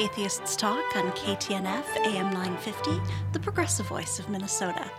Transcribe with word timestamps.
Atheists 0.00 0.56
Talk 0.56 0.96
on 0.96 1.12
KTNF 1.12 1.84
AM 2.06 2.30
950, 2.32 2.98
the 3.34 3.38
progressive 3.38 3.86
voice 3.86 4.18
of 4.18 4.30
Minnesota. 4.30 4.90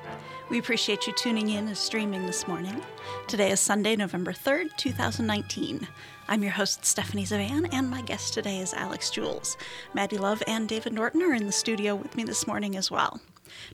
We 0.47 0.59
appreciate 0.59 1.07
you 1.07 1.13
tuning 1.13 1.49
in 1.49 1.67
and 1.67 1.75
streaming 1.75 2.27
this 2.27 2.47
morning. 2.47 2.79
Today 3.25 3.49
is 3.49 3.59
Sunday, 3.59 3.95
November 3.95 4.31
3rd, 4.31 4.77
2019. 4.77 5.87
I'm 6.27 6.43
your 6.43 6.51
host, 6.51 6.85
Stephanie 6.85 7.25
Zvan, 7.25 7.67
and 7.73 7.89
my 7.89 8.03
guest 8.03 8.35
today 8.35 8.59
is 8.59 8.75
Alex 8.75 9.09
Jules. 9.09 9.57
Maddie 9.95 10.19
Love 10.19 10.43
and 10.45 10.69
David 10.69 10.93
Norton 10.93 11.23
are 11.23 11.33
in 11.33 11.47
the 11.47 11.51
studio 11.51 11.95
with 11.95 12.15
me 12.15 12.23
this 12.23 12.45
morning 12.45 12.77
as 12.77 12.91
well. 12.91 13.19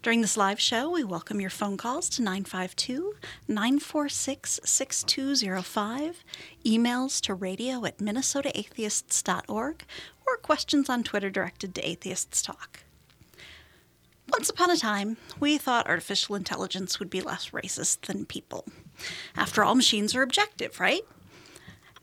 During 0.02 0.22
this 0.22 0.38
live 0.38 0.59
show, 0.59 0.90
we 0.90 1.04
welcome 1.04 1.42
your 1.42 1.50
phone 1.50 1.78
calls 1.78 2.09
to 2.09 2.22
952 2.22 3.16
946 3.48 4.62
6205, 4.64 6.23
emails 6.66 7.22
to 7.22 7.34
radio 7.34 7.86
at 7.86 7.98
minnesotaatheists.org, 7.98 9.84
or 10.27 10.38
questions 10.38 10.90
on 10.90 11.04
Twitter 11.04 11.30
directed 11.30 11.73
to 11.76 11.88
Atheists 11.88 12.41
Talk. 12.41 12.81
Once 14.30 14.50
upon 14.50 14.70
a 14.70 14.77
time, 14.77 15.16
we 15.40 15.58
thought 15.58 15.88
artificial 15.88 16.36
intelligence 16.36 17.00
would 17.00 17.09
be 17.09 17.22
less 17.22 17.52
racist 17.52 18.02
than 18.02 18.26
people. 18.26 18.66
After 19.36 19.63
all, 19.63 19.73
machines 19.73 20.13
are 20.16 20.22
objective, 20.22 20.80
right? 20.80 21.02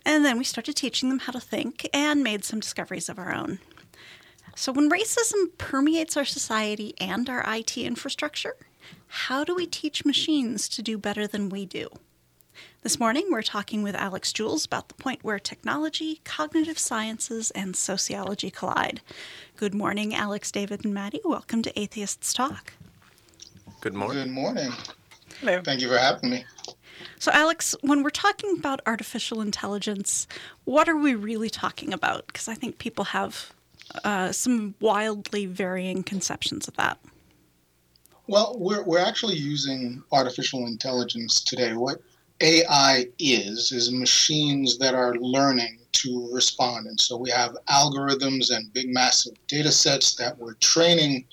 And 0.06 0.24
then 0.24 0.38
we 0.38 0.44
started 0.44 0.74
teaching 0.74 1.08
them 1.10 1.20
how 1.20 1.32
to 1.32 1.40
think 1.40 1.88
and 1.92 2.22
made 2.22 2.44
some 2.44 2.60
discoveries 2.60 3.08
of 3.08 3.18
our 3.18 3.34
own. 3.34 3.58
So, 4.56 4.72
when 4.72 4.90
racism 4.90 5.56
permeates 5.58 6.16
our 6.16 6.24
society 6.24 6.94
and 6.98 7.28
our 7.28 7.44
IT 7.46 7.76
infrastructure, 7.76 8.56
how 9.06 9.44
do 9.44 9.54
we 9.54 9.66
teach 9.66 10.04
machines 10.04 10.68
to 10.70 10.82
do 10.82 10.96
better 10.96 11.26
than 11.26 11.48
we 11.48 11.66
do? 11.66 11.88
This 12.84 13.00
morning, 13.00 13.28
we're 13.30 13.40
talking 13.40 13.82
with 13.82 13.94
Alex 13.94 14.30
Jules 14.30 14.66
about 14.66 14.88
the 14.88 14.94
point 14.94 15.24
where 15.24 15.38
technology, 15.38 16.20
cognitive 16.22 16.78
sciences, 16.78 17.50
and 17.52 17.74
sociology 17.74 18.50
collide. 18.50 19.00
Good 19.56 19.72
morning, 19.72 20.14
Alex, 20.14 20.52
David, 20.52 20.84
and 20.84 20.92
Maddie. 20.92 21.22
Welcome 21.24 21.62
to 21.62 21.80
Atheists 21.80 22.34
Talk. 22.34 22.74
Good 23.80 23.94
morning. 23.94 24.24
Good 24.24 24.32
morning. 24.32 24.70
Hello. 25.40 25.62
Thank 25.64 25.80
you 25.80 25.88
for 25.88 25.96
having 25.96 26.28
me. 26.28 26.44
So, 27.18 27.32
Alex, 27.32 27.74
when 27.80 28.02
we're 28.02 28.10
talking 28.10 28.54
about 28.58 28.82
artificial 28.84 29.40
intelligence, 29.40 30.26
what 30.64 30.86
are 30.86 30.96
we 30.98 31.14
really 31.14 31.48
talking 31.48 31.90
about? 31.90 32.26
Because 32.26 32.48
I 32.48 32.54
think 32.54 32.76
people 32.76 33.06
have 33.06 33.54
uh, 34.04 34.30
some 34.30 34.74
wildly 34.78 35.46
varying 35.46 36.02
conceptions 36.02 36.68
of 36.68 36.76
that. 36.76 36.98
Well, 38.26 38.56
we're, 38.58 38.82
we're 38.82 38.98
actually 38.98 39.36
using 39.36 40.02
artificial 40.12 40.66
intelligence 40.66 41.42
today. 41.42 41.72
What 41.72 42.02
AI 42.44 43.06
is, 43.18 43.72
is 43.72 43.90
machines 43.90 44.76
that 44.76 44.94
are 44.94 45.14
learning 45.14 45.78
to 45.92 46.28
respond. 46.30 46.86
And 46.86 47.00
so 47.00 47.16
we 47.16 47.30
have 47.30 47.56
algorithms 47.70 48.54
and 48.54 48.70
big, 48.74 48.90
massive 48.90 49.32
data 49.48 49.72
sets 49.72 50.14
that 50.16 50.36
we're 50.36 50.52
training 50.54 51.24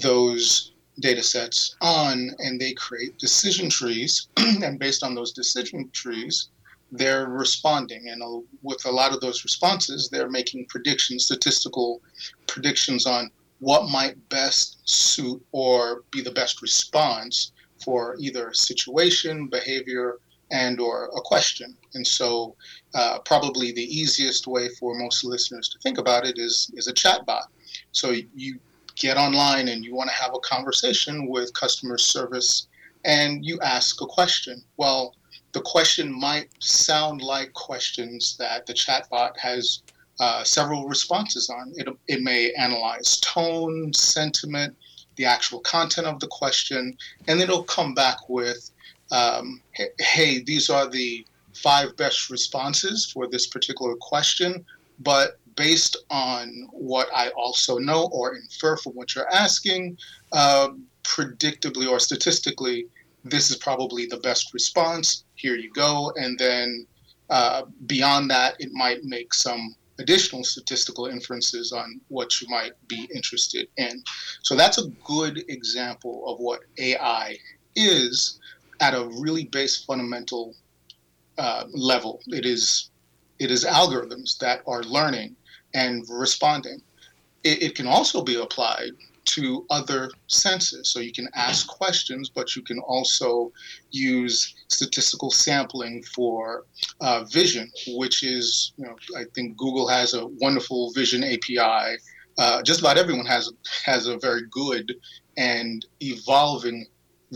those 0.00 0.72
data 1.00 1.22
sets 1.22 1.76
on, 1.82 2.30
and 2.38 2.58
they 2.58 2.72
create 2.72 3.18
decision 3.18 3.68
trees. 3.68 4.28
and 4.38 4.78
based 4.78 5.02
on 5.02 5.14
those 5.14 5.32
decision 5.32 5.90
trees, 5.92 6.48
they're 6.90 7.28
responding. 7.28 8.08
And 8.08 8.22
with 8.62 8.86
a 8.86 8.90
lot 8.90 9.12
of 9.12 9.20
those 9.20 9.44
responses, 9.44 10.08
they're 10.08 10.30
making 10.30 10.64
predictions, 10.70 11.26
statistical 11.26 12.00
predictions 12.46 13.04
on 13.04 13.30
what 13.60 13.90
might 13.90 14.16
best 14.30 14.78
suit 14.88 15.44
or 15.52 16.04
be 16.10 16.22
the 16.22 16.30
best 16.30 16.62
response 16.62 17.52
for 17.84 18.16
either 18.18 18.54
situation, 18.54 19.48
behavior, 19.48 20.18
and 20.50 20.80
or 20.80 21.06
a 21.16 21.20
question. 21.20 21.76
And 21.94 22.06
so 22.06 22.54
uh, 22.94 23.18
probably 23.24 23.72
the 23.72 23.82
easiest 23.82 24.46
way 24.46 24.68
for 24.80 24.94
most 24.94 25.24
listeners 25.24 25.68
to 25.70 25.78
think 25.78 25.98
about 25.98 26.26
it 26.26 26.38
is, 26.38 26.70
is 26.74 26.88
a 26.88 26.92
chatbot. 26.92 27.44
So 27.92 28.14
you 28.34 28.58
get 28.96 29.16
online 29.16 29.68
and 29.68 29.84
you 29.84 29.94
want 29.94 30.10
to 30.10 30.16
have 30.16 30.34
a 30.34 30.38
conversation 30.40 31.28
with 31.28 31.52
customer 31.54 31.98
service 31.98 32.68
and 33.04 33.44
you 33.44 33.58
ask 33.60 34.00
a 34.00 34.06
question. 34.06 34.62
Well, 34.76 35.14
the 35.52 35.60
question 35.60 36.12
might 36.12 36.48
sound 36.60 37.22
like 37.22 37.52
questions 37.52 38.36
that 38.38 38.66
the 38.66 38.74
chatbot 38.74 39.36
has 39.38 39.82
uh, 40.20 40.44
several 40.44 40.86
responses 40.88 41.50
on. 41.50 41.72
It, 41.76 41.88
it 42.08 42.22
may 42.22 42.52
analyze 42.52 43.20
tone, 43.20 43.92
sentiment, 43.92 44.76
the 45.16 45.24
actual 45.24 45.60
content 45.60 46.06
of 46.06 46.18
the 46.18 46.26
question, 46.26 46.96
and 47.28 47.40
then 47.40 47.48
it'll 47.48 47.62
come 47.64 47.94
back 47.94 48.28
with, 48.28 48.70
um, 49.12 49.60
hey, 49.98 50.42
these 50.42 50.70
are 50.70 50.88
the 50.88 51.26
five 51.54 51.96
best 51.96 52.30
responses 52.30 53.10
for 53.12 53.26
this 53.28 53.46
particular 53.46 53.94
question, 54.00 54.64
but 55.00 55.38
based 55.56 55.96
on 56.10 56.68
what 56.72 57.08
I 57.14 57.28
also 57.30 57.78
know 57.78 58.08
or 58.12 58.34
infer 58.34 58.76
from 58.76 58.92
what 58.92 59.14
you're 59.14 59.32
asking, 59.32 59.98
uh, 60.32 60.70
predictably 61.04 61.88
or 61.88 62.00
statistically, 62.00 62.86
this 63.24 63.50
is 63.50 63.56
probably 63.56 64.06
the 64.06 64.18
best 64.18 64.52
response. 64.52 65.24
Here 65.34 65.56
you 65.56 65.70
go. 65.72 66.12
And 66.16 66.38
then 66.38 66.86
uh, 67.30 67.62
beyond 67.86 68.30
that, 68.30 68.56
it 68.58 68.70
might 68.72 69.04
make 69.04 69.32
some 69.32 69.74
additional 69.98 70.42
statistical 70.42 71.06
inferences 71.06 71.72
on 71.72 72.00
what 72.08 72.40
you 72.40 72.48
might 72.48 72.72
be 72.88 73.08
interested 73.14 73.68
in. 73.76 74.02
So 74.42 74.56
that's 74.56 74.78
a 74.78 74.88
good 75.04 75.44
example 75.48 76.24
of 76.26 76.40
what 76.40 76.60
AI 76.78 77.36
is 77.76 78.40
at 78.80 78.94
a 78.94 79.08
really 79.20 79.44
base 79.44 79.84
fundamental 79.84 80.54
uh, 81.38 81.64
level. 81.72 82.20
It 82.28 82.46
is 82.46 82.90
it 83.38 83.50
is 83.50 83.64
algorithms 83.64 84.38
that 84.38 84.62
are 84.66 84.82
learning 84.84 85.36
and 85.74 86.04
responding. 86.08 86.80
It, 87.42 87.62
it 87.62 87.74
can 87.74 87.86
also 87.86 88.22
be 88.22 88.36
applied 88.36 88.92
to 89.26 89.66
other 89.70 90.10
senses. 90.28 90.88
So 90.90 91.00
you 91.00 91.12
can 91.12 91.28
ask 91.34 91.66
questions, 91.66 92.28
but 92.28 92.54
you 92.54 92.62
can 92.62 92.78
also 92.80 93.52
use 93.90 94.54
statistical 94.68 95.30
sampling 95.30 96.02
for 96.14 96.64
uh, 97.00 97.24
vision, 97.24 97.70
which 97.88 98.22
is, 98.22 98.72
you 98.76 98.84
know, 98.84 98.96
I 99.16 99.24
think 99.34 99.56
Google 99.56 99.88
has 99.88 100.14
a 100.14 100.26
wonderful 100.26 100.92
vision 100.92 101.24
API. 101.24 101.96
Uh, 102.36 102.62
just 102.62 102.80
about 102.80 102.98
everyone 102.98 103.26
has 103.26 103.50
has 103.84 104.06
a 104.06 104.18
very 104.18 104.42
good 104.50 104.94
and 105.36 105.86
evolving 106.00 106.86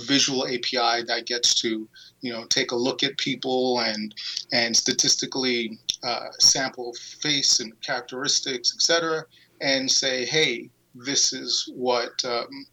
visual 0.02 0.46
API 0.46 1.02
that 1.04 1.24
gets 1.26 1.54
to, 1.62 1.88
you 2.20 2.32
know, 2.32 2.44
take 2.46 2.72
a 2.72 2.76
look 2.76 3.02
at 3.02 3.16
people 3.18 3.80
and 3.80 4.14
and 4.52 4.76
statistically 4.76 5.78
uh, 6.02 6.26
sample 6.38 6.94
face 7.20 7.60
and 7.60 7.80
characteristics, 7.80 8.72
et 8.74 8.82
cetera, 8.82 9.24
and 9.60 9.90
say, 9.90 10.24
hey, 10.24 10.70
this 10.94 11.32
is 11.32 11.70
what 11.74 12.24
um, 12.24 12.66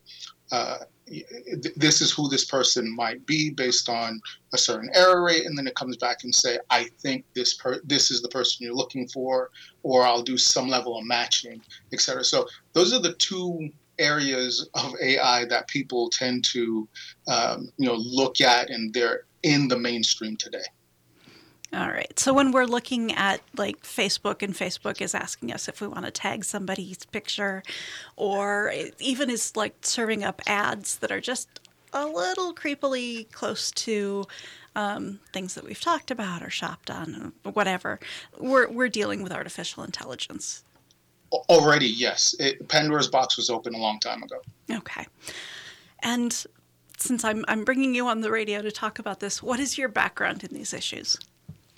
uh, 0.51 0.77
this 1.75 2.01
is 2.01 2.11
who 2.11 2.27
this 2.27 2.45
person 2.45 2.93
might 2.95 3.25
be 3.27 3.51
based 3.51 3.89
on 3.89 4.19
a 4.53 4.57
certain 4.57 4.89
error 4.93 5.23
rate, 5.23 5.45
and 5.45 5.57
then 5.57 5.67
it 5.67 5.75
comes 5.75 5.97
back 5.97 6.23
and 6.23 6.33
say, 6.33 6.57
I 6.69 6.85
think 6.99 7.25
this 7.35 7.53
per- 7.53 7.81
this 7.83 8.09
is 8.09 8.21
the 8.21 8.29
person 8.29 8.65
you're 8.65 8.75
looking 8.75 9.07
for, 9.07 9.51
or 9.83 10.03
I'll 10.03 10.23
do 10.23 10.37
some 10.37 10.67
level 10.67 10.97
of 10.97 11.05
matching, 11.05 11.61
etc. 11.93 12.23
So 12.23 12.47
those 12.73 12.91
are 12.91 12.99
the 12.99 13.13
two 13.13 13.69
areas 13.99 14.69
of 14.73 14.93
AI 15.01 15.45
that 15.45 15.67
people 15.67 16.09
tend 16.09 16.43
to 16.45 16.87
um, 17.27 17.71
you 17.77 17.87
know 17.87 17.95
look 17.95 18.41
at, 18.41 18.69
and 18.69 18.93
they're 18.93 19.25
in 19.43 19.67
the 19.67 19.77
mainstream 19.77 20.35
today. 20.37 20.63
All 21.73 21.89
right. 21.89 22.17
So 22.17 22.33
when 22.33 22.51
we're 22.51 22.65
looking 22.65 23.11
at 23.13 23.41
like 23.57 23.83
Facebook 23.83 24.41
and 24.41 24.53
Facebook 24.53 25.01
is 25.01 25.13
asking 25.13 25.51
us 25.51 25.67
if 25.67 25.81
we 25.81 25.87
want 25.87 26.05
to 26.05 26.11
tag 26.11 26.45
somebody's 26.45 27.05
picture 27.05 27.63
or 28.15 28.71
even 28.99 29.29
is 29.29 29.55
like 29.57 29.75
serving 29.81 30.23
up 30.23 30.41
ads 30.47 30.97
that 30.99 31.11
are 31.11 31.19
just 31.19 31.59
a 31.91 32.05
little 32.05 32.53
creepily 32.53 33.29
close 33.31 33.71
to 33.71 34.25
um, 34.75 35.19
things 35.31 35.55
that 35.55 35.63
we've 35.63 35.79
talked 35.79 36.11
about 36.11 36.43
or 36.43 36.49
shopped 36.49 36.91
on, 36.91 37.33
or 37.45 37.51
whatever, 37.51 37.99
we're, 38.37 38.69
we're 38.69 38.89
dealing 38.89 39.23
with 39.23 39.31
artificial 39.31 39.83
intelligence. 39.83 40.63
Already, 41.49 41.87
yes. 41.87 42.35
It, 42.39 42.67
Pandora's 42.67 43.07
box 43.07 43.37
was 43.37 43.49
open 43.49 43.73
a 43.73 43.77
long 43.77 43.99
time 43.99 44.23
ago. 44.23 44.37
Okay. 44.71 45.05
And 46.03 46.45
since 46.97 47.23
I'm, 47.23 47.43
I'm 47.47 47.63
bringing 47.63 47.95
you 47.95 48.07
on 48.07 48.21
the 48.21 48.31
radio 48.31 48.61
to 48.61 48.71
talk 48.71 48.99
about 48.99 49.19
this, 49.19 49.43
what 49.43 49.59
is 49.59 49.77
your 49.77 49.89
background 49.89 50.43
in 50.43 50.53
these 50.53 50.73
issues? 50.73 51.17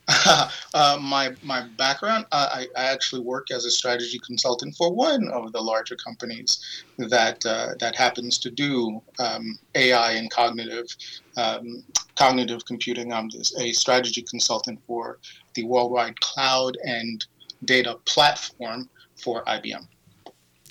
uh, 0.73 0.97
my 1.01 1.35
my 1.43 1.67
background, 1.77 2.25
uh, 2.31 2.47
I, 2.53 2.67
I 2.77 2.85
actually 2.85 3.21
work 3.21 3.47
as 3.51 3.65
a 3.65 3.71
strategy 3.71 4.19
consultant 4.25 4.73
for 4.77 4.93
one 4.93 5.27
of 5.29 5.51
the 5.51 5.59
larger 5.59 5.97
companies 5.97 6.85
that 6.97 7.45
uh, 7.45 7.73
that 7.79 7.93
happens 7.93 8.37
to 8.39 8.49
do 8.49 9.01
um, 9.19 9.59
AI 9.75 10.11
and 10.13 10.31
cognitive 10.31 10.87
um, 11.35 11.83
cognitive 12.15 12.63
computing. 12.65 13.11
I'm 13.11 13.29
a 13.59 13.73
strategy 13.73 14.21
consultant 14.21 14.79
for 14.87 15.19
the 15.55 15.65
worldwide 15.65 16.17
cloud 16.21 16.77
and 16.85 17.25
data 17.65 17.97
platform 18.05 18.89
for 19.17 19.43
IBM. 19.45 19.87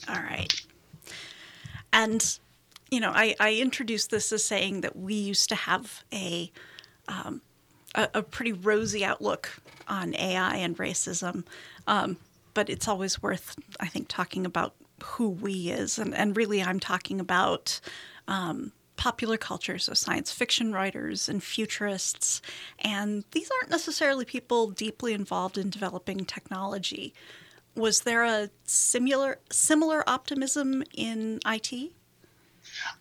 All 0.09 0.23
right, 0.23 0.53
and 1.93 2.39
you 2.91 3.01
know, 3.01 3.11
I, 3.13 3.35
I 3.41 3.55
introduced 3.55 4.11
this 4.11 4.33
as 4.33 4.45
saying 4.45 4.83
that 4.83 4.97
we 4.97 5.15
used 5.15 5.49
to 5.49 5.55
have 5.55 6.05
a 6.13 6.51
um, 7.09 7.41
a, 7.95 8.09
a 8.15 8.23
pretty 8.23 8.53
rosy 8.53 9.05
outlook 9.05 9.51
on 9.89 10.15
AI 10.15 10.57
and 10.57 10.77
racism. 10.77 11.45
Um, 11.87 12.19
but 12.55 12.71
it's 12.71 12.89
always 12.89 13.23
worth, 13.23 13.57
I 13.81 13.87
think, 13.87 14.09
talking 14.09 14.47
about 14.47 14.75
who 15.03 15.29
we 15.29 15.71
is, 15.71 15.99
and, 15.99 16.15
and 16.15 16.37
really, 16.37 16.63
I'm 16.63 16.81
talking 16.81 17.21
about. 17.21 17.81
Um, 18.29 18.73
popular 18.97 19.37
culture, 19.37 19.79
so 19.79 19.93
science 19.93 20.33
fiction 20.33 20.73
writers 20.73 21.29
and 21.29 21.43
futurists. 21.43 22.41
And 22.79 23.25
these 23.33 23.51
aren't 23.51 23.71
necessarily 23.71 24.25
people 24.25 24.71
deeply 24.71 25.13
involved 25.13 25.59
in 25.59 25.69
developing 25.69 26.25
technology. 26.25 27.13
Was 27.77 28.01
there 28.01 28.25
a 28.25 28.51
similar 28.65 29.39
similar 29.51 30.09
optimism 30.09 30.83
in 30.95 31.41
IT? 31.47 31.93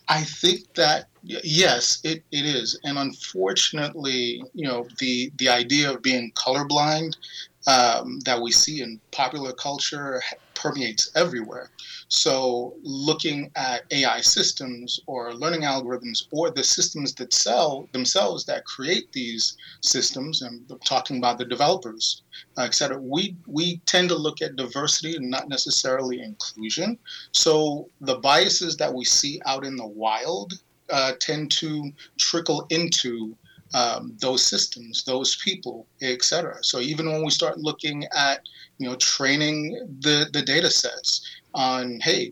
I 0.08 0.24
think 0.24 0.74
that 0.76 1.08
yes, 1.24 2.00
it, 2.04 2.24
it 2.32 2.46
is, 2.46 2.80
and 2.84 2.98
unfortunately, 2.98 4.44
you 4.54 4.68
know, 4.68 4.88
the 5.00 5.32
the 5.38 5.50
idea 5.50 5.92
of 5.92 6.02
being 6.02 6.32
colorblind 6.34 7.16
um, 7.68 8.20
that 8.26 8.42
we 8.42 8.52
see 8.52 8.82
in 8.82 9.00
popular 9.12 9.54
culture 9.54 10.22
permeates 10.66 11.12
everywhere. 11.16 11.70
So, 12.08 12.76
looking 12.82 13.52
at 13.56 13.84
AI 13.92 14.22
systems 14.22 15.00
or 15.06 15.34
learning 15.34 15.62
algorithms 15.62 16.24
or 16.32 16.50
the 16.50 16.64
systems 16.64 17.14
that 17.16 17.34
sell 17.34 17.88
themselves 17.94 18.46
that 18.46 18.66
create 18.66 19.12
these 19.12 19.56
systems, 19.82 20.42
and 20.42 20.66
I'm 20.72 20.80
talking 20.80 21.18
about 21.18 21.38
the 21.38 21.46
developers, 21.46 22.24
uh, 22.58 22.64
et 22.64 22.74
cetera, 22.74 22.98
we, 23.00 23.36
we 23.48 23.78
tend 23.86 24.10
to 24.10 24.16
look 24.16 24.42
at 24.42 24.56
diversity 24.56 25.16
and 25.16 25.30
not 25.30 25.50
necessarily 25.50 26.22
inclusion. 26.22 26.98
So, 27.32 27.90
the 28.02 28.18
biases 28.18 28.76
that 28.78 28.94
we 28.94 29.06
see 29.06 29.40
out 29.46 29.66
in 29.66 29.76
the 29.76 29.88
wild 29.88 30.54
uh, 30.90 31.14
tend 31.20 31.52
to 31.52 31.92
trickle 32.20 32.66
into 32.70 33.36
um, 33.76 34.16
those 34.22 34.42
systems, 34.42 35.04
those 35.04 35.36
people, 35.44 35.86
et 36.02 36.24
cetera. 36.24 36.64
So 36.64 36.80
even 36.80 37.12
when 37.12 37.26
we 37.26 37.30
start 37.30 37.58
looking 37.58 38.06
at, 38.16 38.40
you 38.78 38.88
know, 38.88 38.96
training 38.96 39.78
the 40.00 40.30
the 40.32 40.42
data 40.42 40.72
sets 40.72 41.22
on, 41.54 42.00
hey, 42.02 42.32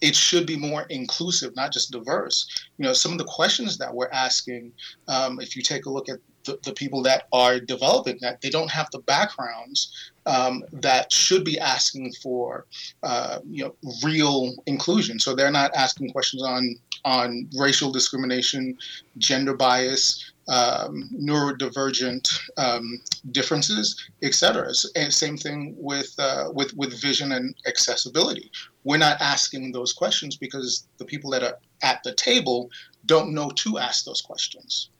it 0.00 0.16
should 0.16 0.46
be 0.46 0.56
more 0.56 0.84
inclusive, 0.88 1.54
not 1.54 1.70
just 1.70 1.92
diverse. 1.92 2.48
You 2.78 2.86
know, 2.86 2.94
some 2.94 3.12
of 3.12 3.18
the 3.18 3.24
questions 3.24 3.76
that 3.76 3.94
we're 3.94 4.10
asking, 4.10 4.72
um, 5.06 5.38
if 5.38 5.54
you 5.54 5.62
take 5.62 5.84
a 5.84 5.90
look 5.90 6.08
at 6.08 6.18
the, 6.44 6.58
the, 6.64 6.72
people 6.72 7.02
that 7.02 7.28
are 7.32 7.60
developing 7.60 8.18
that, 8.20 8.40
they 8.40 8.50
don't 8.50 8.70
have 8.70 8.88
the 8.90 8.98
backgrounds 9.00 10.11
um, 10.26 10.62
that 10.72 11.12
should 11.12 11.44
be 11.44 11.58
asking 11.58 12.12
for, 12.22 12.66
uh, 13.02 13.40
you 13.48 13.64
know, 13.64 13.74
real 14.04 14.54
inclusion. 14.66 15.18
So 15.18 15.34
they're 15.34 15.50
not 15.50 15.74
asking 15.74 16.10
questions 16.10 16.42
on 16.42 16.76
on 17.04 17.48
racial 17.58 17.90
discrimination, 17.90 18.78
gender 19.18 19.54
bias, 19.54 20.32
um, 20.48 21.10
neurodivergent 21.12 22.28
um, 22.56 23.00
differences, 23.32 24.08
etc. 24.22 24.72
And 24.94 25.12
same 25.12 25.36
thing 25.36 25.74
with 25.78 26.14
uh, 26.18 26.50
with 26.52 26.74
with 26.76 27.00
vision 27.00 27.32
and 27.32 27.54
accessibility. 27.66 28.50
We're 28.84 28.98
not 28.98 29.20
asking 29.20 29.72
those 29.72 29.92
questions 29.92 30.36
because 30.36 30.86
the 30.98 31.04
people 31.04 31.30
that 31.30 31.42
are 31.42 31.58
at 31.82 32.02
the 32.02 32.14
table 32.14 32.70
don't 33.06 33.34
know 33.34 33.50
to 33.50 33.78
ask 33.78 34.04
those 34.04 34.20
questions. 34.20 34.90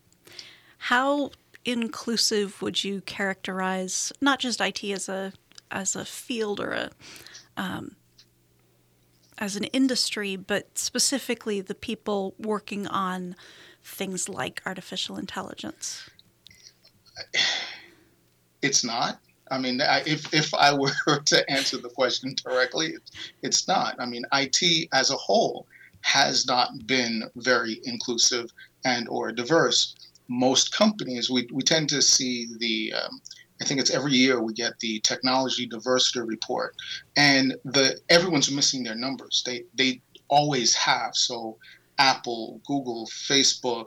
How 0.78 1.30
inclusive 1.64 2.60
would 2.62 2.82
you 2.82 3.00
characterize 3.02 4.12
not 4.20 4.38
just 4.38 4.60
IT 4.60 4.84
as 4.84 5.08
a 5.08 5.32
as 5.70 5.96
a 5.96 6.04
field 6.04 6.60
or 6.60 6.72
a 6.72 6.90
um, 7.56 7.96
as 9.38 9.56
an 9.56 9.64
industry, 9.64 10.36
but 10.36 10.78
specifically 10.78 11.60
the 11.60 11.74
people 11.74 12.34
working 12.38 12.86
on 12.86 13.34
things 13.82 14.28
like 14.28 14.62
artificial 14.64 15.16
intelligence? 15.16 16.08
It's 18.62 18.84
not. 18.84 19.18
I 19.50 19.58
mean, 19.58 19.80
if, 20.06 20.32
if 20.32 20.54
I 20.54 20.72
were 20.72 20.92
to 21.26 21.50
answer 21.50 21.76
the 21.76 21.90
question 21.90 22.34
directly, 22.44 22.94
it's 23.42 23.66
not. 23.68 23.96
I 23.98 24.06
mean, 24.06 24.24
IT 24.32 24.88
as 24.92 25.10
a 25.10 25.16
whole 25.16 25.66
has 26.02 26.46
not 26.46 26.86
been 26.86 27.24
very 27.36 27.80
inclusive 27.84 28.50
and 28.84 29.08
or 29.08 29.32
diverse. 29.32 29.94
Most 30.32 30.72
companies, 30.72 31.30
we, 31.30 31.46
we 31.52 31.62
tend 31.62 31.88
to 31.90 32.00
see 32.00 32.48
the 32.58 32.92
um, 32.94 33.20
I 33.60 33.64
think 33.64 33.80
it's 33.80 33.90
every 33.90 34.12
year 34.12 34.42
we 34.42 34.54
get 34.54 34.78
the 34.80 34.98
technology 35.00 35.66
diversity 35.66 36.20
report, 36.20 36.74
and 37.16 37.54
the 37.64 38.00
everyone's 38.08 38.50
missing 38.50 38.82
their 38.82 38.96
numbers. 38.96 39.42
They 39.46 39.64
they 39.74 40.00
always 40.28 40.74
have. 40.74 41.14
So 41.14 41.58
Apple, 41.98 42.60
Google, 42.66 43.06
Facebook, 43.06 43.86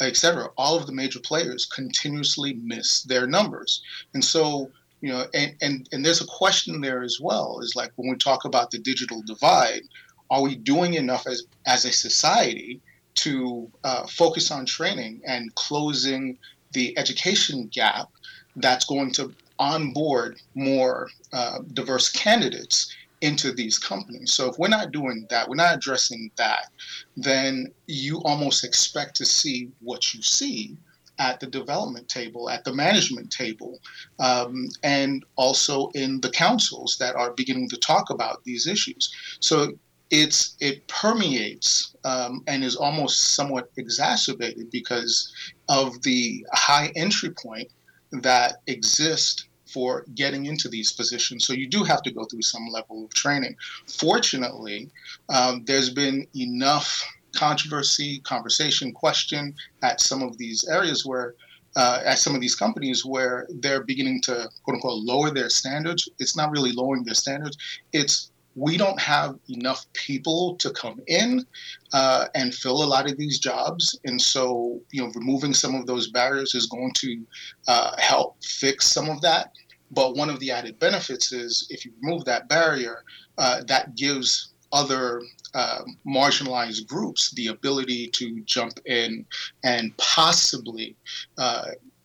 etc. 0.00 0.48
All 0.56 0.78
of 0.78 0.86
the 0.86 0.92
major 0.92 1.20
players 1.20 1.66
continuously 1.66 2.54
miss 2.54 3.02
their 3.02 3.26
numbers, 3.26 3.82
and 4.14 4.24
so 4.24 4.70
you 5.00 5.10
know, 5.10 5.26
and, 5.34 5.54
and 5.60 5.88
and 5.92 6.04
there's 6.04 6.22
a 6.22 6.26
question 6.26 6.80
there 6.80 7.02
as 7.02 7.18
well. 7.20 7.60
Is 7.60 7.76
like 7.76 7.92
when 7.96 8.08
we 8.10 8.16
talk 8.16 8.44
about 8.44 8.70
the 8.70 8.78
digital 8.78 9.22
divide, 9.22 9.82
are 10.30 10.42
we 10.42 10.54
doing 10.54 10.94
enough 10.94 11.26
as 11.26 11.46
as 11.66 11.84
a 11.84 11.92
society 11.92 12.80
to 13.22 13.70
uh, 13.84 14.06
focus 14.06 14.50
on 14.50 14.66
training 14.66 15.20
and 15.26 15.54
closing 15.54 16.38
the 16.72 16.96
education 16.98 17.68
gap 17.72 18.08
that's 18.56 18.84
going 18.84 19.12
to 19.12 19.32
onboard 19.58 20.40
more 20.54 21.08
uh, 21.32 21.58
diverse 21.74 22.08
candidates 22.08 22.94
into 23.20 23.52
these 23.52 23.78
companies. 23.78 24.32
So 24.32 24.48
if 24.48 24.58
we're 24.58 24.68
not 24.68 24.92
doing 24.92 25.26
that, 25.28 25.48
we're 25.48 25.56
not 25.56 25.76
addressing 25.76 26.30
that, 26.36 26.68
then 27.16 27.66
you 27.86 28.22
almost 28.24 28.64
expect 28.64 29.16
to 29.16 29.26
see 29.26 29.68
what 29.80 30.14
you 30.14 30.22
see 30.22 30.76
at 31.18 31.38
the 31.38 31.46
development 31.46 32.08
table, 32.08 32.48
at 32.48 32.64
the 32.64 32.72
management 32.72 33.30
table, 33.30 33.78
um, 34.18 34.68
and 34.82 35.22
also 35.36 35.88
in 35.88 36.20
the 36.22 36.30
councils 36.30 36.96
that 36.98 37.14
are 37.14 37.32
beginning 37.32 37.68
to 37.68 37.76
talk 37.76 38.08
about 38.08 38.42
these 38.44 38.66
issues. 38.66 39.14
So 39.40 39.74
it's 40.10 40.56
it 40.60 40.88
permeates 40.88 41.89
um, 42.04 42.42
and 42.46 42.64
is 42.64 42.76
almost 42.76 43.34
somewhat 43.34 43.70
exacerbated 43.76 44.70
because 44.70 45.32
of 45.68 46.00
the 46.02 46.44
high 46.52 46.92
entry 46.96 47.30
point 47.30 47.68
that 48.12 48.56
exists 48.66 49.46
for 49.72 50.04
getting 50.14 50.46
into 50.46 50.68
these 50.68 50.92
positions. 50.92 51.46
So 51.46 51.52
you 51.52 51.68
do 51.68 51.84
have 51.84 52.02
to 52.02 52.10
go 52.10 52.24
through 52.24 52.42
some 52.42 52.66
level 52.68 53.04
of 53.04 53.14
training. 53.14 53.54
Fortunately, 53.86 54.90
um, 55.28 55.64
there's 55.66 55.90
been 55.90 56.26
enough 56.34 57.06
controversy, 57.36 58.20
conversation, 58.20 58.92
question 58.92 59.54
at 59.82 60.00
some 60.00 60.22
of 60.22 60.36
these 60.38 60.66
areas 60.68 61.04
where. 61.06 61.34
Uh, 61.76 62.02
at 62.04 62.18
some 62.18 62.34
of 62.34 62.40
these 62.40 62.56
companies 62.56 63.04
where 63.04 63.46
they're 63.60 63.84
beginning 63.84 64.20
to 64.20 64.48
quote 64.64 64.74
unquote 64.74 65.04
lower 65.04 65.30
their 65.30 65.48
standards. 65.48 66.08
It's 66.18 66.36
not 66.36 66.50
really 66.50 66.72
lowering 66.72 67.04
their 67.04 67.14
standards. 67.14 67.56
It's 67.92 68.29
we 68.60 68.76
don't 68.76 69.00
have 69.00 69.38
enough 69.48 69.86
people 69.94 70.54
to 70.56 70.70
come 70.70 71.00
in 71.06 71.46
uh, 71.94 72.26
and 72.34 72.54
fill 72.54 72.84
a 72.84 72.92
lot 72.94 73.10
of 73.10 73.16
these 73.16 73.38
jobs. 73.38 73.98
And 74.04 74.20
so, 74.20 74.80
you 74.92 75.00
know, 75.00 75.10
removing 75.14 75.54
some 75.54 75.74
of 75.74 75.86
those 75.86 76.10
barriers 76.10 76.54
is 76.54 76.66
going 76.66 76.92
to 76.96 77.26
uh, 77.68 77.92
help 77.98 78.36
fix 78.44 78.86
some 78.86 79.08
of 79.08 79.22
that. 79.22 79.52
But 79.90 80.14
one 80.14 80.28
of 80.28 80.40
the 80.40 80.50
added 80.50 80.78
benefits 80.78 81.32
is 81.32 81.66
if 81.70 81.86
you 81.86 81.92
remove 82.02 82.26
that 82.26 82.50
barrier, 82.50 83.02
uh, 83.38 83.62
that 83.66 83.96
gives 83.96 84.52
other 84.72 85.22
uh, 85.54 85.80
marginalized 86.06 86.86
groups 86.86 87.30
the 87.32 87.46
ability 87.46 88.08
to 88.08 88.42
jump 88.42 88.78
in 88.84 89.24
and 89.64 89.96
possibly 89.96 90.96
uh, 91.38 91.64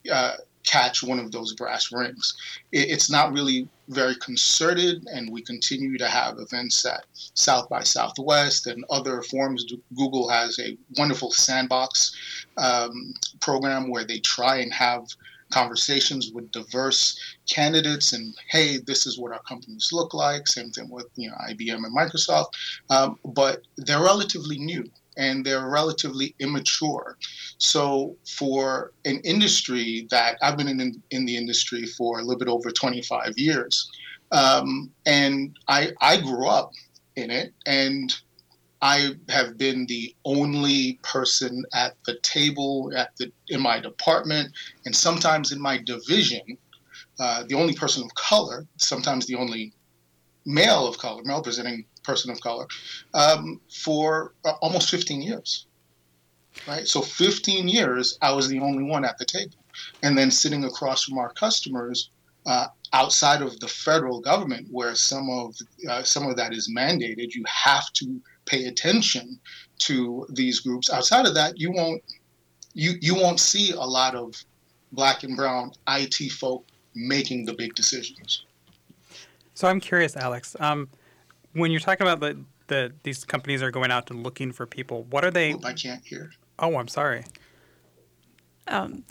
uh, 0.09 0.35
catch 0.65 1.03
one 1.03 1.19
of 1.19 1.31
those 1.31 1.53
brass 1.53 1.91
rings. 1.91 2.35
It, 2.71 2.89
it's 2.89 3.09
not 3.09 3.33
really 3.33 3.67
very 3.89 4.15
concerted, 4.15 5.05
and 5.13 5.31
we 5.31 5.41
continue 5.41 5.97
to 5.97 6.07
have 6.07 6.39
events 6.39 6.85
at 6.85 7.05
South 7.13 7.69
by 7.69 7.83
Southwest 7.83 8.67
and 8.67 8.83
other 8.89 9.21
forums. 9.21 9.65
Google 9.95 10.27
has 10.29 10.59
a 10.59 10.77
wonderful 10.97 11.31
sandbox 11.31 12.15
um, 12.57 13.13
program 13.39 13.89
where 13.89 14.05
they 14.05 14.19
try 14.19 14.57
and 14.57 14.73
have 14.73 15.07
conversations 15.51 16.31
with 16.33 16.51
diverse 16.51 17.19
candidates 17.47 18.13
and 18.13 18.35
hey 18.49 18.77
this 18.87 19.05
is 19.05 19.19
what 19.19 19.31
our 19.31 19.41
companies 19.43 19.91
look 19.93 20.13
like 20.13 20.47
same 20.47 20.71
thing 20.71 20.89
with 20.89 21.05
you 21.15 21.29
know 21.29 21.35
ibm 21.49 21.85
and 21.85 21.95
microsoft 21.95 22.47
um, 22.89 23.17
but 23.23 23.61
they're 23.77 24.01
relatively 24.01 24.57
new 24.57 24.83
and 25.17 25.45
they're 25.45 25.69
relatively 25.69 26.35
immature. 26.39 27.17
So, 27.57 28.15
for 28.37 28.91
an 29.05 29.19
industry 29.23 30.07
that 30.11 30.37
I've 30.41 30.57
been 30.57 30.67
in, 30.67 31.01
in 31.11 31.25
the 31.25 31.37
industry 31.37 31.85
for 31.85 32.19
a 32.19 32.23
little 32.23 32.39
bit 32.39 32.47
over 32.47 32.71
25 32.71 33.37
years, 33.37 33.89
um, 34.31 34.91
and 35.05 35.57
I, 35.67 35.91
I 36.01 36.19
grew 36.19 36.47
up 36.47 36.71
in 37.15 37.31
it, 37.31 37.53
and 37.65 38.13
I 38.81 39.15
have 39.29 39.57
been 39.57 39.85
the 39.87 40.13
only 40.25 40.99
person 41.01 41.63
at 41.73 41.95
the 42.05 42.19
table 42.19 42.91
at 42.95 43.15
the 43.17 43.31
in 43.47 43.61
my 43.61 43.79
department, 43.79 44.51
and 44.85 44.95
sometimes 44.95 45.51
in 45.51 45.61
my 45.61 45.77
division, 45.77 46.57
uh, 47.19 47.43
the 47.47 47.55
only 47.55 47.73
person 47.73 48.03
of 48.03 48.13
color, 48.15 48.67
sometimes 48.77 49.25
the 49.25 49.35
only 49.35 49.73
male 50.45 50.87
of 50.87 50.97
color, 50.97 51.21
male 51.23 51.41
presenting 51.41 51.85
person 52.03 52.31
of 52.31 52.39
color, 52.41 52.67
um, 53.13 53.59
for 53.69 54.33
uh, 54.45 54.53
almost 54.61 54.89
15 54.89 55.21
years. 55.21 55.65
Right? 56.67 56.87
So 56.87 57.01
15 57.01 57.67
years, 57.67 58.17
I 58.21 58.31
was 58.31 58.47
the 58.47 58.59
only 58.59 58.83
one 58.83 59.03
at 59.03 59.17
the 59.17 59.25
table. 59.25 59.57
And 60.03 60.17
then 60.17 60.31
sitting 60.31 60.63
across 60.63 61.03
from 61.03 61.17
our 61.17 61.33
customers, 61.33 62.09
uh, 62.45 62.67
outside 62.93 63.41
of 63.41 63.59
the 63.59 63.67
federal 63.67 64.21
government, 64.21 64.67
where 64.71 64.95
some 64.95 65.29
of 65.29 65.55
uh, 65.89 66.03
some 66.03 66.27
of 66.27 66.37
that 66.37 66.53
is 66.53 66.71
mandated, 66.71 67.33
you 67.33 67.43
have 67.47 67.91
to 67.93 68.21
pay 68.45 68.65
attention 68.65 69.39
to 69.79 70.25
these 70.29 70.59
groups. 70.59 70.91
Outside 70.91 71.25
of 71.25 71.33
that, 71.33 71.59
you 71.59 71.71
won't 71.71 72.01
you 72.73 72.93
you 73.01 73.15
won't 73.15 73.39
see 73.39 73.71
a 73.71 73.81
lot 73.81 74.15
of 74.15 74.35
black 74.91 75.23
and 75.23 75.35
brown 75.35 75.71
IT 75.89 76.31
folk 76.31 76.65
making 76.93 77.45
the 77.45 77.53
big 77.53 77.73
decisions. 77.75 78.45
So 79.55 79.69
I'm 79.69 79.79
curious, 79.79 80.15
Alex. 80.15 80.55
Um, 80.59 80.89
when 81.53 81.71
you're 81.71 81.79
talking 81.79 82.05
about 82.05 82.19
the, 82.19 82.37
the 82.67 82.93
these 83.03 83.23
companies 83.23 83.63
are 83.63 83.71
going 83.71 83.89
out 83.89 84.11
and 84.11 84.21
looking 84.21 84.51
for 84.51 84.67
people, 84.67 85.03
what 85.09 85.25
are 85.25 85.31
they? 85.31 85.53
Oop, 85.53 85.65
I 85.65 85.73
can't 85.73 86.05
hear. 86.05 86.31
Oh, 86.59 86.77
I'm 86.77 86.89
sorry. 86.89 87.23
Um, 88.67 89.03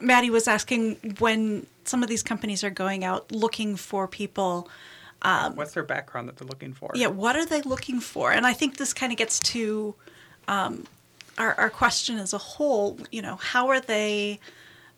Maddie 0.00 0.30
was 0.30 0.46
asking 0.46 1.16
when 1.18 1.66
some 1.84 2.02
of 2.02 2.08
these 2.08 2.22
companies 2.22 2.62
are 2.62 2.70
going 2.70 3.04
out 3.04 3.32
looking 3.32 3.76
for 3.76 4.06
people. 4.06 4.68
Um, 5.22 5.56
What's 5.56 5.74
their 5.74 5.82
background 5.82 6.28
that 6.28 6.36
they're 6.36 6.48
looking 6.48 6.72
for? 6.72 6.92
Yeah, 6.94 7.08
what 7.08 7.36
are 7.36 7.44
they 7.44 7.60
looking 7.62 8.00
for? 8.00 8.32
And 8.32 8.46
I 8.46 8.52
think 8.52 8.76
this 8.76 8.94
kind 8.94 9.12
of 9.12 9.18
gets 9.18 9.40
to 9.40 9.94
um, 10.46 10.84
our, 11.36 11.54
our 11.54 11.68
question 11.68 12.16
as 12.18 12.32
a 12.32 12.38
whole. 12.38 12.98
You 13.10 13.22
know, 13.22 13.36
how 13.36 13.68
are 13.68 13.80
they 13.80 14.38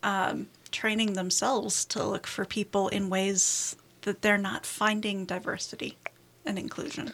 um, 0.03 0.49
training 0.71 1.15
themselves 1.15 1.87
to 1.87 2.05
look 2.05 2.27
for 2.27 2.45
people 2.45 2.89
in 2.89 3.09
ways 3.09 3.75
that 4.03 4.23
they're 4.23 4.39
not 4.39 4.67
finding 4.67 5.25
diversity 5.25 5.97
and 6.45 6.59
inclusion? 6.59 7.13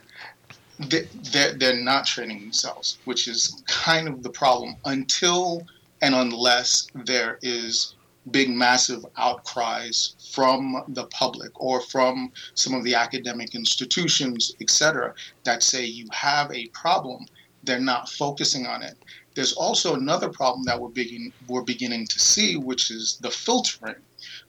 They're, 0.79 1.53
they're 1.55 1.83
not 1.83 2.07
training 2.07 2.41
themselves, 2.41 2.99
which 3.05 3.27
is 3.27 3.63
kind 3.67 4.09
of 4.09 4.23
the 4.23 4.31
problem. 4.31 4.77
Until 4.85 5.67
and 6.01 6.15
unless 6.15 6.87
there 6.95 7.39
is 7.43 7.95
big, 8.31 8.51
massive 8.51 9.05
outcries 9.17 10.15
from 10.33 10.85
the 10.89 11.07
public 11.07 11.51
or 11.61 11.81
from 11.81 12.31
some 12.55 12.75
of 12.75 12.85
the 12.85 12.95
academic 12.95 13.55
institutions, 13.55 14.55
et 14.61 14.71
cetera, 14.71 15.15
that 15.45 15.63
say 15.63 15.85
you 15.85 16.07
have 16.13 16.53
a 16.53 16.67
problem, 16.69 17.27
they're 17.65 17.81
not 17.81 18.09
focusing 18.09 18.67
on 18.67 18.83
it. 18.83 18.97
There's 19.35 19.55
also 19.55 19.95
another 19.95 20.29
problem 20.29 20.65
that 20.67 20.81
we're, 20.81 20.89
begin, 20.89 21.33
we're 21.49 21.63
beginning 21.63 22.07
to 22.07 22.19
see, 22.19 22.57
which 22.57 22.91
is 22.91 23.19
the 23.21 23.31
filtering. 23.31 23.97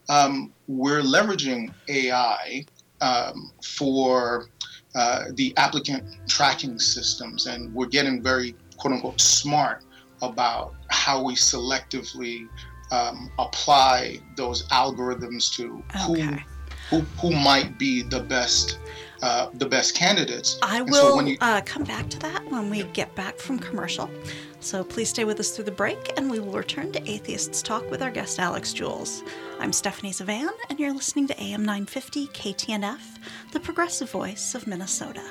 Um, 0.10 0.52
we're 0.68 1.02
leveraging 1.02 1.74
AI 1.88 2.66
um, 3.02 3.52
for 3.64 4.50
uh, 4.96 5.26
the 5.36 5.56
applicant 5.58 6.04
tracking 6.28 6.80
systems, 6.80 7.46
and 7.46 7.74
we're 7.74 7.88
getting 7.88 8.22
very 8.22 8.56
quote 8.78 8.96
unquote 8.96 9.22
smart 9.22 9.84
about 10.22 10.74
how 10.90 11.24
we 11.24 11.36
selectively 11.36 12.48
um, 12.92 13.32
apply 13.38 14.20
those 14.36 14.68
algorithms 14.70 15.54
to 15.56 15.84
okay. 16.12 16.44
who, 16.90 17.00
who 17.00 17.06
who 17.22 17.32
might 17.32 17.78
be 17.78 18.02
the 18.02 18.20
best 18.20 18.80
uh, 19.22 19.50
the 19.54 19.66
best 19.66 19.96
candidates. 19.96 20.58
I 20.62 20.82
will 20.82 20.94
so 20.94 21.20
you... 21.22 21.38
uh, 21.42 21.62
come 21.66 21.84
back 21.84 22.10
to 22.10 22.20
that 22.20 22.44
when 22.50 22.70
we 22.70 22.84
get 22.84 23.14
back 23.16 23.38
from 23.38 23.60
commercial. 23.60 24.10
So 24.62 24.84
please 24.84 25.10
stay 25.10 25.24
with 25.24 25.40
us 25.40 25.52
through 25.52 25.66
the 25.66 25.72
break, 25.72 26.12
and 26.18 26.30
we 26.30 26.40
will 26.40 26.52
return 26.52 26.92
to 26.92 27.10
Atheists 27.10 27.62
Talk 27.62 27.90
with 27.90 28.02
our 28.02 28.12
guest 28.12 28.40
Alex 28.40 28.74
Jules. 28.74 29.24
I'm 29.60 29.72
Stephanie 29.72 30.12
Zvan, 30.12 30.50
and 30.70 30.80
you're 30.80 30.94
listening 30.94 31.28
to 31.28 31.42
AM 31.42 31.64
950 31.64 32.28
KTNF, 32.28 33.00
the 33.54 33.60
progressive 33.62 34.12
voice 34.12 34.56
of 34.56 34.68
Minnesota. 34.68 35.24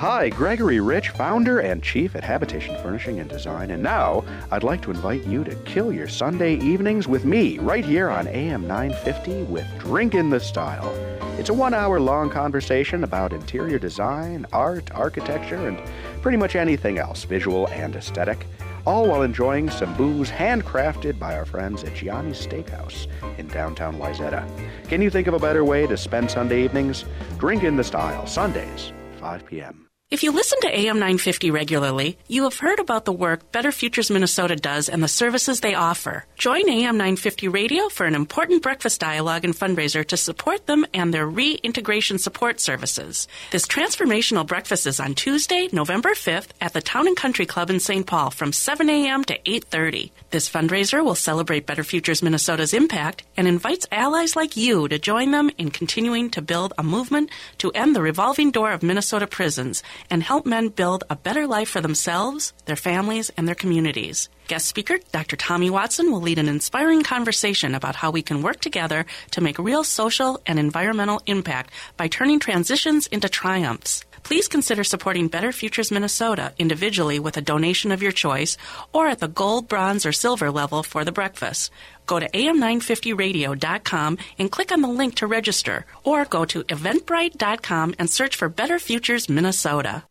Hi, 0.00 0.30
Gregory 0.30 0.80
Rich, 0.80 1.10
founder 1.10 1.58
and 1.58 1.82
chief 1.82 2.16
at 2.16 2.24
Habitation 2.24 2.74
Furnishing 2.82 3.20
and 3.20 3.28
Design, 3.28 3.70
and 3.70 3.82
now 3.82 4.24
I'd 4.50 4.62
like 4.62 4.80
to 4.80 4.90
invite 4.90 5.26
you 5.26 5.44
to 5.44 5.54
kill 5.66 5.92
your 5.92 6.08
Sunday 6.08 6.54
evenings 6.54 7.06
with 7.06 7.26
me 7.26 7.58
right 7.58 7.84
here 7.84 8.08
on 8.08 8.26
AM 8.26 8.66
950 8.66 9.42
with 9.42 9.66
Drink 9.78 10.14
in 10.14 10.30
the 10.30 10.40
Style. 10.40 10.90
It's 11.38 11.50
a 11.50 11.52
one 11.52 11.74
hour 11.74 12.00
long 12.00 12.30
conversation 12.30 13.04
about 13.04 13.34
interior 13.34 13.78
design, 13.78 14.46
art, 14.54 14.90
architecture, 14.94 15.68
and 15.68 15.78
pretty 16.22 16.38
much 16.38 16.56
anything 16.56 16.96
else, 16.96 17.24
visual 17.24 17.68
and 17.68 17.94
aesthetic, 17.94 18.46
all 18.86 19.06
while 19.06 19.20
enjoying 19.20 19.68
some 19.68 19.94
booze 19.98 20.30
handcrafted 20.30 21.18
by 21.18 21.36
our 21.36 21.44
friends 21.44 21.84
at 21.84 21.94
Gianni's 21.94 22.40
Steakhouse 22.40 23.06
in 23.36 23.48
downtown 23.48 23.98
Wayzata. 23.98 24.48
Can 24.88 25.02
you 25.02 25.10
think 25.10 25.26
of 25.26 25.34
a 25.34 25.38
better 25.38 25.62
way 25.62 25.86
to 25.86 25.98
spend 25.98 26.30
Sunday 26.30 26.64
evenings? 26.64 27.04
Drink 27.36 27.64
in 27.64 27.76
the 27.76 27.84
Style, 27.84 28.26
Sundays, 28.26 28.94
5 29.18 29.44
p.m. 29.44 29.89
If 30.10 30.24
you 30.24 30.32
listen 30.32 30.58
to 30.62 30.76
AM 30.76 30.96
950 30.96 31.52
regularly, 31.52 32.18
you 32.26 32.42
have 32.42 32.58
heard 32.58 32.80
about 32.80 33.04
the 33.04 33.12
work 33.12 33.52
Better 33.52 33.70
Futures 33.70 34.10
Minnesota 34.10 34.56
does 34.56 34.88
and 34.88 35.04
the 35.04 35.06
services 35.06 35.60
they 35.60 35.74
offer. 35.76 36.24
Join 36.36 36.68
AM 36.68 36.96
950 36.96 37.46
Radio 37.46 37.88
for 37.88 38.06
an 38.06 38.16
important 38.16 38.60
breakfast 38.60 39.00
dialogue 39.00 39.44
and 39.44 39.54
fundraiser 39.54 40.04
to 40.08 40.16
support 40.16 40.66
them 40.66 40.84
and 40.92 41.14
their 41.14 41.28
reintegration 41.28 42.18
support 42.18 42.58
services. 42.58 43.28
This 43.52 43.66
transformational 43.68 44.44
breakfast 44.44 44.84
is 44.84 44.98
on 44.98 45.14
Tuesday, 45.14 45.68
November 45.70 46.10
5th 46.10 46.48
at 46.60 46.72
the 46.72 46.82
Town 46.82 47.06
and 47.06 47.16
Country 47.16 47.46
Club 47.46 47.70
in 47.70 47.78
St. 47.78 48.04
Paul 48.04 48.32
from 48.32 48.52
7 48.52 48.90
a.m. 48.90 49.22
to 49.26 49.38
8:30. 49.44 50.10
This 50.30 50.50
fundraiser 50.50 51.04
will 51.04 51.14
celebrate 51.14 51.66
Better 51.66 51.84
Futures 51.84 52.20
Minnesota's 52.20 52.74
impact 52.74 53.22
and 53.36 53.46
invites 53.46 53.86
allies 53.92 54.34
like 54.34 54.56
you 54.56 54.88
to 54.88 54.98
join 54.98 55.30
them 55.30 55.52
in 55.56 55.70
continuing 55.70 56.30
to 56.30 56.42
build 56.42 56.72
a 56.76 56.82
movement 56.82 57.30
to 57.58 57.70
end 57.76 57.94
the 57.94 58.02
revolving 58.02 58.50
door 58.50 58.72
of 58.72 58.82
Minnesota 58.82 59.28
prisons 59.28 59.84
and 60.08 60.22
help 60.22 60.46
men 60.46 60.68
build 60.68 61.04
a 61.10 61.16
better 61.16 61.46
life 61.46 61.68
for 61.68 61.80
themselves, 61.80 62.52
their 62.64 62.76
families, 62.76 63.30
and 63.36 63.46
their 63.46 63.54
communities. 63.54 64.28
Guest 64.48 64.66
speaker 64.66 64.98
Dr. 65.12 65.36
Tommy 65.36 65.70
Watson 65.70 66.10
will 66.10 66.20
lead 66.20 66.38
an 66.38 66.48
inspiring 66.48 67.02
conversation 67.02 67.74
about 67.74 67.96
how 67.96 68.10
we 68.10 68.22
can 68.22 68.42
work 68.42 68.60
together 68.60 69.06
to 69.30 69.40
make 69.40 69.58
real 69.58 69.84
social 69.84 70.40
and 70.46 70.58
environmental 70.58 71.22
impact 71.26 71.70
by 71.96 72.08
turning 72.08 72.40
transitions 72.40 73.06
into 73.08 73.28
triumphs. 73.28 74.04
Please 74.22 74.48
consider 74.48 74.84
supporting 74.84 75.28
Better 75.28 75.52
Futures 75.52 75.90
Minnesota 75.90 76.52
individually 76.58 77.18
with 77.18 77.36
a 77.36 77.42
donation 77.42 77.92
of 77.92 78.02
your 78.02 78.12
choice 78.12 78.56
or 78.92 79.06
at 79.06 79.20
the 79.20 79.28
gold, 79.28 79.68
bronze, 79.68 80.04
or 80.04 80.12
silver 80.12 80.50
level 80.50 80.82
for 80.82 81.04
the 81.04 81.12
breakfast. 81.12 81.70
Go 82.06 82.18
to 82.18 82.28
am950radio.com 82.28 84.18
and 84.38 84.50
click 84.50 84.72
on 84.72 84.80
the 84.80 84.88
link 84.88 85.14
to 85.16 85.26
register 85.26 85.86
or 86.04 86.24
go 86.24 86.44
to 86.44 86.64
eventbrite.com 86.64 87.94
and 87.98 88.10
search 88.10 88.36
for 88.36 88.48
Better 88.48 88.78
Futures 88.78 89.28
Minnesota. 89.28 90.04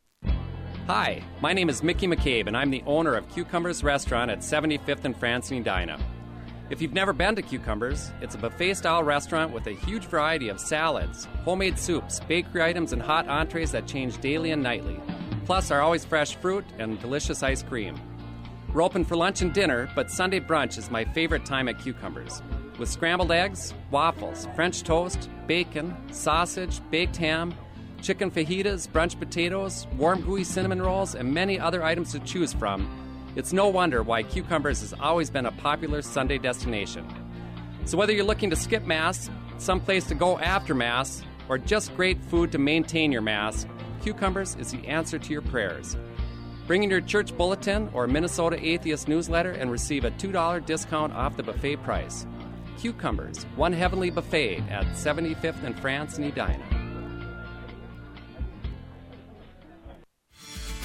Hi, 0.87 1.21
my 1.39 1.53
name 1.53 1.69
is 1.69 1.83
Mickey 1.83 2.07
McCabe, 2.07 2.47
and 2.47 2.57
I'm 2.57 2.71
the 2.71 2.81
owner 2.87 3.13
of 3.13 3.29
Cucumbers 3.29 3.83
Restaurant 3.83 4.31
at 4.31 4.39
75th 4.39 5.05
and 5.05 5.15
Francine 5.15 5.57
and 5.57 5.67
Edina. 5.67 5.99
If 6.69 6.83
you've 6.83 6.93
never 6.93 7.13
been 7.13 7.35
to 7.35 7.41
Cucumbers, 7.41 8.11
it's 8.21 8.35
a 8.35 8.37
buffet 8.37 8.75
style 8.75 9.03
restaurant 9.03 9.51
with 9.51 9.65
a 9.65 9.71
huge 9.71 10.05
variety 10.05 10.49
of 10.49 10.59
salads, 10.59 11.25
homemade 11.43 11.79
soups, 11.79 12.19
bakery 12.19 12.61
items, 12.61 12.93
and 12.93 13.01
hot 13.01 13.27
entrees 13.27 13.71
that 13.71 13.87
change 13.87 14.21
daily 14.21 14.51
and 14.51 14.61
nightly. 14.61 14.99
Plus, 15.45 15.71
our 15.71 15.81
always 15.81 16.05
fresh 16.05 16.35
fruit 16.35 16.63
and 16.77 16.99
delicious 16.99 17.41
ice 17.41 17.63
cream. 17.63 17.99
We're 18.71 18.83
open 18.83 19.03
for 19.03 19.15
lunch 19.15 19.41
and 19.41 19.51
dinner, 19.51 19.89
but 19.95 20.11
Sunday 20.11 20.39
brunch 20.39 20.77
is 20.77 20.91
my 20.91 21.05
favorite 21.05 21.43
time 21.43 21.67
at 21.67 21.79
Cucumbers. 21.79 22.43
With 22.77 22.87
scrambled 22.87 23.31
eggs, 23.31 23.73
waffles, 23.89 24.47
French 24.55 24.83
toast, 24.83 25.27
bacon, 25.47 25.97
sausage, 26.11 26.81
baked 26.91 27.17
ham, 27.17 27.51
chicken 28.03 28.29
fajitas, 28.29 28.87
brunch 28.87 29.17
potatoes, 29.17 29.87
warm 29.97 30.21
gooey 30.21 30.43
cinnamon 30.43 30.83
rolls, 30.83 31.15
and 31.15 31.33
many 31.33 31.59
other 31.59 31.83
items 31.83 32.11
to 32.11 32.19
choose 32.19 32.53
from, 32.53 33.08
it's 33.35 33.53
no 33.53 33.67
wonder 33.67 34.01
why 34.03 34.23
Cucumbers 34.23 34.81
has 34.81 34.93
always 34.99 35.29
been 35.29 35.45
a 35.45 35.51
popular 35.51 36.01
Sunday 36.01 36.37
destination. 36.37 37.07
So 37.85 37.97
whether 37.97 38.13
you're 38.13 38.25
looking 38.25 38.49
to 38.49 38.55
skip 38.55 38.85
Mass, 38.85 39.29
someplace 39.57 40.05
to 40.07 40.15
go 40.15 40.37
after 40.39 40.73
Mass, 40.75 41.23
or 41.47 41.57
just 41.57 41.95
great 41.95 42.23
food 42.25 42.51
to 42.51 42.57
maintain 42.57 43.11
your 43.11 43.21
Mass, 43.21 43.65
Cucumbers 44.01 44.55
is 44.55 44.71
the 44.71 44.85
answer 44.87 45.19
to 45.19 45.31
your 45.31 45.41
prayers. 45.41 45.97
Bring 46.67 46.83
in 46.83 46.89
your 46.89 47.01
church 47.01 47.35
bulletin 47.35 47.89
or 47.93 48.05
Minnesota 48.05 48.57
Atheist 48.63 49.07
newsletter 49.07 49.51
and 49.51 49.71
receive 49.71 50.05
a 50.05 50.11
$2 50.11 50.65
discount 50.65 51.13
off 51.13 51.35
the 51.35 51.43
buffet 51.43 51.77
price. 51.77 52.27
Cucumbers, 52.77 53.43
one 53.55 53.73
heavenly 53.73 54.11
buffet 54.11 54.63
at 54.69 54.85
75th 54.89 55.63
and 55.63 55.77
France 55.79 56.17
in 56.17 56.25
Edina. 56.25 56.68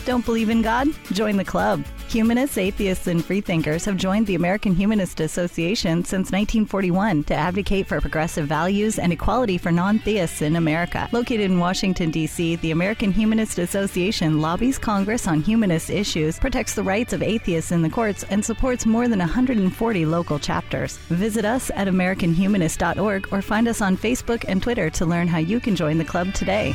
Don't 0.04 0.24
believe 0.24 0.50
in 0.50 0.60
God? 0.60 0.88
Join 1.12 1.38
the 1.38 1.44
club. 1.44 1.82
Humanists, 2.08 2.58
atheists, 2.58 3.06
and 3.06 3.24
freethinkers 3.24 3.86
have 3.86 3.96
joined 3.96 4.26
the 4.26 4.34
American 4.34 4.74
Humanist 4.74 5.18
Association 5.18 6.04
since 6.04 6.30
1941 6.30 7.24
to 7.24 7.34
advocate 7.34 7.86
for 7.86 8.02
progressive 8.02 8.46
values 8.46 8.98
and 8.98 9.12
equality 9.14 9.56
for 9.56 9.72
non 9.72 9.98
theists 9.98 10.42
in 10.42 10.56
America. 10.56 11.08
Located 11.10 11.50
in 11.50 11.58
Washington, 11.58 12.10
D.C., 12.10 12.56
the 12.56 12.70
American 12.70 13.12
Humanist 13.12 13.58
Association 13.58 14.42
lobbies 14.42 14.78
Congress 14.78 15.26
on 15.26 15.40
humanist 15.40 15.88
issues, 15.88 16.38
protects 16.38 16.74
the 16.74 16.82
rights 16.82 17.14
of 17.14 17.22
atheists 17.22 17.72
in 17.72 17.80
the 17.80 17.90
courts, 17.90 18.24
and 18.24 18.44
supports 18.44 18.84
more 18.84 19.08
than 19.08 19.20
140 19.20 20.04
local 20.04 20.38
chapters. 20.38 20.98
Visit 21.08 21.46
us 21.46 21.70
at 21.74 21.88
AmericanHumanist.org 21.88 23.32
or 23.32 23.40
find 23.40 23.66
us 23.66 23.80
on 23.80 23.96
Facebook 23.96 24.44
and 24.46 24.62
Twitter 24.62 24.90
to 24.90 25.06
learn 25.06 25.28
how 25.28 25.38
you 25.38 25.60
can 25.60 25.74
join 25.74 25.96
the 25.96 26.04
club 26.04 26.34
today. 26.34 26.74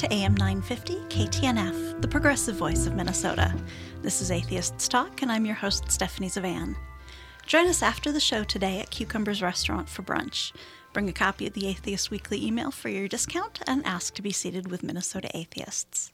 To 0.00 0.10
AM 0.10 0.34
950 0.34 0.94
KTNF, 1.10 2.00
the 2.00 2.08
progressive 2.08 2.56
voice 2.56 2.86
of 2.86 2.94
Minnesota. 2.94 3.54
This 4.00 4.22
is 4.22 4.30
Atheists 4.30 4.88
Talk, 4.88 5.20
and 5.20 5.30
I'm 5.30 5.44
your 5.44 5.56
host, 5.56 5.92
Stephanie 5.92 6.30
Zvan. 6.30 6.74
Join 7.44 7.66
us 7.66 7.82
after 7.82 8.10
the 8.10 8.18
show 8.18 8.42
today 8.42 8.80
at 8.80 8.88
Cucumbers 8.88 9.42
Restaurant 9.42 9.90
for 9.90 10.02
brunch. 10.02 10.52
Bring 10.94 11.10
a 11.10 11.12
copy 11.12 11.46
of 11.46 11.52
the 11.52 11.66
Atheist 11.66 12.10
Weekly 12.10 12.42
email 12.42 12.70
for 12.70 12.88
your 12.88 13.08
discount 13.08 13.60
and 13.66 13.84
ask 13.84 14.14
to 14.14 14.22
be 14.22 14.32
seated 14.32 14.70
with 14.70 14.82
Minnesota 14.82 15.28
atheists. 15.34 16.10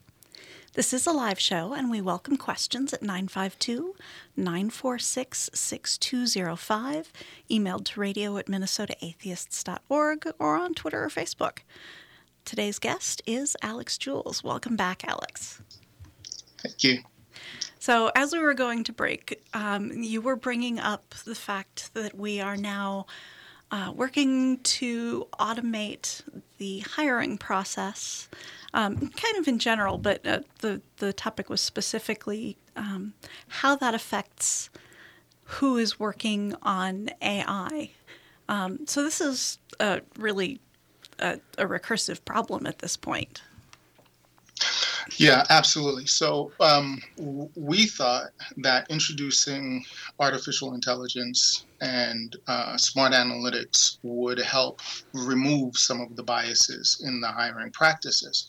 This 0.73 0.93
is 0.93 1.07
a 1.07 1.13
live 1.13 1.39
show, 1.39 1.73
and 1.73 1.89
we 1.89 2.01
welcome 2.01 2.37
questions 2.37 2.93
at 2.93 3.03
952 3.03 3.95
946 4.37 5.51
6205, 5.55 7.13
emailed 7.49 7.85
to 7.85 8.01
radio 8.01 8.37
at 8.37 8.47
minnesotaatheists.org, 8.47 10.33
or 10.41 10.57
on 10.57 10.75
Twitter 10.75 11.05
or 11.05 11.09
Facebook. 11.09 11.59
Today's 12.47 12.79
guest 12.79 13.23
is 13.27 13.57
Alex 13.61 13.99
Jules. 13.99 14.45
Welcome 14.45 14.77
back, 14.77 15.03
Alex. 15.05 15.61
Thank 16.63 16.85
you. 16.85 16.99
So, 17.81 18.13
as 18.15 18.33
we 18.33 18.39
were 18.39 18.55
going 18.55 18.85
to 18.85 18.93
break, 18.93 19.45
um, 19.53 19.91
you 19.91 20.21
were 20.21 20.37
bringing 20.37 20.79
up 20.79 21.13
the 21.25 21.35
fact 21.35 21.93
that 21.95 22.17
we 22.17 22.41
are 22.41 22.57
now 22.57 23.07
uh, 23.73 23.93
working 23.93 24.59
to 24.59 25.27
automate 25.41 26.23
the 26.59 26.79
hiring 26.79 27.37
process, 27.37 28.29
um, 28.73 28.97
kind 29.09 29.37
of 29.39 29.49
in 29.49 29.59
general, 29.59 29.99
but 29.99 30.25
uh, 30.25 30.39
the, 30.61 30.81
the 30.99 31.13
topic 31.13 31.51
was 31.51 31.61
specifically 31.61 32.57
um, 32.77 33.15
how 33.49 33.75
that 33.75 33.93
affects 33.93 34.71
who 35.43 35.77
is 35.79 35.99
working 35.99 36.55
on 36.63 37.11
AI. 37.21 37.91
Um, 38.49 38.87
so, 38.87 39.03
this 39.03 39.21
is 39.21 39.59
a 39.81 40.03
really 40.17 40.61
a, 41.19 41.41
a 41.59 41.67
recursive 41.67 42.25
problem 42.25 42.67
at 42.67 42.81
this 42.81 42.97
point. 42.97 43.43
Yeah, 45.19 45.45
absolutely. 45.51 46.07
So 46.07 46.53
um, 46.61 47.01
we 47.55 47.87
thought 47.87 48.31
that 48.59 48.91
introducing 48.91 49.85
artificial 50.19 50.75
intelligence 50.75 51.65
and 51.81 52.35
uh, 52.49 52.77
smart 52.77 53.13
analytics 53.13 53.99
would 54.03 54.39
help 54.39 54.81
remove 55.15 55.79
some 55.79 56.01
of 56.01 56.17
the 56.17 56.23
biases 56.23 57.03
in 57.05 57.21
the 57.21 57.29
hiring 57.29 57.71
practices. 57.71 58.49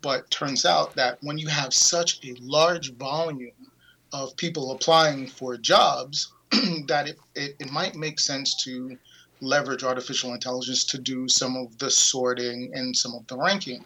But 0.00 0.30
turns 0.30 0.64
out 0.64 0.94
that 0.94 1.18
when 1.22 1.38
you 1.38 1.48
have 1.48 1.74
such 1.74 2.24
a 2.24 2.34
large 2.40 2.94
volume 2.94 3.70
of 4.12 4.36
people 4.36 4.72
applying 4.72 5.26
for 5.26 5.56
jobs, 5.56 6.32
that 6.86 7.08
it, 7.08 7.18
it, 7.34 7.56
it 7.58 7.70
might 7.70 7.94
make 7.94 8.18
sense 8.18 8.62
to 8.64 8.96
leverage 9.40 9.84
artificial 9.84 10.34
intelligence 10.34 10.84
to 10.84 10.98
do 10.98 11.28
some 11.28 11.56
of 11.56 11.76
the 11.78 11.90
sorting 11.90 12.70
and 12.74 12.96
some 12.96 13.14
of 13.14 13.26
the 13.26 13.36
ranking. 13.36 13.84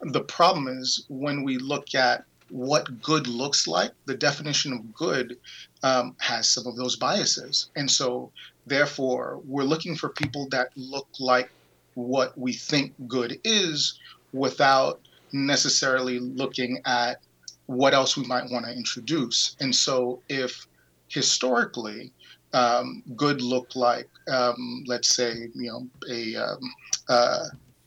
The 0.00 0.22
problem 0.22 0.68
is 0.68 1.04
when 1.08 1.42
we 1.42 1.58
look 1.58 1.94
at 1.94 2.24
what 2.50 3.02
good 3.02 3.26
looks 3.26 3.66
like, 3.66 3.92
the 4.06 4.16
definition 4.16 4.72
of 4.72 4.94
good 4.94 5.36
um, 5.82 6.16
has 6.18 6.48
some 6.48 6.66
of 6.66 6.76
those 6.76 6.96
biases. 6.96 7.70
And 7.76 7.90
so, 7.90 8.30
therefore, 8.66 9.40
we're 9.46 9.64
looking 9.64 9.96
for 9.96 10.08
people 10.08 10.48
that 10.50 10.70
look 10.76 11.08
like 11.18 11.50
what 11.94 12.36
we 12.38 12.52
think 12.52 12.94
good 13.06 13.40
is 13.44 13.98
without 14.32 15.00
necessarily 15.32 16.18
looking 16.20 16.80
at 16.86 17.20
what 17.66 17.92
else 17.92 18.16
we 18.16 18.24
might 18.24 18.50
want 18.50 18.64
to 18.64 18.72
introduce. 18.72 19.56
And 19.60 19.74
so, 19.74 20.20
if 20.28 20.66
historically 21.08 22.12
um, 22.52 23.02
good 23.16 23.40
look 23.40 23.76
like, 23.76 24.08
um, 24.30 24.84
let's 24.86 25.14
say, 25.14 25.48
you 25.54 25.70
know, 25.70 25.88
a 26.10 26.36
um, 26.36 26.74
uh, 27.08 27.44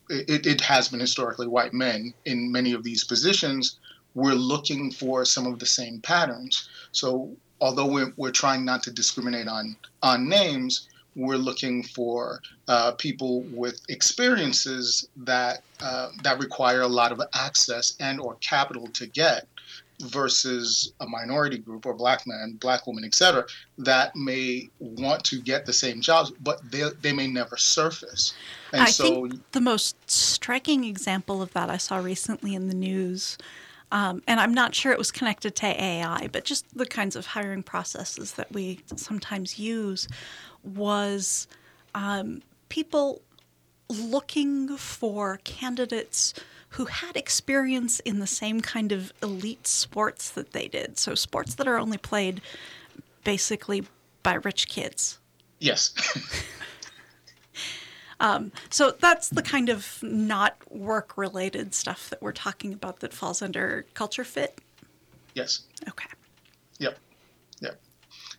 it, 0.09 0.45
it 0.45 0.61
has 0.61 0.89
been 0.89 0.99
historically 0.99 1.47
white 1.47 1.73
men 1.73 2.13
in 2.25 2.51
many 2.51 2.73
of 2.73 2.83
these 2.83 3.03
positions. 3.03 3.77
We're 4.13 4.33
looking 4.33 4.91
for 4.91 5.23
some 5.23 5.47
of 5.47 5.59
the 5.59 5.65
same 5.65 6.01
patterns. 6.01 6.69
So 6.91 7.31
although 7.61 7.85
we're, 7.85 8.13
we're 8.17 8.31
trying 8.31 8.65
not 8.65 8.83
to 8.83 8.91
discriminate 8.91 9.47
on 9.47 9.75
on 10.03 10.27
names, 10.27 10.89
we're 11.15 11.37
looking 11.37 11.83
for 11.83 12.41
uh, 12.67 12.93
people 12.93 13.41
with 13.53 13.81
experiences 13.89 15.07
that 15.17 15.63
uh, 15.81 16.09
that 16.23 16.39
require 16.39 16.81
a 16.81 16.87
lot 16.87 17.11
of 17.11 17.21
access 17.33 17.95
and 17.99 18.19
or 18.19 18.35
capital 18.35 18.87
to 18.87 19.07
get 19.07 19.47
versus 20.01 20.93
a 20.99 21.07
minority 21.07 21.57
group 21.57 21.85
or 21.85 21.93
black 21.93 22.25
man, 22.27 22.57
black 22.59 22.85
woman, 22.87 23.03
etc., 23.03 23.45
that 23.77 24.15
may 24.15 24.69
want 24.79 25.23
to 25.25 25.41
get 25.41 25.65
the 25.65 25.73
same 25.73 26.01
jobs, 26.01 26.31
but 26.41 26.59
they, 26.71 26.83
they 27.01 27.13
may 27.13 27.27
never 27.27 27.57
surface. 27.57 28.33
And 28.73 28.83
I 28.83 28.85
so, 28.85 29.27
think 29.27 29.51
the 29.51 29.61
most 29.61 29.95
striking 30.09 30.83
example 30.83 31.41
of 31.41 31.53
that 31.53 31.69
I 31.69 31.77
saw 31.77 31.97
recently 31.97 32.55
in 32.55 32.67
the 32.67 32.75
news, 32.75 33.37
um, 33.91 34.21
and 34.27 34.39
I'm 34.39 34.53
not 34.53 34.73
sure 34.73 34.91
it 34.91 34.97
was 34.97 35.11
connected 35.11 35.55
to 35.57 35.65
AI, 35.65 36.29
but 36.31 36.45
just 36.45 36.65
the 36.77 36.85
kinds 36.85 37.15
of 37.15 37.25
hiring 37.25 37.63
processes 37.63 38.33
that 38.33 38.51
we 38.51 38.81
sometimes 38.95 39.59
use, 39.59 40.07
was 40.63 41.47
um, 41.95 42.41
people 42.69 43.21
looking 43.89 44.77
for 44.77 45.39
candidates 45.43 46.33
who 46.71 46.85
had 46.85 47.17
experience 47.17 47.99
in 48.01 48.19
the 48.19 48.27
same 48.27 48.61
kind 48.61 48.93
of 48.93 49.11
elite 49.21 49.67
sports 49.67 50.29
that 50.31 50.53
they 50.53 50.67
did. 50.67 50.97
So, 50.97 51.15
sports 51.15 51.55
that 51.55 51.67
are 51.67 51.77
only 51.77 51.97
played 51.97 52.41
basically 53.23 53.83
by 54.23 54.35
rich 54.35 54.69
kids. 54.69 55.19
Yes. 55.59 55.93
um, 58.21 58.53
so, 58.69 58.91
that's 58.91 59.29
the 59.29 59.41
kind 59.41 59.67
of 59.67 59.99
not 60.01 60.55
work 60.69 61.17
related 61.17 61.73
stuff 61.73 62.09
that 62.09 62.21
we're 62.21 62.31
talking 62.31 62.71
about 62.71 63.01
that 63.01 63.13
falls 63.13 63.41
under 63.41 63.85
culture 63.93 64.23
fit. 64.23 64.59
Yes. 65.35 65.63
Okay. 65.89 66.09
Yep. 66.79 66.97
Yep. 67.59 67.81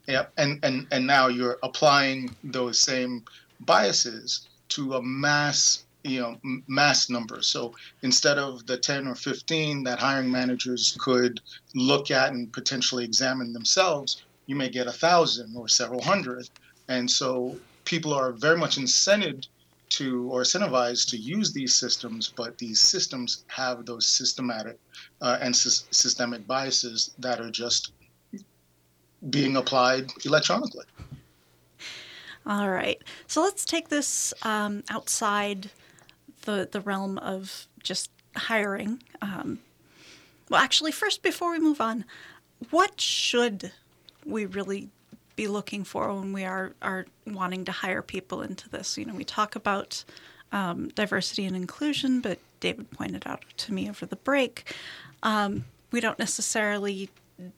Yep. 0.06 0.32
And, 0.38 0.58
and, 0.64 0.86
and 0.90 1.06
now 1.06 1.28
you're 1.28 1.58
applying 1.62 2.34
those 2.44 2.78
same 2.78 3.24
biases 3.60 4.48
to 4.70 4.94
a 4.94 5.02
mass 5.02 5.84
you 6.04 6.20
know 6.20 6.36
mass 6.66 7.08
numbers. 7.08 7.48
So 7.48 7.74
instead 8.02 8.38
of 8.38 8.66
the 8.66 8.76
10 8.76 9.06
or 9.06 9.14
15 9.14 9.84
that 9.84 9.98
hiring 9.98 10.30
managers 10.30 10.96
could 10.98 11.40
look 11.74 12.10
at 12.10 12.32
and 12.32 12.52
potentially 12.52 13.04
examine 13.04 13.52
themselves 13.52 14.22
you 14.46 14.56
may 14.56 14.68
get 14.68 14.86
a 14.86 14.92
thousand 14.92 15.56
or 15.56 15.68
several 15.68 16.02
hundred. 16.02 16.48
And 16.88 17.10
so 17.10 17.56
people 17.84 18.12
are 18.12 18.32
very 18.32 18.56
much 18.56 18.76
incented 18.76 19.46
to 19.90 20.28
or 20.30 20.42
incentivized 20.42 21.08
to 21.10 21.16
use 21.18 21.52
these 21.52 21.74
systems 21.74 22.32
but 22.34 22.56
these 22.56 22.80
systems 22.80 23.44
have 23.48 23.84
those 23.84 24.06
systematic 24.06 24.78
uh, 25.20 25.38
and 25.42 25.54
sy- 25.54 25.86
systemic 25.90 26.46
biases 26.46 27.14
that 27.18 27.40
are 27.40 27.50
just 27.50 27.92
being 29.28 29.56
applied 29.56 30.10
electronically. 30.24 30.84
All 32.46 32.70
right. 32.70 33.00
So 33.26 33.42
let's 33.42 33.64
take 33.64 33.88
this 33.88 34.32
um, 34.42 34.82
outside 34.90 35.70
the 36.42 36.68
the 36.70 36.80
realm 36.80 37.18
of 37.18 37.66
just 37.82 38.10
hiring. 38.36 39.02
Um, 39.20 39.60
well, 40.48 40.60
actually, 40.60 40.92
first 40.92 41.22
before 41.22 41.52
we 41.52 41.58
move 41.58 41.80
on, 41.80 42.04
what 42.70 43.00
should 43.00 43.72
we 44.24 44.46
really 44.46 44.88
be 45.34 45.48
looking 45.48 45.84
for 45.84 46.12
when 46.14 46.32
we 46.32 46.44
are 46.44 46.72
are 46.82 47.06
wanting 47.26 47.64
to 47.64 47.72
hire 47.72 48.02
people 48.02 48.42
into 48.42 48.68
this? 48.68 48.96
You 48.98 49.04
know, 49.04 49.14
we 49.14 49.24
talk 49.24 49.56
about 49.56 50.04
um, 50.52 50.88
diversity 50.88 51.46
and 51.46 51.56
inclusion, 51.56 52.20
but 52.20 52.38
David 52.60 52.90
pointed 52.90 53.26
out 53.26 53.44
to 53.56 53.72
me 53.72 53.88
over 53.88 54.06
the 54.06 54.16
break, 54.16 54.74
um, 55.22 55.64
we 55.90 56.00
don't 56.00 56.18
necessarily 56.18 57.08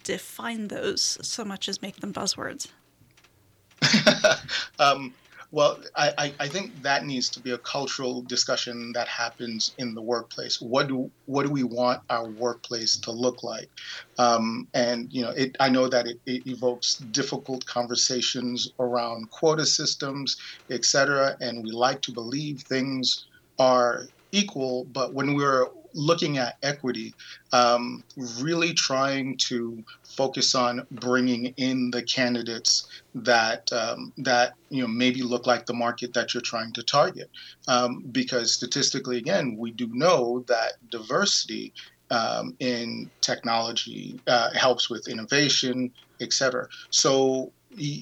define 0.02 0.68
those 0.68 1.18
so 1.20 1.44
much 1.44 1.68
as 1.68 1.82
make 1.82 1.96
them 1.96 2.12
buzzwords. 2.12 2.68
um, 4.78 5.12
well, 5.54 5.78
I, 5.94 6.34
I 6.40 6.48
think 6.48 6.82
that 6.82 7.06
needs 7.06 7.30
to 7.30 7.40
be 7.40 7.52
a 7.52 7.58
cultural 7.58 8.22
discussion 8.22 8.90
that 8.94 9.06
happens 9.06 9.72
in 9.78 9.94
the 9.94 10.02
workplace. 10.02 10.60
What 10.60 10.88
do 10.88 11.12
what 11.26 11.46
do 11.46 11.52
we 11.52 11.62
want 11.62 12.02
our 12.10 12.28
workplace 12.28 12.98
to 13.02 13.12
look 13.12 13.44
like? 13.44 13.70
Um, 14.18 14.66
and 14.74 15.12
you 15.12 15.22
know, 15.22 15.30
it, 15.30 15.54
I 15.60 15.68
know 15.68 15.86
that 15.86 16.08
it, 16.08 16.18
it, 16.26 16.42
evokes 16.46 16.96
difficult 16.96 17.64
conversations 17.66 18.72
around 18.80 19.30
quota 19.30 19.64
systems, 19.64 20.36
et 20.72 20.84
cetera. 20.84 21.36
And 21.40 21.62
we 21.62 21.70
like 21.70 22.02
to 22.02 22.12
believe 22.12 22.62
things 22.62 23.28
are 23.60 24.08
equal, 24.32 24.86
but 24.86 25.14
when 25.14 25.36
we're 25.36 25.68
looking 25.94 26.38
at 26.38 26.56
equity, 26.62 27.14
um, 27.52 28.04
really 28.40 28.74
trying 28.74 29.36
to 29.36 29.82
focus 30.04 30.54
on 30.54 30.86
bringing 30.90 31.46
in 31.56 31.90
the 31.90 32.02
candidates 32.02 32.86
that 33.14 33.72
um, 33.72 34.12
that 34.18 34.54
you 34.70 34.82
know 34.82 34.88
maybe 34.88 35.22
look 35.22 35.46
like 35.46 35.66
the 35.66 35.74
market 35.74 36.12
that 36.14 36.34
you're 36.34 36.40
trying 36.40 36.72
to 36.72 36.82
target, 36.82 37.30
um, 37.68 38.04
because 38.12 38.52
statistically, 38.52 39.18
again, 39.18 39.56
we 39.56 39.70
do 39.70 39.88
know 39.92 40.44
that 40.48 40.74
diversity 40.90 41.72
um, 42.10 42.54
in 42.60 43.10
technology 43.20 44.20
uh, 44.26 44.50
helps 44.52 44.90
with 44.90 45.08
innovation, 45.08 45.90
et 46.20 46.32
cetera. 46.32 46.68
So 46.90 47.52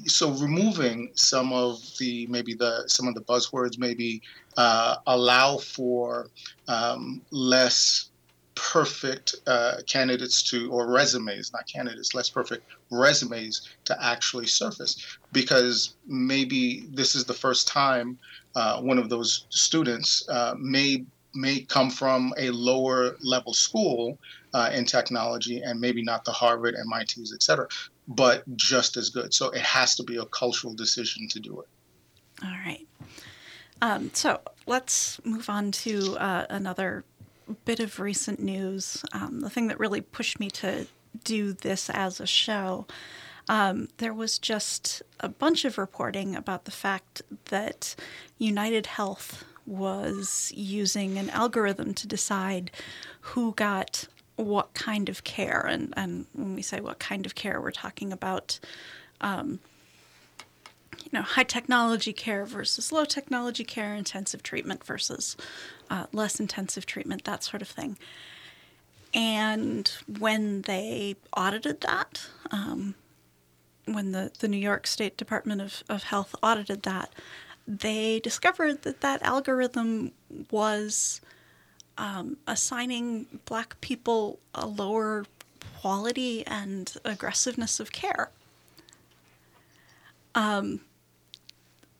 so 0.06 0.30
removing 0.32 1.10
some 1.14 1.52
of 1.52 1.80
the 1.98 2.26
maybe 2.28 2.54
the 2.54 2.84
some 2.86 3.08
of 3.08 3.14
the 3.14 3.22
buzzwords 3.22 3.78
maybe 3.78 4.22
uh, 4.56 4.96
allow 5.06 5.56
for 5.56 6.28
um, 6.68 7.22
less 7.30 8.10
perfect 8.54 9.34
uh, 9.46 9.76
candidates 9.86 10.42
to, 10.42 10.70
or 10.70 10.86
resumes, 10.86 11.52
not 11.52 11.66
candidates, 11.66 12.14
less 12.14 12.28
perfect 12.28 12.64
resumes 12.90 13.68
to 13.84 13.96
actually 14.04 14.46
surface. 14.46 15.18
Because 15.32 15.94
maybe 16.06 16.84
this 16.92 17.14
is 17.14 17.24
the 17.24 17.34
first 17.34 17.66
time 17.66 18.18
uh, 18.54 18.80
one 18.80 18.98
of 18.98 19.08
those 19.08 19.46
students 19.50 20.28
uh, 20.28 20.54
may 20.58 21.04
may 21.34 21.60
come 21.60 21.88
from 21.88 22.34
a 22.36 22.50
lower 22.50 23.16
level 23.22 23.54
school 23.54 24.18
uh, 24.52 24.70
in 24.74 24.84
technology 24.84 25.62
and 25.62 25.80
maybe 25.80 26.02
not 26.02 26.26
the 26.26 26.30
Harvard, 26.30 26.74
MITs, 26.86 27.32
et 27.32 27.42
cetera, 27.42 27.66
but 28.08 28.44
just 28.56 28.96
as 28.96 29.10
good. 29.10 29.32
So 29.32 29.50
it 29.50 29.62
has 29.62 29.94
to 29.96 30.02
be 30.02 30.16
a 30.16 30.24
cultural 30.26 30.74
decision 30.74 31.28
to 31.28 31.40
do 31.40 31.60
it. 31.60 31.68
All 32.44 32.50
right. 32.50 32.86
Um, 33.80 34.10
so 34.12 34.40
let's 34.66 35.20
move 35.24 35.48
on 35.48 35.72
to 35.72 36.16
uh, 36.18 36.46
another 36.50 37.04
bit 37.64 37.80
of 37.80 37.98
recent 38.00 38.40
news. 38.40 39.04
Um, 39.12 39.40
the 39.40 39.50
thing 39.50 39.68
that 39.68 39.78
really 39.78 40.00
pushed 40.00 40.40
me 40.40 40.50
to 40.50 40.86
do 41.24 41.52
this 41.52 41.90
as 41.90 42.20
a 42.20 42.26
show. 42.26 42.86
Um, 43.48 43.88
there 43.98 44.14
was 44.14 44.38
just 44.38 45.02
a 45.20 45.28
bunch 45.28 45.64
of 45.64 45.78
reporting 45.78 46.36
about 46.36 46.64
the 46.64 46.70
fact 46.70 47.22
that 47.46 47.94
United 48.38 48.86
Health 48.86 49.44
was 49.66 50.52
using 50.54 51.18
an 51.18 51.30
algorithm 51.30 51.94
to 51.94 52.06
decide 52.06 52.70
who 53.20 53.52
got 53.54 54.06
what 54.42 54.74
kind 54.74 55.08
of 55.08 55.24
care. 55.24 55.60
And, 55.68 55.94
and 55.96 56.26
when 56.32 56.54
we 56.54 56.62
say 56.62 56.80
what 56.80 56.98
kind 56.98 57.26
of 57.26 57.34
care, 57.34 57.60
we're 57.60 57.70
talking 57.70 58.12
about 58.12 58.58
um, 59.20 59.60
you 61.04 61.10
know, 61.12 61.22
high 61.22 61.44
technology 61.44 62.12
care 62.12 62.44
versus 62.44 62.92
low 62.92 63.04
technology 63.04 63.64
care, 63.64 63.94
intensive 63.94 64.42
treatment 64.42 64.84
versus 64.84 65.36
uh, 65.90 66.06
less 66.12 66.38
intensive 66.40 66.86
treatment, 66.86 67.24
that 67.24 67.42
sort 67.42 67.62
of 67.62 67.68
thing. 67.68 67.98
And 69.14 69.90
when 70.18 70.62
they 70.62 71.16
audited 71.36 71.82
that, 71.82 72.26
um, 72.50 72.94
when 73.84 74.12
the, 74.12 74.32
the 74.38 74.48
New 74.48 74.58
York 74.58 74.86
State 74.86 75.16
Department 75.16 75.60
of, 75.60 75.82
of 75.88 76.04
Health 76.04 76.34
audited 76.42 76.82
that, 76.84 77.12
they 77.66 78.20
discovered 78.20 78.82
that 78.82 79.00
that 79.02 79.22
algorithm 79.22 80.12
was 80.50 81.20
um, 81.98 82.36
assigning 82.46 83.26
black 83.44 83.80
people 83.80 84.38
a 84.54 84.66
lower 84.66 85.24
quality 85.80 86.46
and 86.46 86.94
aggressiveness 87.04 87.80
of 87.80 87.92
care. 87.92 88.30
Um, 90.34 90.80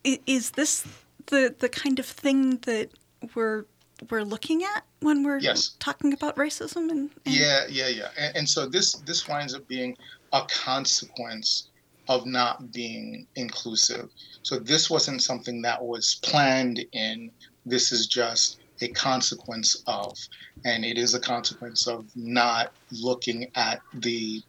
is 0.05 0.53
this 0.53 0.87
the 1.27 1.55
the 1.59 1.69
kind 1.69 1.99
of 1.99 2.07
thing 2.07 2.59
that 2.59 2.91
we're 3.35 3.65
we're 4.11 4.25
looking 4.25 4.65
at 4.65 4.85
when 5.01 5.23
we're 5.23 5.39
yes. 5.39 5.77
talking 5.79 6.13
about 6.13 6.37
racism 6.37 6.91
and, 6.91 7.11
and... 7.25 7.35
yeah 7.35 7.65
yeah 7.69 7.89
yeah 7.89 8.09
and, 8.19 8.37
and, 8.37 8.49
so 8.49 8.67
this 8.67 8.95
this 9.07 9.29
winds 9.29 9.55
up 9.55 9.67
being 9.69 9.97
a 10.33 10.43
consequence 10.49 11.69
of 12.09 12.27
not 12.27 12.73
being 12.73 13.27
inclusive 13.37 14.11
so 14.43 14.59
this 14.59 14.91
wasn't 14.91 15.23
something 15.23 15.63
that 15.63 15.81
was 15.81 16.17
planned 16.23 16.85
in 16.93 17.31
this 17.65 17.93
is 17.93 18.07
just 18.07 18.62
a 18.81 18.89
consequence 18.89 19.83
of 19.87 20.17
and 20.65 20.85
it 20.85 20.99
is 20.99 21.15
a 21.15 21.21
consequence 21.21 21.87
of 21.87 22.05
not 22.17 22.73
looking 22.91 23.49
at 23.55 23.81
the 23.95 24.43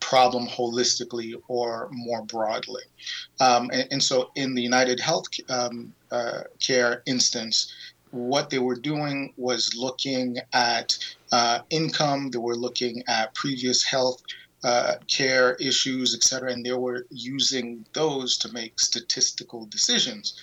problem 0.00 0.46
holistically 0.46 1.34
or 1.48 1.88
more 1.92 2.22
broadly. 2.22 2.82
Um, 3.40 3.70
and, 3.72 3.86
and, 3.90 4.02
so 4.02 4.30
in 4.34 4.54
the 4.54 4.62
United 4.62 4.98
Health 4.98 5.26
um, 5.48 5.92
uh, 6.10 6.42
Care 6.58 7.02
instance, 7.06 7.72
what 8.10 8.50
they 8.50 8.58
were 8.58 8.76
doing 8.76 9.32
was 9.36 9.74
looking 9.76 10.38
at 10.52 10.96
uh, 11.32 11.60
income, 11.70 12.30
they 12.30 12.38
were 12.38 12.56
looking 12.56 13.04
at 13.06 13.34
previous 13.34 13.84
health 13.84 14.22
uh, 14.64 14.96
care 15.06 15.54
issues, 15.54 16.14
et 16.14 16.22
cetera, 16.22 16.52
and 16.52 16.64
they 16.64 16.72
were 16.72 17.06
using 17.10 17.84
those 17.92 18.36
to 18.38 18.52
make 18.52 18.80
statistical 18.80 19.64
decisions. 19.66 20.42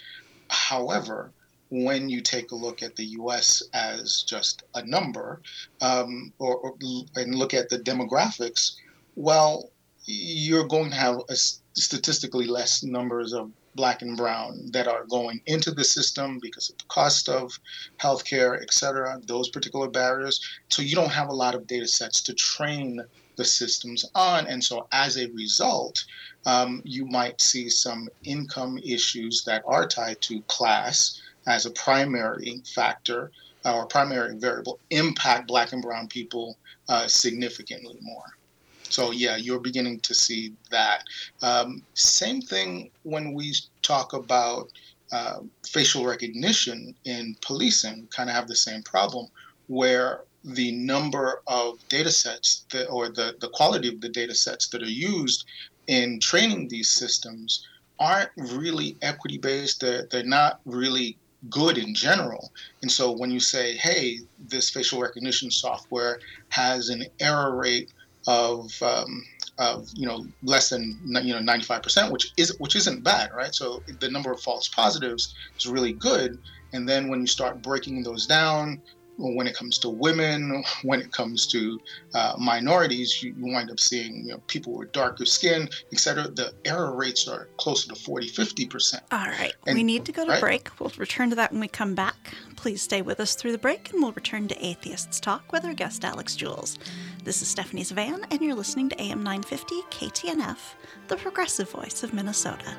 However, 0.49 1.31
when 1.69 2.09
you 2.09 2.21
take 2.21 2.51
a 2.51 2.55
look 2.55 2.81
at 2.81 2.95
the 2.95 3.05
U.S. 3.05 3.63
as 3.73 4.23
just 4.23 4.63
a 4.75 4.85
number, 4.85 5.41
um, 5.81 6.31
or, 6.39 6.55
or, 6.57 6.73
and 7.15 7.35
look 7.35 7.53
at 7.53 7.69
the 7.69 7.79
demographics, 7.79 8.75
well, 9.15 9.69
you're 10.05 10.67
going 10.67 10.89
to 10.91 10.95
have 10.95 11.17
statistically 11.73 12.47
less 12.47 12.83
numbers 12.83 13.33
of 13.33 13.51
black 13.75 14.01
and 14.01 14.17
brown 14.17 14.71
that 14.71 14.87
are 14.87 15.05
going 15.05 15.39
into 15.45 15.71
the 15.71 15.83
system 15.83 16.39
because 16.41 16.69
of 16.69 16.77
the 16.77 16.85
cost 16.87 17.29
of 17.29 17.57
healthcare, 17.99 18.61
et 18.61 18.73
cetera, 18.73 19.19
those 19.25 19.49
particular 19.49 19.89
barriers. 19.89 20.43
So 20.69 20.81
you 20.81 20.95
don't 20.95 21.11
have 21.11 21.29
a 21.29 21.35
lot 21.35 21.55
of 21.55 21.67
data 21.67 21.87
sets 21.87 22.21
to 22.23 22.33
train 22.33 23.01
the 23.35 23.45
systems 23.45 24.03
on. 24.15 24.47
And 24.47 24.63
so 24.63 24.87
as 24.91 25.17
a 25.17 25.29
result, 25.31 26.03
um, 26.45 26.81
you 26.83 27.05
might 27.05 27.39
see 27.39 27.69
some 27.69 28.09
income 28.23 28.79
issues 28.79 29.43
that 29.45 29.63
are 29.67 29.87
tied 29.87 30.21
to 30.21 30.41
class 30.43 31.21
as 31.47 31.65
a 31.65 31.71
primary 31.71 32.61
factor 32.75 33.31
or 33.65 33.85
primary 33.85 34.37
variable 34.37 34.79
impact 34.91 35.47
black 35.47 35.73
and 35.73 35.81
brown 35.81 36.07
people 36.07 36.57
uh, 36.89 37.07
significantly 37.07 37.97
more. 38.01 38.25
So 38.83 39.11
yeah, 39.11 39.35
you're 39.35 39.59
beginning 39.59 39.99
to 40.01 40.13
see 40.13 40.53
that. 40.71 41.03
Um, 41.41 41.81
same 41.93 42.41
thing 42.41 42.91
when 43.03 43.33
we 43.33 43.53
talk 43.81 44.13
about 44.13 44.71
uh, 45.11 45.39
facial 45.65 46.05
recognition 46.05 46.95
in 47.05 47.35
policing. 47.41 48.07
Kind 48.11 48.29
of 48.29 48.35
have 48.35 48.47
the 48.47 48.55
same 48.55 48.83
problem 48.83 49.27
where 49.67 50.21
the 50.43 50.71
number 50.71 51.41
of 51.47 51.85
data 51.89 52.11
sets 52.11 52.65
that, 52.71 52.87
or 52.87 53.09
the, 53.09 53.35
the 53.41 53.49
quality 53.49 53.89
of 53.89 53.99
the 53.99 54.09
data 54.09 54.33
sets 54.33 54.69
that 54.69 54.81
are 54.81 54.85
used 54.85 55.45
in 55.87 56.19
training 56.19 56.67
these 56.67 56.89
systems 56.89 57.67
aren't 57.99 58.29
really 58.37 58.95
equity 59.01 59.37
based. 59.37 59.81
They're, 59.81 60.07
they're 60.09 60.23
not 60.23 60.61
really 60.65 61.17
good 61.49 61.77
in 61.77 61.93
general. 61.93 62.51
And 62.81 62.91
so 62.91 63.11
when 63.11 63.31
you 63.31 63.39
say, 63.39 63.75
hey, 63.77 64.19
this 64.39 64.69
facial 64.69 65.01
recognition 65.01 65.51
software 65.51 66.19
has 66.49 66.89
an 66.89 67.05
error 67.19 67.55
rate 67.55 67.93
of 68.27 68.71
um, 68.81 69.23
of 69.57 69.89
you 69.95 70.05
know 70.05 70.25
less 70.43 70.69
than 70.69 70.99
you 71.23 71.33
know 71.33 71.39
95%, 71.39 72.11
which 72.11 72.31
is 72.37 72.57
which 72.59 72.75
isn't 72.75 73.03
bad, 73.03 73.31
right? 73.33 73.53
So 73.53 73.81
the 73.99 74.09
number 74.09 74.31
of 74.31 74.39
false 74.41 74.67
positives 74.67 75.33
is 75.57 75.67
really 75.67 75.93
good. 75.93 76.37
And 76.73 76.87
then 76.87 77.07
when 77.07 77.21
you 77.21 77.27
start 77.27 77.61
breaking 77.61 78.03
those 78.03 78.27
down, 78.27 78.81
when 79.17 79.47
it 79.47 79.55
comes 79.55 79.77
to 79.79 79.89
women, 79.89 80.63
when 80.83 81.01
it 81.01 81.11
comes 81.11 81.47
to 81.47 81.79
uh, 82.13 82.35
minorities, 82.37 83.21
you, 83.21 83.33
wind 83.39 83.71
up 83.71 83.79
seeing 83.79 84.25
you 84.25 84.33
know, 84.33 84.41
people 84.47 84.73
with 84.73 84.91
darker 84.91 85.25
skin, 85.25 85.69
et 85.91 85.99
cetera. 85.99 86.27
The 86.27 86.53
error 86.65 86.95
rates 86.95 87.27
are 87.27 87.47
closer 87.57 87.89
to 87.89 87.95
40, 87.95 88.29
50%. 88.29 89.01
All 89.11 89.19
right. 89.19 89.53
And, 89.65 89.75
we 89.75 89.83
need 89.83 90.05
to 90.05 90.11
go 90.11 90.25
to 90.25 90.31
right? 90.31 90.41
break. 90.41 90.79
We'll 90.79 90.91
return 90.97 91.29
to 91.31 91.35
that 91.35 91.51
when 91.51 91.61
we 91.61 91.67
come 91.67 91.95
back. 91.95 92.33
Please 92.55 92.81
stay 92.81 93.01
with 93.01 93.19
us 93.19 93.35
through 93.35 93.51
the 93.51 93.57
break, 93.57 93.91
and 93.91 94.01
we'll 94.01 94.13
return 94.13 94.47
to 94.47 94.65
Atheists 94.65 95.19
Talk 95.19 95.51
with 95.51 95.65
our 95.65 95.73
guest, 95.73 96.03
Alex 96.05 96.35
Jules. 96.35 96.77
This 97.23 97.41
is 97.41 97.47
Stephanie 97.47 97.83
Zvan, 97.83 98.23
and 98.31 98.41
you're 98.41 98.55
listening 98.55 98.89
to 98.89 99.01
AM 99.01 99.23
950 99.23 99.81
KTNF, 99.89 100.57
the 101.07 101.17
progressive 101.17 101.69
voice 101.69 102.03
of 102.03 102.13
Minnesota. 102.13 102.75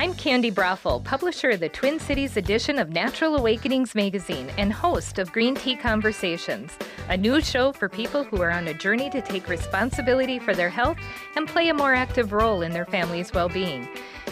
I'm 0.00 0.14
Candi 0.14 0.50
Broeffle, 0.50 1.04
publisher 1.04 1.50
of 1.50 1.60
the 1.60 1.68
Twin 1.68 2.00
Cities 2.00 2.38
edition 2.38 2.78
of 2.78 2.88
Natural 2.88 3.36
Awakenings 3.36 3.94
magazine 3.94 4.50
and 4.56 4.72
host 4.72 5.18
of 5.18 5.30
Green 5.30 5.54
Tea 5.54 5.76
Conversations, 5.76 6.72
a 7.10 7.18
new 7.18 7.42
show 7.42 7.70
for 7.70 7.86
people 7.86 8.24
who 8.24 8.40
are 8.40 8.50
on 8.50 8.68
a 8.68 8.72
journey 8.72 9.10
to 9.10 9.20
take 9.20 9.46
responsibility 9.46 10.38
for 10.38 10.54
their 10.54 10.70
health 10.70 10.96
and 11.36 11.46
play 11.46 11.68
a 11.68 11.74
more 11.74 11.92
active 11.92 12.32
role 12.32 12.62
in 12.62 12.72
their 12.72 12.86
family's 12.86 13.34
well 13.34 13.50
being. 13.50 13.86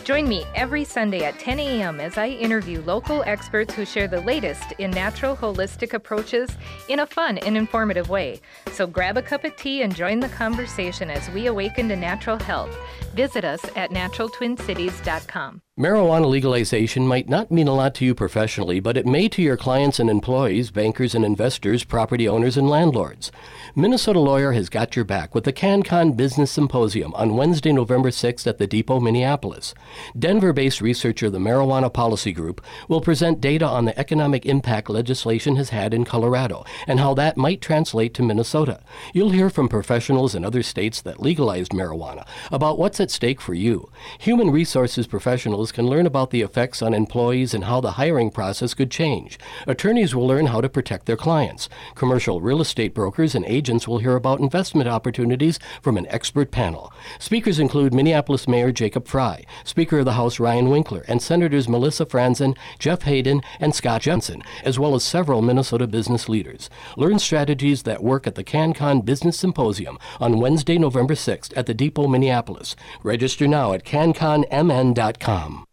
Join 0.04 0.26
me 0.26 0.46
every 0.54 0.84
Sunday 0.84 1.24
at 1.24 1.38
10 1.38 1.58
a.m. 1.58 2.00
as 2.00 2.16
I 2.16 2.28
interview 2.28 2.80
local 2.80 3.22
experts 3.26 3.74
who 3.74 3.84
share 3.84 4.08
the 4.08 4.22
latest 4.22 4.72
in 4.78 4.90
natural 4.90 5.36
holistic 5.36 5.92
approaches 5.92 6.48
in 6.88 7.00
a 7.00 7.06
fun 7.06 7.36
and 7.36 7.58
informative 7.58 8.08
way. 8.08 8.40
So 8.72 8.86
grab 8.86 9.18
a 9.18 9.22
cup 9.22 9.44
of 9.44 9.54
tea 9.56 9.82
and 9.82 9.94
join 9.94 10.20
the 10.20 10.30
conversation 10.30 11.10
as 11.10 11.28
we 11.34 11.46
awaken 11.46 11.90
to 11.90 11.96
natural 11.96 12.38
health. 12.38 12.74
Visit 13.14 13.44
us 13.44 13.60
at 13.76 13.90
naturaltwincities.com. 13.90 15.57
Marijuana 15.78 16.28
legalization 16.28 17.06
might 17.06 17.28
not 17.28 17.50
mean 17.50 17.68
a 17.68 17.74
lot 17.74 17.94
to 17.94 18.04
you 18.04 18.14
professionally, 18.14 18.80
but 18.80 18.96
it 18.96 19.06
may 19.06 19.28
to 19.28 19.42
your 19.42 19.56
clients 19.56 20.00
and 20.00 20.10
employees, 20.10 20.70
bankers 20.70 21.14
and 21.14 21.24
investors, 21.24 21.84
property 21.84 22.28
owners 22.28 22.56
and 22.56 22.68
landlords. 22.68 23.30
Minnesota 23.78 24.18
Lawyer 24.18 24.50
has 24.54 24.68
got 24.68 24.96
your 24.96 25.04
back 25.04 25.36
with 25.36 25.44
the 25.44 25.52
CanCon 25.52 26.16
Business 26.16 26.50
Symposium 26.50 27.14
on 27.14 27.36
Wednesday, 27.36 27.70
November 27.70 28.10
6th 28.10 28.44
at 28.44 28.58
the 28.58 28.66
Depot, 28.66 28.98
Minneapolis. 28.98 29.72
Denver 30.18 30.52
based 30.52 30.80
researcher 30.80 31.30
the 31.30 31.38
Marijuana 31.38 31.92
Policy 31.92 32.32
Group 32.32 32.60
will 32.88 33.00
present 33.00 33.40
data 33.40 33.64
on 33.64 33.84
the 33.84 33.96
economic 33.96 34.44
impact 34.44 34.90
legislation 34.90 35.54
has 35.54 35.68
had 35.68 35.94
in 35.94 36.04
Colorado 36.04 36.64
and 36.88 36.98
how 36.98 37.14
that 37.14 37.36
might 37.36 37.60
translate 37.60 38.14
to 38.14 38.22
Minnesota. 38.24 38.80
You'll 39.14 39.30
hear 39.30 39.48
from 39.48 39.68
professionals 39.68 40.34
in 40.34 40.44
other 40.44 40.64
states 40.64 41.00
that 41.02 41.22
legalized 41.22 41.70
marijuana 41.70 42.26
about 42.50 42.80
what's 42.80 42.98
at 42.98 43.12
stake 43.12 43.40
for 43.40 43.54
you. 43.54 43.92
Human 44.18 44.50
resources 44.50 45.06
professionals 45.06 45.70
can 45.70 45.86
learn 45.86 46.04
about 46.04 46.30
the 46.30 46.42
effects 46.42 46.82
on 46.82 46.94
employees 46.94 47.54
and 47.54 47.62
how 47.62 47.80
the 47.80 47.92
hiring 47.92 48.32
process 48.32 48.74
could 48.74 48.90
change. 48.90 49.38
Attorneys 49.68 50.16
will 50.16 50.26
learn 50.26 50.46
how 50.46 50.60
to 50.60 50.68
protect 50.68 51.06
their 51.06 51.16
clients. 51.16 51.68
Commercial 51.94 52.40
real 52.40 52.60
estate 52.60 52.92
brokers 52.92 53.36
and 53.36 53.44
agents 53.44 53.67
will 53.68 53.98
hear 53.98 54.16
about 54.16 54.40
investment 54.40 54.88
opportunities 54.88 55.58
from 55.82 55.98
an 55.98 56.06
expert 56.08 56.50
panel. 56.50 56.90
Speakers 57.18 57.58
include 57.58 57.92
Minneapolis 57.92 58.48
Mayor 58.48 58.72
Jacob 58.72 59.06
Frey, 59.06 59.44
Speaker 59.64 59.98
of 59.98 60.06
the 60.06 60.12
House 60.12 60.40
Ryan 60.40 60.70
Winkler, 60.70 61.04
and 61.06 61.20
Senators 61.20 61.68
Melissa 61.68 62.06
Franzen, 62.06 62.56
Jeff 62.78 63.02
Hayden, 63.02 63.42
and 63.60 63.74
Scott 63.74 64.00
Jensen, 64.00 64.42
as 64.64 64.78
well 64.78 64.94
as 64.94 65.04
several 65.04 65.42
Minnesota 65.42 65.86
business 65.86 66.30
leaders. 66.30 66.70
Learn 66.96 67.18
strategies 67.18 67.82
that 67.82 68.02
work 68.02 68.26
at 68.26 68.36
the 68.36 68.44
CanCon 68.44 69.04
Business 69.04 69.38
Symposium 69.38 69.98
on 70.18 70.40
Wednesday, 70.40 70.78
November 70.78 71.14
6th 71.14 71.52
at 71.56 71.66
the 71.66 71.74
Depot, 71.74 72.06
Minneapolis. 72.06 72.74
Register 73.02 73.46
now 73.46 73.74
at 73.74 73.84
canconmn.com. 73.84 75.64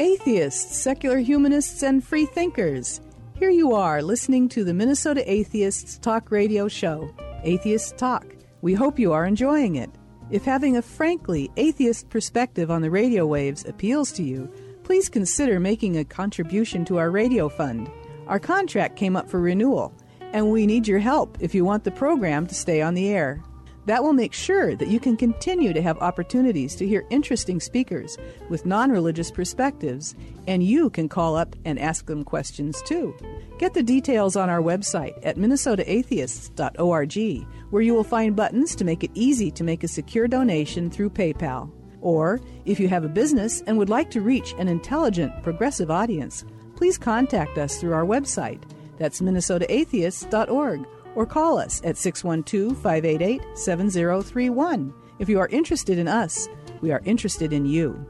Atheists, 0.00 0.78
secular 0.78 1.18
humanists, 1.18 1.82
and 1.82 2.02
free 2.02 2.24
thinkers. 2.24 3.00
Here 3.42 3.50
you 3.50 3.74
are 3.74 4.02
listening 4.02 4.48
to 4.50 4.62
the 4.62 4.72
Minnesota 4.72 5.28
Atheists 5.28 5.98
Talk 5.98 6.30
Radio 6.30 6.68
Show, 6.68 7.12
Atheists 7.42 7.92
Talk. 7.96 8.24
We 8.60 8.72
hope 8.72 9.00
you 9.00 9.12
are 9.12 9.26
enjoying 9.26 9.74
it. 9.74 9.90
If 10.30 10.44
having 10.44 10.76
a 10.76 10.80
frankly 10.80 11.50
atheist 11.56 12.08
perspective 12.08 12.70
on 12.70 12.82
the 12.82 12.90
radio 12.92 13.26
waves 13.26 13.64
appeals 13.64 14.12
to 14.12 14.22
you, 14.22 14.48
please 14.84 15.08
consider 15.08 15.58
making 15.58 15.96
a 15.96 16.04
contribution 16.04 16.84
to 16.84 16.98
our 16.98 17.10
radio 17.10 17.48
fund. 17.48 17.90
Our 18.28 18.38
contract 18.38 18.94
came 18.94 19.16
up 19.16 19.28
for 19.28 19.40
renewal, 19.40 19.92
and 20.32 20.52
we 20.52 20.64
need 20.64 20.86
your 20.86 21.00
help 21.00 21.36
if 21.40 21.52
you 21.52 21.64
want 21.64 21.82
the 21.82 21.90
program 21.90 22.46
to 22.46 22.54
stay 22.54 22.80
on 22.80 22.94
the 22.94 23.08
air. 23.08 23.42
That 23.86 24.04
will 24.04 24.12
make 24.12 24.32
sure 24.32 24.76
that 24.76 24.88
you 24.88 25.00
can 25.00 25.16
continue 25.16 25.72
to 25.72 25.82
have 25.82 25.98
opportunities 25.98 26.76
to 26.76 26.86
hear 26.86 27.04
interesting 27.10 27.58
speakers 27.58 28.16
with 28.48 28.64
non 28.64 28.92
religious 28.92 29.30
perspectives, 29.30 30.14
and 30.46 30.62
you 30.62 30.90
can 30.90 31.08
call 31.08 31.36
up 31.36 31.56
and 31.64 31.78
ask 31.78 32.06
them 32.06 32.22
questions 32.22 32.80
too. 32.82 33.16
Get 33.58 33.74
the 33.74 33.82
details 33.82 34.36
on 34.36 34.48
our 34.48 34.60
website 34.60 35.18
at 35.24 35.36
minnesotaatheists.org, 35.36 37.46
where 37.70 37.82
you 37.82 37.94
will 37.94 38.04
find 38.04 38.36
buttons 38.36 38.76
to 38.76 38.84
make 38.84 39.02
it 39.02 39.10
easy 39.14 39.50
to 39.50 39.64
make 39.64 39.82
a 39.82 39.88
secure 39.88 40.28
donation 40.28 40.90
through 40.90 41.10
PayPal. 41.10 41.70
Or, 42.00 42.40
if 42.64 42.80
you 42.80 42.88
have 42.88 43.04
a 43.04 43.08
business 43.08 43.62
and 43.66 43.78
would 43.78 43.88
like 43.88 44.10
to 44.10 44.20
reach 44.20 44.54
an 44.58 44.68
intelligent, 44.68 45.42
progressive 45.42 45.90
audience, 45.90 46.44
please 46.76 46.98
contact 46.98 47.58
us 47.58 47.78
through 47.78 47.94
our 47.94 48.04
website. 48.04 48.62
That's 48.98 49.20
minnesotaatheists.org 49.20 50.86
or 51.14 51.26
call 51.26 51.58
us 51.58 51.80
at 51.84 51.96
612 51.96 52.76
588 52.76 53.42
7031. 53.54 54.94
If 55.18 55.28
you 55.28 55.38
are 55.38 55.48
interested 55.48 55.98
in 55.98 56.08
us, 56.08 56.48
we 56.80 56.90
are 56.90 57.02
interested 57.04 57.52
in 57.52 57.66
you. 57.66 58.06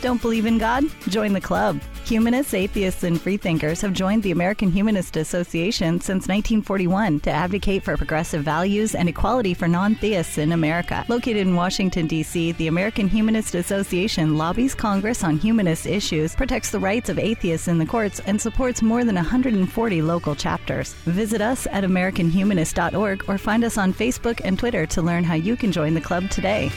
Don't 0.00 0.22
believe 0.22 0.46
in 0.46 0.58
God? 0.58 0.84
Join 1.08 1.32
the 1.32 1.40
club. 1.40 1.80
Humanists, 2.04 2.54
atheists, 2.54 3.02
and 3.02 3.20
freethinkers 3.20 3.80
have 3.80 3.92
joined 3.92 4.22
the 4.22 4.30
American 4.30 4.70
Humanist 4.70 5.16
Association 5.16 6.00
since 6.00 6.28
1941 6.28 7.20
to 7.20 7.30
advocate 7.30 7.82
for 7.82 7.96
progressive 7.96 8.44
values 8.44 8.94
and 8.94 9.08
equality 9.08 9.54
for 9.54 9.66
non 9.66 9.96
theists 9.96 10.38
in 10.38 10.52
America. 10.52 11.04
Located 11.08 11.38
in 11.38 11.56
Washington, 11.56 12.06
D.C., 12.06 12.52
the 12.52 12.68
American 12.68 13.08
Humanist 13.08 13.56
Association 13.56 14.38
lobbies 14.38 14.74
Congress 14.74 15.24
on 15.24 15.36
humanist 15.36 15.84
issues, 15.86 16.34
protects 16.34 16.70
the 16.70 16.78
rights 16.78 17.08
of 17.10 17.18
atheists 17.18 17.66
in 17.66 17.78
the 17.78 17.84
courts, 17.84 18.20
and 18.20 18.40
supports 18.40 18.80
more 18.80 19.04
than 19.04 19.16
140 19.16 20.02
local 20.02 20.34
chapters. 20.36 20.94
Visit 21.06 21.40
us 21.40 21.66
at 21.72 21.82
AmericanHumanist.org 21.82 23.28
or 23.28 23.36
find 23.36 23.64
us 23.64 23.76
on 23.76 23.92
Facebook 23.92 24.40
and 24.44 24.58
Twitter 24.58 24.86
to 24.86 25.02
learn 25.02 25.24
how 25.24 25.34
you 25.34 25.56
can 25.56 25.72
join 25.72 25.92
the 25.92 26.00
club 26.00 26.30
today. 26.30 26.70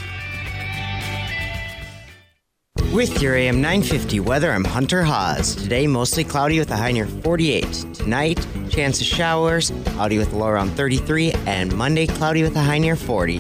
With 2.94 3.22
your 3.22 3.36
AM 3.36 3.62
950 3.62 4.20
weather, 4.20 4.52
I'm 4.52 4.66
Hunter 4.66 5.02
Haas. 5.02 5.56
Today, 5.56 5.88
mostly 5.88 6.26
cloudy 6.26 6.60
with 6.60 6.72
a 6.72 6.76
high 6.76 6.92
near 6.92 7.08
48. 7.08 7.64
Tonight, 7.94 8.46
chance 8.70 9.00
of 9.00 9.08
showers, 9.08 9.72
cloudy 9.86 10.18
with 10.18 10.34
a 10.34 10.36
low 10.36 10.48
around 10.48 10.72
33, 10.72 11.32
and 11.46 11.74
Monday, 11.74 12.06
cloudy 12.06 12.44
with 12.44 12.54
a 12.58 12.62
high 12.62 12.80
near 12.80 12.98
40. 12.98 13.38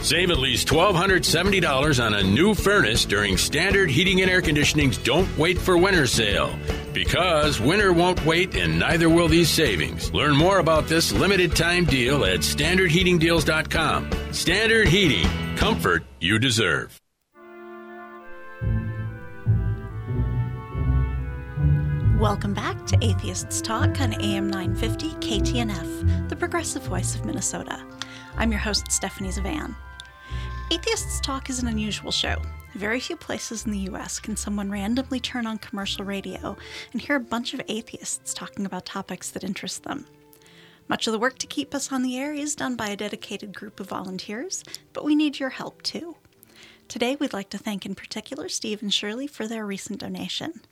Save 0.00 0.30
at 0.30 0.38
least 0.38 0.68
$1,270 0.68 2.02
on 2.02 2.14
a 2.14 2.22
new 2.22 2.54
furnace 2.54 3.04
during 3.04 3.36
Standard 3.36 3.90
Heating 3.90 4.22
and 4.22 4.30
Air 4.30 4.40
Conditioning's 4.40 4.96
Don't 4.96 5.28
Wait 5.36 5.58
for 5.58 5.76
Winter 5.76 6.06
sale. 6.06 6.58
Because 6.94 7.60
winter 7.60 7.92
won't 7.92 8.24
wait 8.24 8.56
and 8.56 8.78
neither 8.78 9.10
will 9.10 9.28
these 9.28 9.50
savings. 9.50 10.10
Learn 10.14 10.34
more 10.34 10.60
about 10.60 10.88
this 10.88 11.12
limited 11.12 11.54
time 11.54 11.84
deal 11.84 12.24
at 12.24 12.40
standardheatingdeals.com. 12.40 14.10
Standard 14.32 14.88
Heating, 14.88 15.28
comfort 15.56 16.02
you 16.18 16.38
deserve. 16.38 16.98
Welcome 22.20 22.54
back 22.54 22.86
to 22.86 22.96
Atheists 23.04 23.60
Talk 23.60 24.00
on 24.00 24.14
AM 24.22 24.48
950 24.48 25.10
KTNF, 25.16 26.30
the 26.30 26.34
progressive 26.34 26.82
voice 26.82 27.14
of 27.14 27.26
Minnesota. 27.26 27.84
I'm 28.38 28.50
your 28.50 28.58
host, 28.58 28.90
Stephanie 28.90 29.28
Zvan. 29.28 29.76
Atheists 30.70 31.20
Talk 31.20 31.50
is 31.50 31.60
an 31.60 31.68
unusual 31.68 32.10
show. 32.10 32.40
Very 32.74 33.00
few 33.00 33.16
places 33.16 33.66
in 33.66 33.70
the 33.70 33.80
U.S. 33.90 34.18
can 34.18 34.34
someone 34.34 34.70
randomly 34.70 35.20
turn 35.20 35.46
on 35.46 35.58
commercial 35.58 36.06
radio 36.06 36.56
and 36.94 37.02
hear 37.02 37.16
a 37.16 37.20
bunch 37.20 37.52
of 37.52 37.60
atheists 37.68 38.32
talking 38.32 38.64
about 38.64 38.86
topics 38.86 39.30
that 39.32 39.44
interest 39.44 39.82
them. 39.82 40.06
Much 40.88 41.06
of 41.06 41.12
the 41.12 41.18
work 41.18 41.36
to 41.40 41.46
keep 41.46 41.74
us 41.74 41.92
on 41.92 42.02
the 42.02 42.16
air 42.16 42.32
is 42.32 42.54
done 42.54 42.76
by 42.76 42.88
a 42.88 42.96
dedicated 42.96 43.54
group 43.54 43.78
of 43.78 43.90
volunteers, 43.90 44.64
but 44.94 45.04
we 45.04 45.14
need 45.14 45.38
your 45.38 45.50
help 45.50 45.82
too. 45.82 46.16
Today, 46.88 47.14
we'd 47.16 47.34
like 47.34 47.50
to 47.50 47.58
thank 47.58 47.84
in 47.84 47.94
particular 47.94 48.48
Steve 48.48 48.80
and 48.80 48.94
Shirley 48.94 49.26
for 49.26 49.46
their 49.46 49.66
recent 49.66 50.00
donation. 50.00 50.62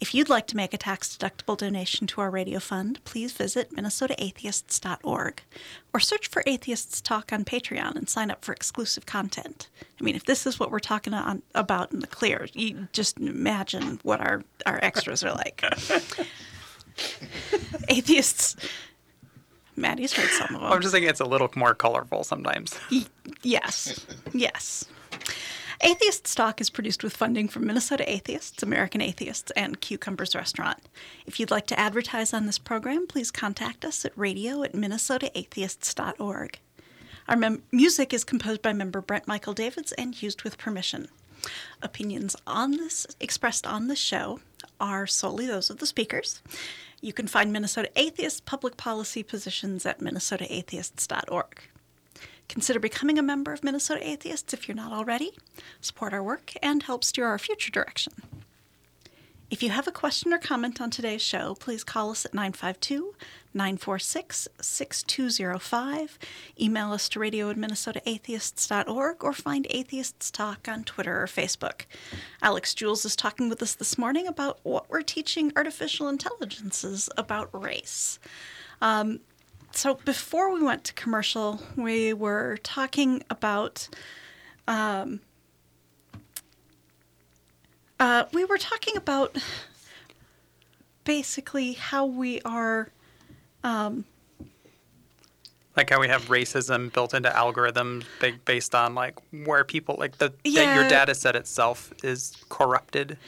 If 0.00 0.14
you'd 0.14 0.28
like 0.28 0.46
to 0.48 0.56
make 0.56 0.74
a 0.74 0.78
tax 0.78 1.16
deductible 1.16 1.56
donation 1.56 2.06
to 2.08 2.20
our 2.20 2.30
radio 2.30 2.58
fund, 2.58 3.02
please 3.04 3.32
visit 3.32 3.74
minnesotaatheists.org 3.74 5.42
or 5.92 6.00
search 6.00 6.28
for 6.28 6.42
Atheists 6.46 7.00
Talk 7.00 7.32
on 7.32 7.44
Patreon 7.44 7.96
and 7.96 8.08
sign 8.08 8.30
up 8.30 8.44
for 8.44 8.52
exclusive 8.52 9.06
content. 9.06 9.68
I 10.00 10.04
mean, 10.04 10.16
if 10.16 10.24
this 10.24 10.46
is 10.46 10.58
what 10.58 10.70
we're 10.70 10.80
talking 10.80 11.14
on, 11.14 11.42
about 11.54 11.92
in 11.92 12.00
the 12.00 12.06
clear, 12.06 12.48
you 12.52 12.88
just 12.92 13.18
imagine 13.18 14.00
what 14.02 14.20
our, 14.20 14.42
our 14.66 14.78
extras 14.82 15.22
are 15.24 15.32
like. 15.32 15.62
Atheists. 17.88 18.56
Maddie's 19.76 20.12
heard 20.12 20.30
some 20.30 20.54
of 20.54 20.60
them. 20.62 20.72
I'm 20.72 20.80
just 20.80 20.92
thinking 20.92 21.10
it's 21.10 21.20
a 21.20 21.24
little 21.24 21.50
more 21.56 21.74
colorful 21.74 22.22
sometimes. 22.22 22.78
Yes, 23.42 24.06
yes. 24.32 24.84
Atheists 25.86 26.34
Talk 26.34 26.62
is 26.62 26.70
produced 26.70 27.04
with 27.04 27.14
funding 27.14 27.46
from 27.46 27.66
Minnesota 27.66 28.10
Atheists, 28.10 28.62
American 28.62 29.02
Atheists, 29.02 29.50
and 29.50 29.82
Cucumbers 29.82 30.34
Restaurant. 30.34 30.78
If 31.26 31.38
you'd 31.38 31.50
like 31.50 31.66
to 31.66 31.78
advertise 31.78 32.32
on 32.32 32.46
this 32.46 32.56
program, 32.56 33.06
please 33.06 33.30
contact 33.30 33.84
us 33.84 34.02
at 34.06 34.16
radio 34.16 34.62
at 34.62 34.72
minnesotaatheists.org. 34.72 36.58
Our 37.28 37.36
mem- 37.36 37.64
music 37.70 38.14
is 38.14 38.24
composed 38.24 38.62
by 38.62 38.72
member 38.72 39.02
Brent 39.02 39.28
Michael 39.28 39.52
Davids 39.52 39.92
and 39.92 40.22
used 40.22 40.42
with 40.42 40.56
permission. 40.56 41.08
Opinions 41.82 42.34
on 42.46 42.70
this 42.78 43.06
expressed 43.20 43.66
on 43.66 43.88
the 43.88 43.96
show 43.96 44.40
are 44.80 45.06
solely 45.06 45.46
those 45.46 45.68
of 45.68 45.80
the 45.80 45.86
speakers. 45.86 46.40
You 47.02 47.12
can 47.12 47.26
find 47.26 47.52
Minnesota 47.52 47.90
Atheists 47.94 48.40
public 48.40 48.78
policy 48.78 49.22
positions 49.22 49.84
at 49.84 50.00
minnesotaatheists.org. 50.00 51.60
Consider 52.48 52.78
becoming 52.78 53.18
a 53.18 53.22
member 53.22 53.52
of 53.52 53.64
Minnesota 53.64 54.06
Atheists 54.06 54.52
if 54.52 54.68
you're 54.68 54.76
not 54.76 54.92
already. 54.92 55.32
Support 55.80 56.12
our 56.12 56.22
work 56.22 56.52
and 56.62 56.82
help 56.82 57.04
steer 57.04 57.26
our 57.26 57.38
future 57.38 57.70
direction. 57.70 58.12
If 59.50 59.62
you 59.62 59.70
have 59.70 59.86
a 59.86 59.92
question 59.92 60.32
or 60.32 60.38
comment 60.38 60.80
on 60.80 60.90
today's 60.90 61.22
show, 61.22 61.54
please 61.54 61.84
call 61.84 62.10
us 62.10 62.24
at 62.24 62.34
952 62.34 63.14
946 63.52 64.48
6205, 64.60 66.18
email 66.60 66.92
us 66.92 67.08
to 67.10 67.20
radio 67.20 67.50
at 67.50 67.56
minnesotaatheists.org, 67.56 69.22
or 69.22 69.32
find 69.32 69.66
Atheists 69.70 70.32
Talk 70.32 70.66
on 70.66 70.82
Twitter 70.82 71.22
or 71.22 71.26
Facebook. 71.26 71.82
Alex 72.42 72.74
Jules 72.74 73.04
is 73.04 73.14
talking 73.14 73.48
with 73.48 73.62
us 73.62 73.74
this 73.74 73.96
morning 73.96 74.26
about 74.26 74.58
what 74.64 74.90
we're 74.90 75.02
teaching 75.02 75.52
artificial 75.54 76.08
intelligences 76.08 77.08
about 77.16 77.48
race. 77.52 78.18
Um, 78.82 79.20
so 79.74 79.94
before 80.04 80.52
we 80.52 80.62
went 80.62 80.84
to 80.84 80.92
commercial, 80.94 81.60
we 81.76 82.12
were 82.12 82.58
talking 82.62 83.22
about. 83.30 83.88
Um, 84.66 85.20
uh, 88.00 88.24
we 88.32 88.44
were 88.44 88.58
talking 88.58 88.96
about 88.96 89.36
basically 91.04 91.72
how 91.74 92.06
we 92.06 92.40
are. 92.42 92.88
Um, 93.62 94.04
like 95.76 95.90
how 95.90 96.00
we 96.00 96.06
have 96.08 96.26
racism 96.26 96.92
built 96.92 97.14
into 97.14 97.28
algorithms 97.30 98.04
based 98.44 98.74
on 98.76 98.94
like 98.94 99.18
where 99.44 99.64
people 99.64 99.96
like 99.98 100.18
the 100.18 100.32
Yeah. 100.44 100.64
that 100.66 100.74
your 100.76 100.88
data 100.88 101.14
set 101.14 101.34
itself 101.34 101.92
is 102.04 102.36
corrupted. 102.48 103.18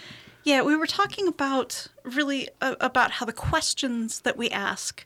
yeah, 0.45 0.63
we 0.63 0.77
were 0.77 0.87
talking 0.87 1.27
about 1.27 1.89
really 2.05 2.49
uh, 2.61 2.77
about 2.81 3.11
how 3.13 3.27
the 3.27 3.33
questions 3.33 4.21
that 4.21 4.37
we 4.37 4.49
ask 4.51 5.05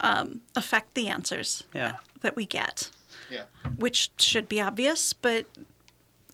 um, 0.00 0.40
affect 0.56 0.94
the 0.94 1.08
answers 1.08 1.64
Yeah. 1.74 1.96
that 2.22 2.36
we 2.36 2.46
get. 2.46 2.90
Yeah. 3.30 3.44
which 3.76 4.10
should 4.18 4.48
be 4.48 4.58
obvious, 4.60 5.12
but 5.12 5.46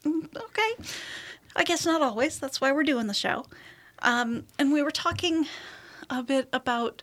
Mm, 0.05 0.29
okay. 0.37 0.75
I 1.57 1.65
guess 1.65 1.87
not 1.87 2.03
always. 2.03 2.39
That's 2.39 2.61
why 2.61 2.71
we're 2.73 2.83
doing 2.85 3.07
the 3.07 3.15
show. 3.15 3.47
Um, 4.03 4.45
and 4.59 4.71
we 4.73 4.83
were 4.83 4.91
talking 4.91 5.47
a 6.11 6.23
bit 6.23 6.49
about 6.53 7.03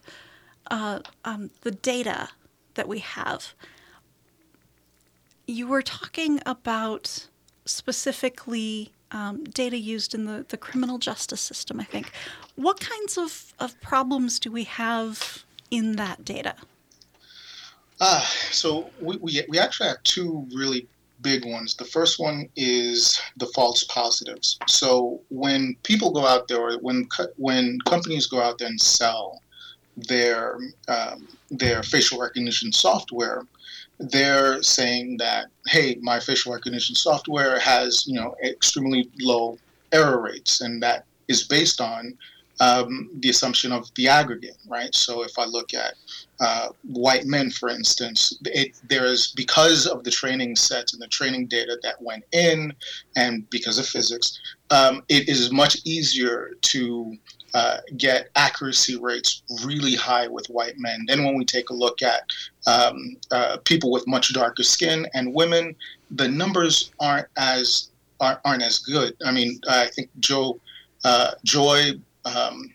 uh, 0.70 1.00
um, 1.26 1.50
the 1.62 1.72
data 1.72 2.30
that 2.76 2.88
we 2.88 3.00
have. 3.00 3.54
You 5.48 5.68
were 5.68 5.82
talking 5.82 6.40
about 6.46 7.28
specifically 7.66 8.92
um, 9.12 9.44
data 9.46 9.78
used 9.78 10.14
in 10.14 10.26
the, 10.26 10.46
the 10.48 10.58
criminal 10.58 11.00
justice 11.00 11.42
system, 11.42 11.80
I 11.80 11.84
think. 11.86 12.12
What 12.56 12.80
kinds 12.80 13.18
of, 13.18 13.54
of 13.60 13.80
problems 13.82 14.40
do 14.40 14.52
we 14.52 14.64
have 14.66 15.44
in 15.72 15.96
that 15.96 16.24
data? 16.24 16.56
Uh, 18.00 18.22
so 18.52 18.90
we, 19.00 19.18
we, 19.18 19.42
we 19.48 19.60
actually 19.60 19.88
have 19.88 20.02
two 20.04 20.46
really 20.54 20.88
big 21.22 21.46
ones. 21.46 21.76
The 21.76 21.86
first 21.86 22.20
one 22.20 22.50
is 22.56 23.22
the 23.38 23.46
false 23.48 23.84
positives. 23.84 24.58
So 24.68 25.22
when 25.30 25.76
people 25.84 26.12
go 26.12 26.26
out 26.26 26.48
there, 26.48 26.60
or 26.60 26.78
when 26.80 27.08
when 27.38 27.80
companies 27.86 28.28
go 28.28 28.42
out 28.42 28.58
there 28.58 28.68
and 28.68 28.82
sell 28.82 29.42
their 29.96 30.58
um, 30.88 31.28
their 31.50 31.84
facial 31.84 32.20
recognition 32.20 32.72
software, 32.72 33.46
they're 34.00 34.62
saying 34.64 35.18
that 35.18 35.48
hey, 35.68 35.98
my 36.02 36.20
facial 36.20 36.54
recognition 36.54 36.96
software 36.96 37.60
has 37.60 38.06
you 38.08 38.16
know 38.16 38.36
extremely 38.44 39.10
low 39.20 39.58
error 39.92 40.22
rates, 40.22 40.62
and 40.62 40.82
that 40.82 41.06
is 41.28 41.44
based 41.44 41.80
on 41.80 42.18
um, 42.62 43.10
the 43.22 43.30
assumption 43.30 43.72
of 43.72 43.90
the 43.96 44.08
aggregate, 44.08 44.58
right? 44.68 44.94
So 44.94 45.24
if 45.24 45.40
I 45.40 45.46
look 45.46 45.74
at 45.74 45.96
uh, 46.40 46.70
white 46.84 47.26
men, 47.26 47.50
for 47.50 47.70
instance, 47.70 48.38
it, 48.46 48.80
there 48.88 49.06
is 49.06 49.34
because 49.36 49.88
of 49.88 50.04
the 50.04 50.12
training 50.12 50.56
sets 50.56 50.94
and 50.94 51.02
the 51.02 51.08
training 51.08 51.48
data 51.48 51.80
that 51.82 52.00
went 52.00 52.24
in, 52.32 52.72
and 53.16 53.50
because 53.50 53.80
of 53.80 53.88
physics, 53.88 54.40
um, 54.70 55.02
it 55.10 55.28
is 55.28 55.52
much 55.52 55.78
easier 55.86 56.52
to 56.62 57.18
uh, 57.56 57.78
get 57.98 58.30
accuracy 58.36 58.96
rates 58.96 59.42
really 59.66 59.96
high 59.96 60.28
with 60.28 60.46
white 60.46 60.78
men. 60.78 61.04
Then 61.08 61.26
when 61.26 61.36
we 61.36 61.46
take 61.46 61.72
a 61.72 61.74
look 61.74 62.04
at 62.04 62.22
um, 62.68 63.18
uh, 63.32 63.58
people 63.66 63.92
with 63.92 64.06
much 64.06 64.36
darker 64.36 64.64
skin 64.64 65.08
and 65.16 65.34
women, 65.34 65.76
the 66.12 66.28
numbers 66.28 66.92
aren't 67.00 67.28
as 67.38 67.90
aren't, 68.20 68.40
aren't 68.46 68.62
as 68.62 68.78
good. 68.78 69.18
I 69.26 69.32
mean, 69.32 69.60
I 69.68 69.88
think 69.88 70.12
Joe 70.20 70.60
uh, 71.04 71.32
Joy 71.44 72.00
um, 72.26 72.72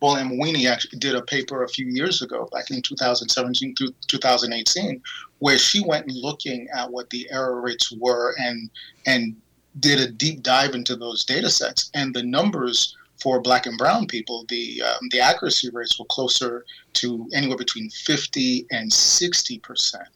Buolamwini 0.00 0.70
actually 0.70 0.98
did 0.98 1.14
a 1.14 1.22
paper 1.22 1.62
a 1.62 1.68
few 1.68 1.86
years 1.86 2.22
ago, 2.22 2.48
back 2.52 2.70
in 2.70 2.80
2017 2.80 3.74
through 3.76 3.94
2018, 4.08 5.02
where 5.40 5.58
she 5.58 5.84
went 5.84 6.08
looking 6.08 6.68
at 6.74 6.90
what 6.90 7.10
the 7.10 7.28
error 7.30 7.60
rates 7.60 7.92
were 7.92 8.34
and 8.38 8.70
and 9.06 9.36
did 9.78 10.00
a 10.00 10.10
deep 10.10 10.42
dive 10.42 10.74
into 10.74 10.96
those 10.96 11.24
data 11.24 11.50
sets. 11.50 11.90
And 11.94 12.14
the 12.14 12.22
numbers 12.22 12.96
for 13.20 13.40
black 13.40 13.66
and 13.66 13.76
brown 13.76 14.06
people, 14.06 14.46
the 14.48 14.82
um, 14.82 15.08
the 15.10 15.20
accuracy 15.20 15.68
rates 15.70 15.98
were 15.98 16.06
closer 16.06 16.64
to 16.94 17.28
anywhere 17.34 17.58
between 17.58 17.90
50 17.90 18.66
and 18.70 18.90
60 18.90 19.58
percent. 19.58 20.08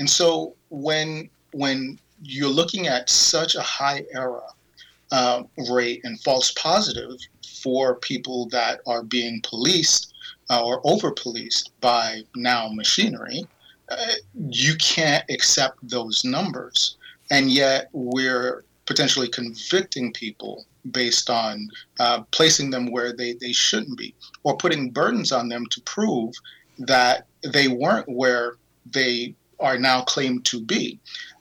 And 0.00 0.10
so 0.10 0.54
when 0.70 1.30
when 1.52 1.98
you're 2.22 2.50
looking 2.50 2.88
at 2.88 3.08
such 3.08 3.54
a 3.54 3.62
high 3.62 4.04
error 4.12 4.42
uh, 5.12 5.44
rate 5.70 6.00
and 6.04 6.20
false 6.20 6.52
positive 6.52 7.16
for 7.62 7.96
people 7.96 8.48
that 8.50 8.80
are 8.86 9.02
being 9.02 9.40
policed 9.42 10.14
uh, 10.50 10.64
or 10.64 10.80
over 10.84 11.10
policed 11.10 11.72
by 11.80 12.22
now 12.34 12.68
machinery, 12.68 13.46
uh, 13.90 14.12
you 14.48 14.74
can't 14.76 15.24
accept 15.30 15.76
those 15.82 16.24
numbers. 16.24 16.96
And 17.30 17.50
yet 17.50 17.88
we're 17.92 18.64
potentially 18.86 19.28
convicting 19.28 20.12
people 20.12 20.64
based 20.90 21.28
on 21.28 21.68
uh, 22.00 22.22
placing 22.30 22.70
them 22.70 22.90
where 22.90 23.12
they, 23.12 23.34
they 23.34 23.52
shouldn't 23.52 23.98
be 23.98 24.14
or 24.44 24.56
putting 24.56 24.90
burdens 24.90 25.32
on 25.32 25.48
them 25.48 25.66
to 25.70 25.80
prove 25.82 26.32
that 26.78 27.26
they 27.52 27.68
weren't 27.68 28.08
where 28.08 28.54
they 28.90 29.34
are 29.60 29.78
now 29.78 30.02
claimed 30.02 30.44
to 30.46 30.64
be. 30.64 30.98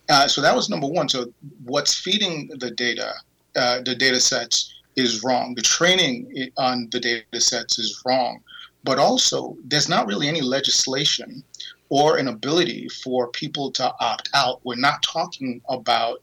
Uh, 0.09 0.27
so 0.27 0.41
that 0.41 0.55
was 0.55 0.69
number 0.69 0.87
one. 0.87 1.07
So 1.07 1.31
what's 1.63 1.93
feeding 1.93 2.49
the 2.59 2.71
data, 2.71 3.13
uh, 3.55 3.81
the 3.81 3.95
data 3.95 4.19
sets 4.19 4.73
is 4.97 5.23
wrong. 5.23 5.53
The 5.55 5.61
training 5.61 6.51
on 6.57 6.89
the 6.91 6.99
data 6.99 7.39
sets 7.39 7.79
is 7.79 8.01
wrong. 8.05 8.41
But 8.83 8.99
also, 8.99 9.55
there's 9.65 9.89
not 9.89 10.07
really 10.07 10.27
any 10.27 10.41
legislation 10.41 11.43
or 11.89 12.17
an 12.17 12.27
ability 12.27 12.89
for 12.89 13.29
people 13.29 13.71
to 13.71 13.93
opt 13.99 14.29
out. 14.33 14.59
We're 14.63 14.75
not 14.75 15.01
talking 15.03 15.61
about 15.69 16.21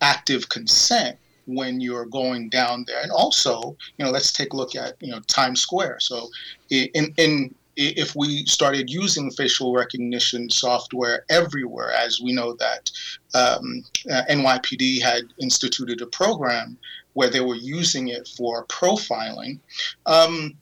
active 0.00 0.48
consent 0.48 1.18
when 1.46 1.80
you're 1.80 2.06
going 2.06 2.48
down 2.48 2.84
there. 2.86 3.00
And 3.02 3.10
also, 3.10 3.76
you 3.96 4.04
know, 4.04 4.10
let's 4.10 4.32
take 4.32 4.52
a 4.52 4.56
look 4.56 4.74
at, 4.74 4.94
you 5.00 5.10
know, 5.10 5.20
Times 5.28 5.60
Square. 5.60 6.00
So 6.00 6.28
in, 6.70 7.14
in 7.16 7.54
if 7.76 8.16
we 8.16 8.44
started 8.46 8.88
using 8.88 9.30
facial 9.30 9.74
recognition 9.74 10.48
software 10.48 11.24
everywhere, 11.28 11.92
as 11.92 12.20
we 12.20 12.32
know 12.32 12.54
that 12.54 12.90
um, 13.34 13.84
uh, 14.10 14.22
NYPD 14.30 15.02
had 15.02 15.24
instituted 15.40 16.00
a 16.00 16.06
program 16.06 16.78
where 17.16 17.30
they 17.30 17.40
were 17.40 17.54
using 17.54 18.08
it 18.08 18.28
for 18.36 18.66
profiling, 18.66 19.58
um, 20.04 20.54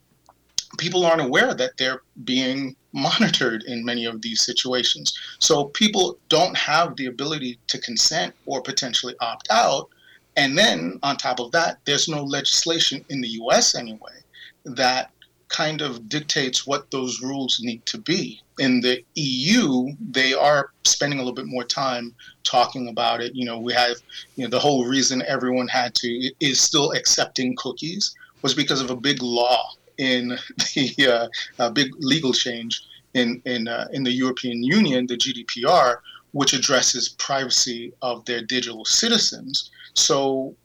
people 0.77 1.05
aren't 1.05 1.21
aware 1.21 1.53
that 1.53 1.75
they're 1.77 2.01
being 2.23 2.77
monitored 2.93 3.63
in 3.63 3.83
many 3.83 4.05
of 4.05 4.21
these 4.21 4.41
situations. 4.41 5.19
So 5.39 5.65
people 5.65 6.17
don't 6.29 6.55
have 6.57 6.95
the 6.95 7.07
ability 7.07 7.59
to 7.67 7.77
consent 7.79 8.33
or 8.45 8.61
potentially 8.61 9.15
opt 9.19 9.49
out. 9.51 9.89
And 10.37 10.57
then 10.57 10.97
on 11.03 11.17
top 11.17 11.41
of 11.41 11.51
that, 11.51 11.79
there's 11.83 12.07
no 12.07 12.23
legislation 12.23 13.03
in 13.09 13.19
the 13.19 13.35
US 13.41 13.75
anyway 13.75 14.17
that 14.63 15.11
kind 15.49 15.81
of 15.81 16.07
dictates 16.07 16.65
what 16.65 16.89
those 16.89 17.21
rules 17.21 17.59
need 17.61 17.85
to 17.87 17.97
be. 17.97 18.41
In 18.59 18.79
the 18.81 19.03
EU, 19.15 19.89
they 19.99 20.33
are 20.33 20.71
spending 20.85 21.19
a 21.19 21.21
little 21.21 21.35
bit 21.35 21.45
more 21.45 21.63
time 21.65 22.13
talking 22.43 22.87
about 22.87 23.21
it. 23.21 23.35
You 23.35 23.45
know, 23.45 23.59
we 23.59 23.73
have, 23.73 23.97
you 24.35 24.43
know, 24.43 24.49
the 24.49 24.59
whole 24.59 24.85
reason 24.85 25.21
everyone 25.27 25.67
had 25.67 25.93
to 25.95 26.31
is 26.39 26.59
still 26.59 26.91
accepting 26.93 27.55
cookies 27.57 28.15
was 28.41 28.53
because 28.53 28.81
of 28.81 28.89
a 28.91 28.95
big 28.95 29.21
law 29.21 29.71
in 29.97 30.29
the 30.57 31.29
uh, 31.59 31.69
big 31.71 31.91
legal 31.99 32.33
change 32.33 32.83
in 33.13 33.41
in 33.45 33.67
uh, 33.67 33.87
in 33.91 34.03
the 34.03 34.11
European 34.11 34.63
Union, 34.63 35.07
the 35.07 35.17
GDPR, 35.17 35.97
which 36.31 36.53
addresses 36.53 37.09
privacy 37.09 37.93
of 38.01 38.23
their 38.25 38.41
digital 38.41 38.85
citizens. 38.85 39.71
So, 39.93 40.55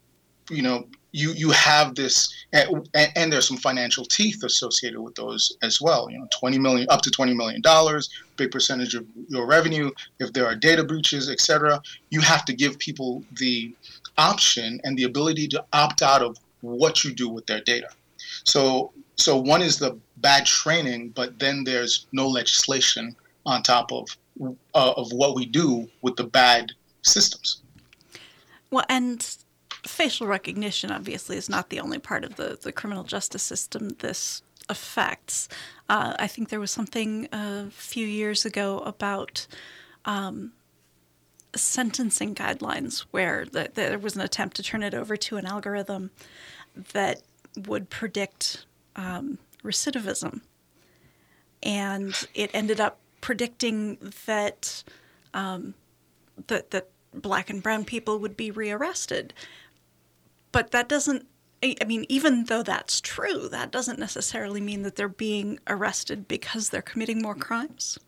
you 0.50 0.62
know, 0.62 0.86
you 1.12 1.32
you 1.32 1.50
have 1.50 1.94
this 1.94 2.32
and, 2.52 2.86
and, 3.16 3.32
there's 3.32 3.46
some 3.46 3.56
financial 3.56 4.04
teeth 4.04 4.42
associated 4.44 5.00
with 5.00 5.14
those 5.14 5.56
as 5.62 5.80
well 5.80 6.08
you 6.10 6.18
know 6.18 6.28
20 6.38 6.58
million 6.58 6.86
up 6.90 7.02
to 7.02 7.10
20 7.10 7.34
million 7.34 7.60
dollars 7.60 8.08
big 8.36 8.50
percentage 8.50 8.94
of 8.94 9.04
your 9.28 9.46
revenue 9.46 9.90
if 10.18 10.32
there 10.32 10.46
are 10.46 10.54
data 10.54 10.84
breaches 10.84 11.28
etc 11.28 11.80
you 12.10 12.20
have 12.20 12.44
to 12.44 12.52
give 12.52 12.78
people 12.78 13.24
the 13.38 13.74
option 14.20 14.80
and 14.84 14.96
the 14.96 15.04
ability 15.04 15.48
to 15.48 15.64
opt 15.72 16.02
out 16.02 16.22
of 16.22 16.36
what 16.60 17.04
you 17.04 17.12
do 17.12 17.28
with 17.28 17.46
their 17.46 17.60
data. 17.60 17.88
So 18.44 18.92
so 19.16 19.36
one 19.36 19.62
is 19.62 19.78
the 19.78 19.98
bad 20.18 20.46
training 20.46 21.10
but 21.10 21.38
then 21.38 21.64
there's 21.64 22.06
no 22.12 22.28
legislation 22.28 23.16
on 23.46 23.62
top 23.62 23.92
of 23.92 24.06
uh, 24.40 24.92
of 24.96 25.12
what 25.12 25.34
we 25.34 25.46
do 25.46 25.88
with 26.02 26.16
the 26.16 26.24
bad 26.24 26.72
systems. 27.02 27.62
Well 28.70 28.84
and 28.88 29.36
facial 29.86 30.26
recognition 30.26 30.90
obviously 30.90 31.36
is 31.36 31.48
not 31.48 31.70
the 31.70 31.80
only 31.80 31.98
part 31.98 32.24
of 32.24 32.36
the, 32.36 32.58
the 32.60 32.72
criminal 32.72 33.04
justice 33.04 33.42
system 33.42 33.90
this 33.98 34.42
affects. 34.68 35.48
Uh, 35.88 36.14
I 36.18 36.26
think 36.26 36.48
there 36.48 36.60
was 36.60 36.70
something 36.70 37.28
a 37.32 37.70
few 37.70 38.06
years 38.06 38.44
ago 38.44 38.78
about 38.80 39.46
um, 40.04 40.52
sentencing 41.54 42.34
guidelines 42.34 43.00
where 43.10 43.44
the, 43.44 43.70
there 43.74 43.98
was 43.98 44.14
an 44.14 44.22
attempt 44.22 44.56
to 44.56 44.62
turn 44.62 44.82
it 44.82 44.94
over 44.94 45.16
to 45.16 45.36
an 45.36 45.46
algorithm 45.46 46.10
that 46.92 47.22
would 47.66 47.90
predict 47.90 48.64
um, 48.96 49.38
recidivism. 49.64 50.40
And 51.62 52.14
it 52.34 52.50
ended 52.54 52.80
up 52.80 52.98
predicting 53.20 53.98
that 54.26 54.82
um, 55.34 55.74
that 56.46 56.70
that 56.70 56.88
black 57.12 57.50
and 57.50 57.62
brown 57.62 57.84
people 57.84 58.18
would 58.18 58.36
be 58.36 58.50
rearrested. 58.50 59.34
But 60.52 60.70
that 60.72 60.88
doesn't, 60.88 61.26
I 61.62 61.84
mean, 61.86 62.06
even 62.08 62.44
though 62.44 62.62
that's 62.62 63.00
true, 63.00 63.48
that 63.48 63.70
doesn't 63.70 63.98
necessarily 63.98 64.60
mean 64.60 64.82
that 64.82 64.96
they're 64.96 65.08
being 65.08 65.58
arrested 65.66 66.26
because 66.26 66.70
they're 66.70 66.82
committing 66.82 67.22
more 67.22 67.34
crimes. 67.34 67.98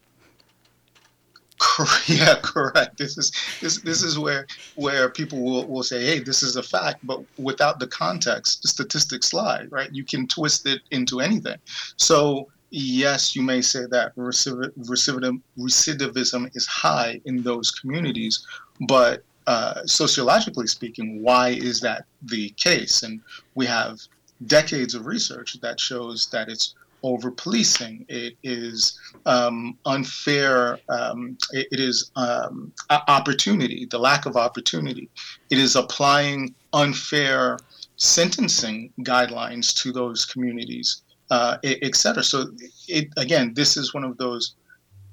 Yeah, 2.07 2.36
correct. 2.43 2.99
This 2.99 3.16
is 3.16 3.32
this 3.61 3.80
this 3.82 4.03
is 4.03 4.18
where 4.18 4.47
where 4.74 5.09
people 5.09 5.43
will, 5.43 5.66
will 5.66 5.82
say, 5.82 6.05
"Hey, 6.05 6.18
this 6.18 6.43
is 6.43 6.57
a 6.57 6.62
fact," 6.62 7.01
but 7.05 7.22
without 7.38 7.78
the 7.78 7.86
context, 7.86 8.62
the 8.62 8.68
statistics 8.68 9.32
lie, 9.32 9.66
right? 9.70 9.93
You 9.93 10.05
can 10.05 10.26
twist 10.26 10.66
it 10.66 10.80
into 10.90 11.20
anything. 11.20 11.59
So 11.97 12.49
yes, 12.70 13.36
you 13.36 13.43
may 13.43 13.61
say 13.61 13.86
that 13.90 14.14
recidivism, 14.16 15.40
recidivism 15.59 16.57
is 16.57 16.66
high 16.66 17.20
in 17.24 17.43
those 17.43 17.70
communities, 17.70 18.47
but 18.88 19.22
uh, 19.47 19.84
sociologically 19.86 20.66
speaking, 20.66 21.22
why 21.22 21.51
is 21.51 21.80
that 21.80 22.05
the 22.22 22.51
case? 22.51 23.03
And 23.03 23.20
we 23.55 23.66
have 23.66 24.01
decades 24.47 24.95
of 24.95 25.07
research 25.07 25.61
that 25.61 25.78
shows 25.78 26.28
that 26.32 26.49
it's 26.49 26.74
over 27.05 27.30
policing. 27.30 28.05
It 28.09 28.34
is 28.45 28.99
um, 29.26 29.76
unfair. 29.86 30.78
Um, 30.88 31.36
it, 31.53 31.66
it 31.72 31.80
is 31.80 32.11
um, 32.16 32.72
opportunity, 32.90 33.86
the 33.90 33.99
lack 33.99 34.26
of 34.26 34.36
opportunity. 34.36 35.09
It 35.51 35.59
is 35.59 35.74
applying 35.76 36.55
unfair 36.72 37.59
sentencing 37.97 38.93
guidelines 39.01 39.74
to 39.82 39.93
those 39.93 40.24
communities, 40.24 41.03
uh, 41.30 41.59
et 41.64 41.95
cetera. 41.97 42.22
So, 42.22 42.53
it, 42.88 43.09
again, 43.16 43.53
this 43.55 43.76
is 43.76 43.93
one 43.95 44.05
of 44.05 44.16
those. 44.18 44.55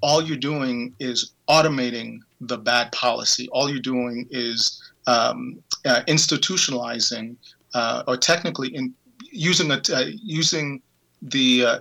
All 0.01 0.21
you're 0.21 0.37
doing 0.37 0.95
is 0.99 1.33
automating 1.49 2.19
the 2.41 2.57
bad 2.57 2.91
policy. 2.91 3.49
All 3.51 3.69
you're 3.69 3.81
doing 3.81 4.27
is 4.31 4.81
um, 5.07 5.61
uh, 5.85 6.01
institutionalizing, 6.07 7.35
uh, 7.73 8.03
or 8.07 8.17
technically 8.17 8.69
in, 8.75 8.93
using 9.31 9.71
a, 9.71 9.81
uh, 9.93 10.05
using 10.23 10.81
the 11.21 11.65
uh, 11.65 11.79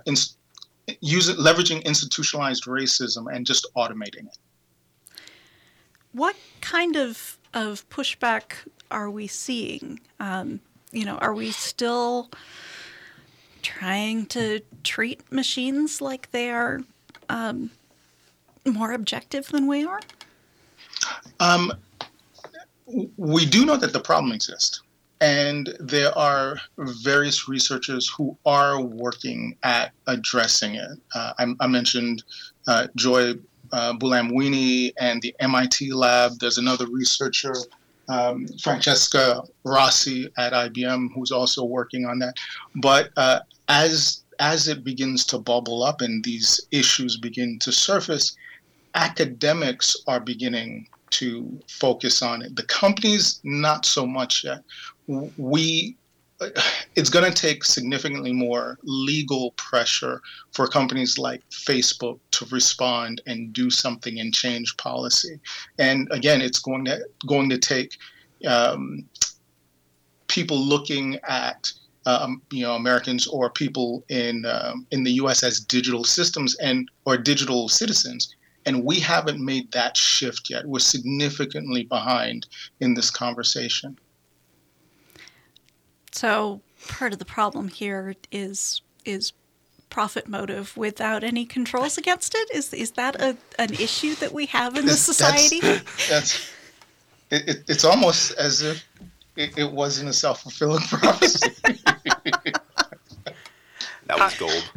using 1.01 1.35
leveraging 1.35 1.83
institutionalized 1.85 2.65
racism 2.65 3.33
and 3.33 3.45
just 3.45 3.67
automating 3.77 4.27
it. 4.27 4.37
What 6.11 6.35
kind 6.61 6.95
of 6.95 7.37
of 7.53 7.87
pushback 7.89 8.53
are 8.91 9.09
we 9.09 9.27
seeing? 9.27 9.99
Um, 10.19 10.59
you 10.91 11.05
know, 11.05 11.17
are 11.17 11.33
we 11.33 11.51
still 11.51 12.31
trying 13.61 14.25
to 14.27 14.61
treat 14.83 15.31
machines 15.31 16.01
like 16.01 16.31
they 16.31 16.49
are 16.49 16.81
um, 17.29 17.69
more 18.73 18.91
objective 18.91 19.47
than 19.47 19.67
we 19.67 19.85
are? 19.85 19.99
Um, 21.39 21.73
we 23.17 23.45
do 23.45 23.65
know 23.65 23.77
that 23.77 23.93
the 23.93 23.99
problem 23.99 24.33
exists. 24.33 24.81
And 25.21 25.75
there 25.79 26.17
are 26.17 26.57
various 26.77 27.49
researchers 27.49 28.09
who 28.09 28.37
are 28.45 28.81
working 28.81 29.57
at 29.63 29.91
addressing 30.07 30.75
it. 30.75 30.91
Uh, 31.13 31.33
I, 31.37 31.53
I, 31.59 31.67
mentioned 31.67 32.23
uh, 32.67 32.87
Joy 32.95 33.33
uh, 33.73 33.93
Buolamwini 33.93 34.93
and 34.97 35.21
the 35.21 35.35
MIT 35.41 35.91
lab. 35.91 36.39
There's 36.39 36.57
another 36.57 36.87
researcher, 36.87 37.53
um, 38.07 38.47
Francesca 38.61 39.43
Rossi 39.65 40.29
at 40.37 40.53
IBM, 40.53 41.09
who's 41.13 41.31
also 41.31 41.65
working 41.65 42.05
on 42.05 42.19
that. 42.19 42.35
But 42.75 43.09
uh, 43.17 43.41
as 43.67 44.23
as 44.39 44.69
it 44.69 44.85
begins 44.85 45.25
to 45.25 45.37
bubble 45.37 45.83
up 45.83 45.99
and 45.99 46.23
these 46.23 46.61
issues 46.71 47.17
begin 47.17 47.59
to 47.59 47.73
surface, 47.73 48.37
academics 48.99 49.95
are 50.07 50.19
beginning 50.19 50.87
to 51.11 51.59
focus 51.67 52.21
on 52.21 52.41
it. 52.41 52.55
The 52.55 52.63
companies, 52.63 53.39
not 53.43 53.85
so 53.85 54.05
much 54.05 54.43
yet. 54.43 54.63
We 55.37 55.95
it's 56.95 57.09
going 57.09 57.29
to 57.29 57.41
take 57.41 57.65
significantly 57.65 58.31
more 58.31 58.77
legal 58.83 59.51
pressure 59.51 60.21
for 60.53 60.67
companies 60.67 61.17
like 61.17 61.41
Facebook 61.49 62.17
to 62.31 62.45
respond 62.45 63.21
and 63.27 63.51
do 63.51 63.69
something 63.69 64.19
and 64.21 64.33
change 64.33 64.77
policy. 64.77 65.37
And 65.79 66.07
again, 66.11 66.39
it's 66.41 66.59
going 66.59 66.85
to 66.85 66.99
going 67.27 67.49
to 67.49 67.57
take 67.57 67.97
um, 68.47 69.03
people 70.27 70.57
looking 70.57 71.19
at 71.27 71.71
um, 72.05 72.41
you 72.51 72.63
know 72.63 72.75
Americans 72.75 73.27
or 73.27 73.49
people 73.49 74.03
in 74.07 74.45
um, 74.45 74.87
in 74.91 75.03
the 75.03 75.13
U.S. 75.23 75.43
as 75.43 75.59
digital 75.59 76.03
systems 76.03 76.55
and 76.57 76.89
or 77.05 77.17
digital 77.17 77.67
citizens 77.67 78.35
and 78.69 78.85
we 78.85 78.99
haven't 78.99 79.43
made 79.43 79.71
that 79.71 79.97
shift 79.97 80.47
yet. 80.47 80.63
We're 80.67 80.77
significantly 80.77 81.85
behind 81.85 82.45
in 82.79 82.93
this 82.93 83.09
conversation. 83.09 83.97
So 86.11 86.61
part 86.87 87.11
of 87.11 87.17
the 87.17 87.25
problem 87.25 87.69
here 87.69 88.13
is 88.31 88.81
is 89.05 89.33
profit 89.89 90.27
motive 90.27 90.77
without 90.77 91.23
any 91.23 91.47
controls 91.47 91.97
against 91.97 92.35
it. 92.35 92.47
Is 92.53 92.71
is 92.71 92.91
that 92.91 93.19
a, 93.19 93.35
an 93.57 93.73
issue 93.73 94.13
that 94.15 94.33
we 94.33 94.45
have 94.45 94.77
in 94.77 94.85
this 94.85 95.01
society? 95.01 95.61
That's, 95.61 96.07
that's 96.09 96.51
it, 97.31 97.49
it, 97.49 97.63
it's 97.67 97.83
almost 97.83 98.37
as 98.37 98.61
if 98.61 98.87
it, 99.35 99.57
it 99.57 99.71
wasn't 99.71 100.09
a 100.09 100.13
self 100.13 100.43
fulfilling 100.43 100.83
prophecy. 100.89 101.49
that 104.05 104.19
was 104.19 104.37
gold. 104.37 104.71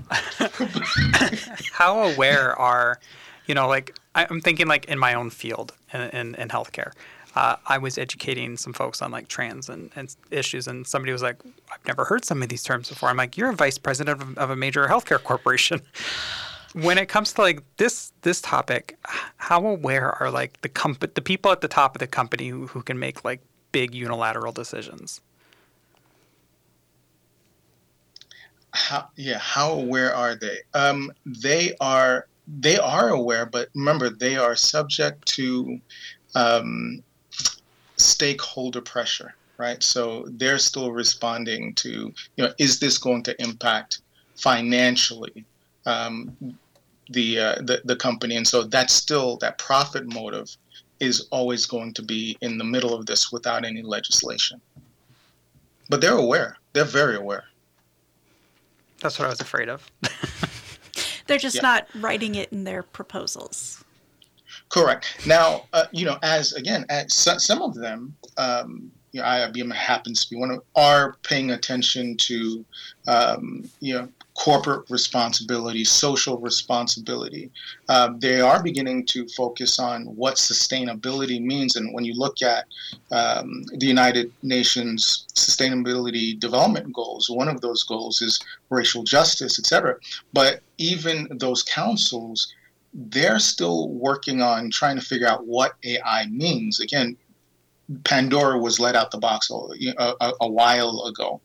How 1.73 2.05
aware 2.05 2.59
are 2.59 2.99
you 3.47 3.55
know, 3.55 3.69
like 3.69 3.97
I'm 4.15 4.41
thinking 4.41 4.67
like 4.67 4.87
in 4.87 4.99
my 4.99 5.15
own 5.15 5.31
field 5.31 5.73
in, 5.93 6.01
in, 6.01 6.35
in 6.37 6.49
healthcare. 6.49 6.93
Uh, 7.35 7.57
I 7.67 7.79
was 7.79 7.97
educating 7.97 8.59
some 8.59 8.75
folks 8.75 9.01
on 9.01 9.11
like 9.11 9.27
trans 9.27 9.71
and, 9.71 9.91
and, 9.97 10.15
issues, 10.31 10.67
and 10.69 10.87
somebody 10.87 11.13
was 11.13 11.23
like, 11.23 11.37
"I've 11.73 11.87
never 11.87 12.05
heard 12.05 12.27
some 12.27 12.43
of 12.43 12.51
these 12.51 12.63
terms 12.63 12.91
before." 12.91 13.09
I'm 13.09 13.17
like, 13.17 13.39
"You're 13.39 13.49
a 13.49 13.55
vice 13.55 13.79
president 13.79 14.21
of, 14.21 14.37
of 14.37 14.51
a 14.51 14.57
major 14.57 14.87
healthcare 14.87 15.23
corporation." 15.23 15.81
when 16.75 16.99
it 16.99 17.07
comes 17.07 17.33
to 17.35 17.41
like 17.41 17.63
this 17.77 18.13
this 18.23 18.41
topic, 18.41 18.99
how 19.37 19.67
aware 19.67 20.13
are 20.23 20.31
like 20.31 20.61
the 20.63 20.69
comp- 20.69 21.15
the 21.15 21.23
people 21.23 21.51
at 21.53 21.61
the 21.61 21.69
top 21.69 21.95
of 21.95 22.01
the 22.01 22.07
company 22.07 22.49
who, 22.49 22.67
who 22.67 22.83
can 22.83 22.99
make 22.99 23.25
like 23.25 23.41
big 23.73 23.95
unilateral 23.95 24.53
decisions? 24.53 25.21
How 28.73 29.09
yeah, 29.17 29.39
how 29.39 29.73
aware 29.73 30.15
are 30.15 30.35
they? 30.35 30.59
Um, 30.75 31.13
they 31.27 31.75
are 31.81 32.27
they 32.47 32.79
are 32.79 33.11
aware, 33.11 33.47
but 33.47 33.69
remember, 33.75 34.11
they 34.11 34.37
are 34.37 34.57
subject 34.57 35.27
to 35.29 35.81
um, 36.35 37.03
stakeholder 37.97 38.81
pressure, 38.81 39.35
right? 39.59 39.83
So 39.83 40.27
they're 40.29 40.59
still 40.59 40.93
responding 40.93 41.75
to, 41.77 42.13
you 42.37 42.45
know, 42.45 42.53
is 42.59 42.81
this 42.81 42.99
going 42.99 43.23
to 43.25 43.43
impact 43.43 44.01
financially 44.37 45.45
um, 45.87 46.37
the, 47.11 47.39
uh, 47.39 47.55
the 47.57 47.83
the 47.85 47.97
company? 47.97 48.37
And 48.37 48.47
so 48.47 48.65
that's 48.65 48.93
still 48.93 49.37
that 49.39 49.59
profit 49.59 50.13
motive 50.13 50.57
is 51.01 51.27
always 51.31 51.67
going 51.67 51.93
to 51.95 52.03
be 52.03 52.37
in 52.41 52.59
the 52.59 52.65
middle 52.65 52.95
of 52.95 53.07
this 53.07 53.33
without 53.33 53.65
any 53.65 53.83
legislation. 53.83 54.61
But 55.89 56.01
they're 56.01 56.17
aware. 56.17 56.57
They're 56.73 56.85
very 56.85 57.17
aware. 57.17 57.45
That's 59.01 59.19
what 59.19 59.27
I 59.27 59.31
was 59.31 59.41
afraid 59.41 59.69
of. 59.69 59.91
They're 61.27 61.39
just 61.39 61.57
yeah. 61.57 61.63
not 61.63 61.89
writing 61.97 62.35
it 62.35 62.53
in 62.53 62.65
their 62.65 62.83
proposals. 62.83 63.85
Correct. 64.69 65.27
Now, 65.27 65.65
uh, 65.73 65.85
you 65.93 66.05
know, 66.05 66.19
as 66.23 66.53
again, 66.55 66.85
as 66.89 67.15
some 67.15 67.63
of 67.63 67.75
them, 67.75 68.17
um, 68.37 68.91
you 69.13 69.21
know, 69.21 69.27
IBM 69.27 69.73
happens 69.73 70.25
to 70.25 70.31
be 70.31 70.37
one 70.37 70.51
of, 70.51 70.63
are 70.75 71.17
paying 71.23 71.51
attention 71.51 72.17
to, 72.17 72.65
um, 73.07 73.69
you 73.81 73.95
know, 73.95 74.09
corporate 74.43 74.91
responsibility, 74.91 75.85
social 75.85 76.37
responsibility. 76.39 77.49
Uh, 77.89 78.13
they 78.19 78.41
are 78.41 78.61
beginning 78.61 79.07
to 79.07 79.25
focus 79.37 79.79
on 79.79 80.03
what 80.17 80.35
sustainability 80.35 81.41
means. 81.41 81.77
And 81.77 81.95
when 81.95 82.05
you 82.05 82.15
look 82.15 82.43
at 82.43 82.65
um, 83.13 83.63
the 83.79 83.87
United 83.87 84.33
Nations 84.43 85.27
Sustainability 85.37 86.41
Development 86.41 86.93
Goals, 86.93 87.31
one 87.31 87.47
of 87.47 87.61
those 87.61 87.85
goals 87.85 88.21
is 88.21 88.41
racial 88.69 89.05
justice, 89.05 89.61
et 89.61 89.67
cetera. 89.67 89.95
But 90.33 90.61
even 90.77 91.29
those 91.39 91.63
councils, 91.63 92.53
they're 92.93 93.39
still 93.39 93.91
working 93.91 94.43
on 94.43 94.71
trying 94.71 94.99
to 94.99 95.05
figure 95.05 95.29
out 95.29 95.47
what 95.47 95.75
AI 95.85 96.27
means. 96.27 96.81
Again, 96.81 97.17
Pandora 98.03 98.59
was 98.59 98.81
let 98.81 98.97
out 98.97 99.13
the 99.13 99.19
box 99.19 99.51
a, 99.51 100.15
a, 100.21 100.33
a 100.41 100.51
while 100.51 101.05
ago. 101.07 101.41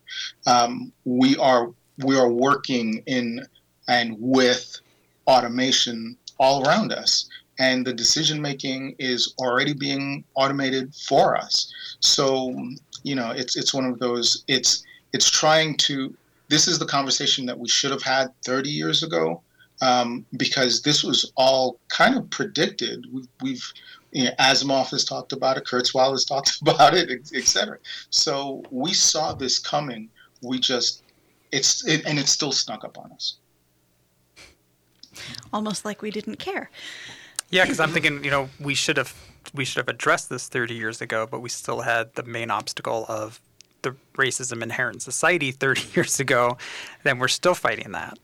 Um, 0.47 0.91
we 1.05 1.37
are 1.37 1.69
we 2.03 2.17
are 2.17 2.29
working 2.29 3.03
in 3.05 3.45
and 3.87 4.15
with 4.19 4.79
automation 5.27 6.17
all 6.39 6.67
around 6.67 6.91
us 6.91 7.29
and 7.59 7.85
the 7.85 7.93
decision 7.93 8.41
making 8.41 8.95
is 8.99 9.33
already 9.39 9.73
being 9.73 10.23
automated 10.35 10.93
for 10.95 11.35
us 11.35 11.73
so 11.99 12.55
you 13.03 13.15
know 13.15 13.31
it's 13.31 13.55
it's 13.55 13.73
one 13.73 13.85
of 13.85 13.99
those 13.99 14.43
it's 14.47 14.83
it's 15.13 15.29
trying 15.29 15.75
to 15.75 16.15
this 16.49 16.67
is 16.67 16.79
the 16.79 16.85
conversation 16.85 17.45
that 17.45 17.57
we 17.57 17.67
should 17.67 17.91
have 17.91 18.03
had 18.03 18.27
30 18.45 18.69
years 18.69 19.03
ago 19.03 19.41
um, 19.81 20.25
because 20.37 20.81
this 20.81 21.03
was 21.03 21.31
all 21.35 21.79
kind 21.89 22.15
of 22.15 22.29
predicted 22.29 23.05
we've, 23.11 23.27
we've 23.41 23.73
you 24.11 24.23
know, 24.23 24.31
Asimov 24.39 24.89
has 24.91 25.03
talked 25.03 25.33
about 25.33 25.57
it, 25.57 25.65
Kurzweil 25.65 26.11
has 26.11 26.25
talked 26.25 26.57
about 26.61 26.93
it, 26.93 27.11
etc. 27.35 27.77
So 28.09 28.63
we 28.71 28.93
saw 28.93 29.33
this 29.33 29.59
coming. 29.59 30.09
We 30.41 30.59
just 30.59 31.03
it's 31.51 31.85
it, 31.87 32.05
and 32.05 32.19
it 32.19 32.27
still 32.27 32.51
snuck 32.51 32.83
up 32.83 32.97
on 32.97 33.11
us. 33.11 33.37
Almost 35.51 35.85
like 35.85 36.01
we 36.01 36.11
didn't 36.11 36.37
care. 36.37 36.69
Yeah, 37.49 37.63
because 37.63 37.79
I'm 37.79 37.91
thinking, 37.91 38.23
you 38.23 38.29
know, 38.31 38.49
we 38.59 38.75
should 38.75 38.97
have 38.97 39.13
we 39.53 39.65
should 39.65 39.77
have 39.77 39.87
addressed 39.87 40.29
this 40.29 40.47
30 40.47 40.73
years 40.75 41.01
ago, 41.01 41.25
but 41.29 41.39
we 41.39 41.49
still 41.49 41.81
had 41.81 42.13
the 42.15 42.23
main 42.23 42.51
obstacle 42.51 43.05
of 43.07 43.39
the 43.81 43.95
racism 44.15 44.61
inherent 44.61 44.97
in 44.97 44.99
society 44.99 45.51
30 45.51 45.81
years 45.95 46.19
ago. 46.19 46.57
Then 47.03 47.19
we're 47.19 47.29
still 47.29 47.55
fighting 47.55 47.91
that. 47.93 48.17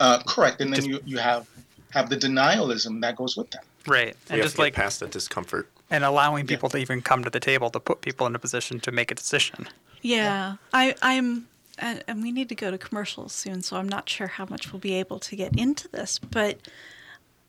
Uh, 0.00 0.22
correct, 0.26 0.60
and 0.60 0.72
then 0.72 0.76
Just, 0.76 0.88
you 0.88 1.00
you 1.04 1.18
have 1.18 1.46
have 1.90 2.08
the 2.08 2.16
denialism 2.16 3.00
that 3.02 3.16
goes 3.16 3.36
with 3.36 3.50
that. 3.50 3.64
Right. 3.86 4.14
We 4.28 4.34
And 4.34 4.38
have 4.38 4.42
just 4.42 4.54
to 4.54 4.56
get 4.58 4.62
like 4.62 4.74
past 4.74 5.00
the 5.00 5.06
discomfort. 5.08 5.68
and 5.90 6.04
allowing 6.04 6.46
people 6.46 6.68
to 6.70 6.78
even 6.78 7.02
come 7.02 7.24
to 7.24 7.30
the 7.30 7.40
table 7.40 7.68
to 7.70 7.80
put 7.80 8.00
people 8.00 8.26
in 8.26 8.34
a 8.34 8.38
position 8.38 8.78
to 8.80 8.92
make 8.92 9.10
a 9.10 9.14
decision. 9.14 9.68
Yeah, 10.02 10.56
I, 10.72 10.94
I'm, 11.02 11.46
and 11.80 12.04
and 12.06 12.22
we 12.22 12.30
need 12.32 12.48
to 12.50 12.54
go 12.54 12.70
to 12.70 12.78
commercials 12.78 13.32
soon, 13.32 13.62
so 13.62 13.76
I'm 13.76 13.88
not 13.88 14.08
sure 14.08 14.26
how 14.28 14.46
much 14.46 14.72
we'll 14.72 14.80
be 14.80 14.94
able 14.94 15.18
to 15.18 15.36
get 15.36 15.58
into 15.58 15.88
this. 15.88 16.18
But, 16.18 16.58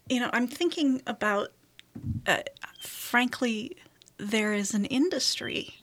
you 0.10 0.20
know, 0.20 0.30
I'm 0.34 0.48
thinking 0.48 1.02
about, 1.06 1.52
uh, 2.26 2.44
frankly, 2.82 3.78
there 4.18 4.54
is 4.54 4.74
an 4.74 4.86
industry 4.86 5.76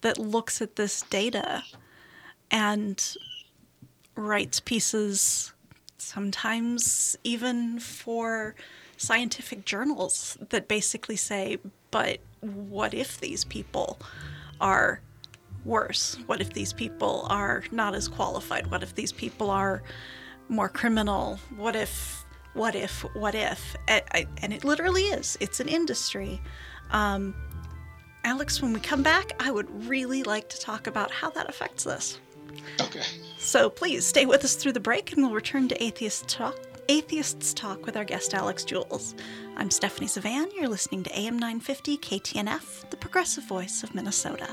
that 0.00 0.18
looks 0.18 0.60
at 0.60 0.76
this 0.76 1.02
data 1.02 1.62
and 2.50 3.16
writes 4.16 4.60
pieces, 4.60 5.52
sometimes 5.98 7.16
even 7.24 7.80
for 7.80 8.54
scientific 8.96 9.64
journals, 9.64 10.38
that 10.50 10.68
basically 10.68 11.16
say, 11.16 11.58
but 11.90 12.18
what 12.40 12.94
if 12.94 13.18
these 13.20 13.44
people 13.44 13.98
are 14.60 15.00
worse? 15.64 16.16
What 16.26 16.40
if 16.40 16.52
these 16.52 16.72
people 16.72 17.26
are 17.30 17.64
not 17.72 17.94
as 17.94 18.08
qualified? 18.08 18.66
What 18.70 18.82
if 18.82 18.94
these 18.94 19.12
people 19.12 19.50
are 19.50 19.82
more 20.48 20.68
criminal? 20.68 21.38
What 21.56 21.74
if, 21.76 22.24
what 22.54 22.74
if, 22.74 23.00
what 23.14 23.34
if? 23.34 23.76
And, 23.88 24.02
I- 24.12 24.26
and 24.42 24.52
it 24.52 24.64
literally 24.64 25.02
is. 25.04 25.36
It's 25.40 25.60
an 25.60 25.68
industry. 25.68 26.40
Um, 26.90 27.34
Alex, 28.24 28.62
when 28.62 28.72
we 28.72 28.80
come 28.80 29.02
back, 29.02 29.32
I 29.40 29.50
would 29.50 29.68
really 29.88 30.22
like 30.22 30.48
to 30.50 30.60
talk 30.60 30.86
about 30.86 31.10
how 31.10 31.30
that 31.30 31.48
affects 31.48 31.84
this. 31.84 32.18
Okay. 32.80 33.02
So 33.38 33.68
please 33.68 34.06
stay 34.06 34.26
with 34.26 34.44
us 34.44 34.54
through 34.54 34.72
the 34.72 34.80
break 34.80 35.12
and 35.12 35.22
we'll 35.22 35.34
return 35.34 35.68
to 35.68 35.82
Atheist 35.82 36.28
Talk. 36.28 36.56
Atheists 36.88 37.54
Talk 37.54 37.84
with 37.86 37.96
our 37.96 38.04
guest 38.04 38.34
Alex 38.34 38.64
Jules. 38.64 39.14
I'm 39.56 39.70
Stephanie 39.70 40.06
Zvan. 40.06 40.54
You're 40.54 40.68
listening 40.68 41.02
to 41.04 41.18
AM 41.18 41.38
950 41.38 41.96
KTNF, 41.98 42.90
the 42.90 42.96
progressive 42.96 43.44
voice 43.44 43.82
of 43.82 43.94
Minnesota. 43.94 44.48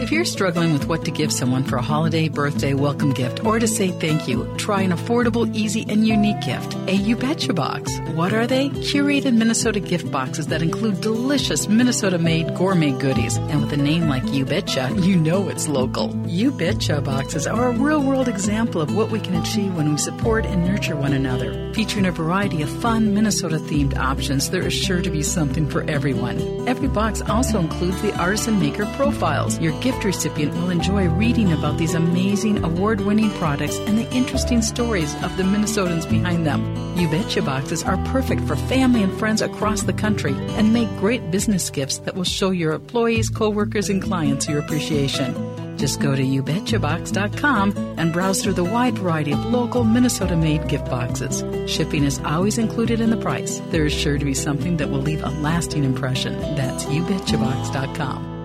If 0.00 0.12
you're 0.12 0.24
struggling 0.24 0.72
with 0.72 0.86
what 0.86 1.04
to 1.06 1.10
give 1.10 1.32
someone 1.32 1.64
for 1.64 1.74
a 1.74 1.82
holiday, 1.82 2.28
birthday, 2.28 2.72
welcome 2.72 3.12
gift, 3.12 3.44
or 3.44 3.58
to 3.58 3.66
say 3.66 3.88
thank 3.88 4.28
you, 4.28 4.48
try 4.56 4.82
an 4.82 4.92
affordable, 4.92 5.52
easy, 5.56 5.84
and 5.88 6.06
unique 6.06 6.40
gift. 6.42 6.76
A 6.86 6.94
You 6.94 7.16
Betcha 7.16 7.52
box. 7.52 7.98
What 8.14 8.32
are 8.32 8.46
they? 8.46 8.68
Curated 8.68 9.34
Minnesota 9.34 9.80
gift 9.80 10.08
boxes 10.12 10.46
that 10.46 10.62
include 10.62 11.00
delicious 11.00 11.66
Minnesota 11.66 12.16
made 12.16 12.54
gourmet 12.54 12.92
goodies. 12.92 13.38
And 13.38 13.60
with 13.60 13.72
a 13.72 13.76
name 13.76 14.08
like 14.08 14.22
You 14.32 14.44
Betcha, 14.44 14.94
you 15.00 15.16
know 15.16 15.48
it's 15.48 15.66
local. 15.66 16.14
You 16.28 16.52
Betcha 16.52 17.00
boxes 17.00 17.48
are 17.48 17.66
a 17.66 17.72
real 17.72 18.00
world 18.00 18.28
example 18.28 18.80
of 18.80 18.94
what 18.94 19.10
we 19.10 19.18
can 19.18 19.34
achieve 19.34 19.74
when 19.74 19.90
we 19.90 19.98
support 19.98 20.46
and 20.46 20.64
nurture 20.64 20.94
one 20.94 21.12
another. 21.12 21.72
Featuring 21.74 22.06
a 22.06 22.12
variety 22.12 22.62
of 22.62 22.70
fun 22.70 23.14
Minnesota 23.14 23.58
themed 23.58 23.96
options, 23.96 24.50
there 24.50 24.64
is 24.64 24.72
sure 24.72 25.02
to 25.02 25.10
be 25.10 25.24
something 25.24 25.68
for 25.68 25.82
everyone. 25.90 26.38
Every 26.68 26.88
box 26.88 27.20
also 27.22 27.58
includes 27.58 28.00
the 28.00 28.16
artisan 28.16 28.60
maker 28.60 28.86
profiles. 28.94 29.58
Your 29.58 29.72
gift 29.80 29.87
recipient 29.96 30.52
will 30.54 30.70
enjoy 30.70 31.08
reading 31.08 31.52
about 31.52 31.78
these 31.78 31.94
amazing 31.94 32.64
award 32.64 33.00
winning 33.00 33.30
products 33.32 33.78
and 33.78 33.98
the 33.98 34.10
interesting 34.12 34.62
stories 34.62 35.14
of 35.22 35.36
the 35.36 35.42
Minnesotans 35.42 36.08
behind 36.08 36.46
them. 36.46 36.62
You 36.96 37.08
Betcha 37.08 37.42
boxes 37.42 37.82
are 37.82 37.96
perfect 38.06 38.42
for 38.42 38.56
family 38.56 39.02
and 39.02 39.16
friends 39.18 39.42
across 39.42 39.82
the 39.82 39.92
country 39.92 40.34
and 40.56 40.72
make 40.72 40.88
great 40.98 41.30
business 41.30 41.70
gifts 41.70 41.98
that 41.98 42.14
will 42.14 42.24
show 42.24 42.50
your 42.50 42.72
employees, 42.72 43.28
coworkers, 43.28 43.88
and 43.88 44.02
clients 44.02 44.48
your 44.48 44.60
appreciation. 44.60 45.34
Just 45.78 46.00
go 46.00 46.14
to 46.14 46.22
youbetchabox.com 46.22 47.76
and 47.98 48.12
browse 48.12 48.42
through 48.42 48.54
the 48.54 48.64
wide 48.64 48.98
variety 48.98 49.32
of 49.32 49.46
local 49.46 49.84
Minnesota 49.84 50.36
made 50.36 50.66
gift 50.68 50.86
boxes. 50.86 51.44
Shipping 51.70 52.04
is 52.04 52.18
always 52.20 52.58
included 52.58 53.00
in 53.00 53.10
the 53.10 53.16
price. 53.16 53.60
There 53.70 53.86
is 53.86 53.92
sure 53.92 54.18
to 54.18 54.24
be 54.24 54.34
something 54.34 54.76
that 54.78 54.90
will 54.90 55.02
leave 55.02 55.22
a 55.22 55.30
lasting 55.30 55.84
impression. 55.84 56.38
That's 56.56 56.84
youbetchabox.com. 56.84 58.37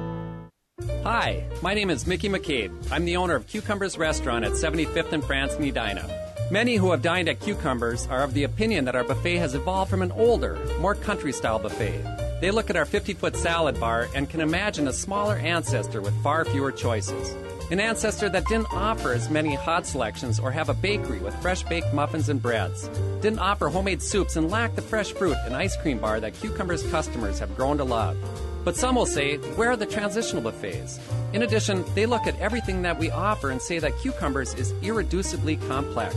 Hi, 1.03 1.43
my 1.61 1.73
name 1.73 1.89
is 1.89 2.07
Mickey 2.07 2.29
McCabe. 2.29 2.71
I'm 2.89 3.03
the 3.03 3.17
owner 3.17 3.35
of 3.35 3.45
Cucumbers 3.45 3.97
Restaurant 3.97 4.45
at 4.45 4.53
75th 4.53 5.11
and 5.11 5.21
France 5.21 5.53
in 5.55 5.65
Edina. 5.65 6.07
Many 6.49 6.77
who 6.77 6.91
have 6.91 7.01
dined 7.01 7.27
at 7.27 7.41
Cucumbers 7.41 8.07
are 8.07 8.23
of 8.23 8.33
the 8.33 8.45
opinion 8.45 8.85
that 8.85 8.95
our 8.95 9.03
buffet 9.03 9.35
has 9.35 9.53
evolved 9.53 9.91
from 9.91 10.01
an 10.01 10.13
older, 10.13 10.57
more 10.79 10.95
country 10.95 11.33
style 11.33 11.59
buffet. 11.59 12.01
They 12.39 12.51
look 12.51 12.69
at 12.69 12.77
our 12.77 12.85
50 12.85 13.15
foot 13.15 13.35
salad 13.35 13.77
bar 13.81 14.07
and 14.15 14.29
can 14.29 14.39
imagine 14.39 14.87
a 14.87 14.93
smaller 14.93 15.35
ancestor 15.35 16.01
with 16.01 16.15
far 16.23 16.45
fewer 16.45 16.71
choices. 16.71 17.35
An 17.69 17.81
ancestor 17.81 18.29
that 18.29 18.47
didn't 18.47 18.71
offer 18.71 19.11
as 19.11 19.29
many 19.29 19.55
hot 19.55 19.85
selections 19.85 20.39
or 20.39 20.51
have 20.51 20.69
a 20.69 20.73
bakery 20.73 21.19
with 21.19 21.35
fresh 21.41 21.63
baked 21.63 21.93
muffins 21.93 22.29
and 22.29 22.41
breads. 22.41 22.87
Didn't 23.19 23.39
offer 23.39 23.67
homemade 23.67 24.01
soups 24.01 24.37
and 24.37 24.49
lacked 24.49 24.77
the 24.77 24.81
fresh 24.81 25.11
fruit 25.11 25.35
and 25.43 25.53
ice 25.53 25.75
cream 25.75 25.97
bar 25.97 26.21
that 26.21 26.39
Cucumbers 26.39 26.89
customers 26.91 27.39
have 27.39 27.57
grown 27.57 27.77
to 27.79 27.83
love. 27.83 28.15
But 28.63 28.77
some 28.77 28.95
will 28.95 29.05
say, 29.05 29.37
where 29.55 29.71
are 29.71 29.75
the 29.75 29.85
transitional 29.85 30.41
buffets? 30.41 30.99
In 31.33 31.43
addition, 31.43 31.83
they 31.95 32.05
look 32.05 32.27
at 32.27 32.39
everything 32.39 32.81
that 32.83 32.97
we 32.97 33.11
offer 33.11 33.49
and 33.49 33.61
say 33.61 33.79
that 33.79 33.97
Cucumbers 33.99 34.53
is 34.53 34.71
irreducibly 34.81 35.65
complex. 35.67 36.15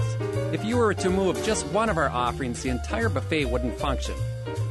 If 0.53 0.65
you 0.65 0.77
were 0.77 0.95
to 0.95 1.11
move 1.11 1.43
just 1.45 1.67
one 1.67 1.89
of 1.89 1.97
our 1.97 2.09
offerings, 2.09 2.63
the 2.63 2.71
entire 2.71 3.09
buffet 3.09 3.47
wouldn't 3.47 3.79
function. 3.79 4.15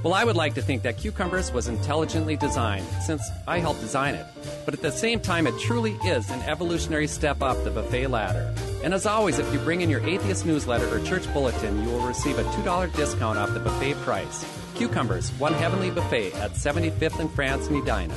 Well, 0.03 0.13
I 0.13 0.23
would 0.23 0.35
like 0.35 0.53
to 0.55 0.61
think 0.61 0.83
that 0.83 0.97
Cucumbers 0.97 1.51
was 1.51 1.67
intelligently 1.67 2.35
designed, 2.35 2.85
since 3.05 3.21
I 3.47 3.59
helped 3.59 3.81
design 3.81 4.15
it. 4.15 4.25
But 4.63 4.73
at 4.73 4.81
the 4.81 4.91
same 4.91 5.19
time, 5.19 5.47
it 5.47 5.59
truly 5.59 5.93
is 6.05 6.29
an 6.29 6.41
evolutionary 6.43 7.07
step 7.07 7.41
up 7.41 7.63
the 7.63 7.71
buffet 7.71 8.07
ladder. 8.07 8.53
And 8.83 8.93
as 8.93 9.05
always, 9.05 9.39
if 9.39 9.51
you 9.51 9.59
bring 9.59 9.81
in 9.81 9.89
your 9.89 10.05
atheist 10.05 10.45
newsletter 10.45 10.87
or 10.95 11.03
church 11.03 11.31
bulletin, 11.33 11.83
you 11.83 11.89
will 11.89 12.05
receive 12.07 12.37
a 12.37 12.43
$2 12.43 12.95
discount 12.95 13.37
off 13.37 13.53
the 13.53 13.59
buffet 13.59 13.95
price. 14.03 14.45
Cucumbers, 14.75 15.31
one 15.39 15.53
heavenly 15.53 15.89
buffet 15.89 16.33
at 16.33 16.51
75th 16.51 17.19
and 17.19 17.31
France 17.31 17.67
in 17.67 17.75
Edina. 17.75 18.15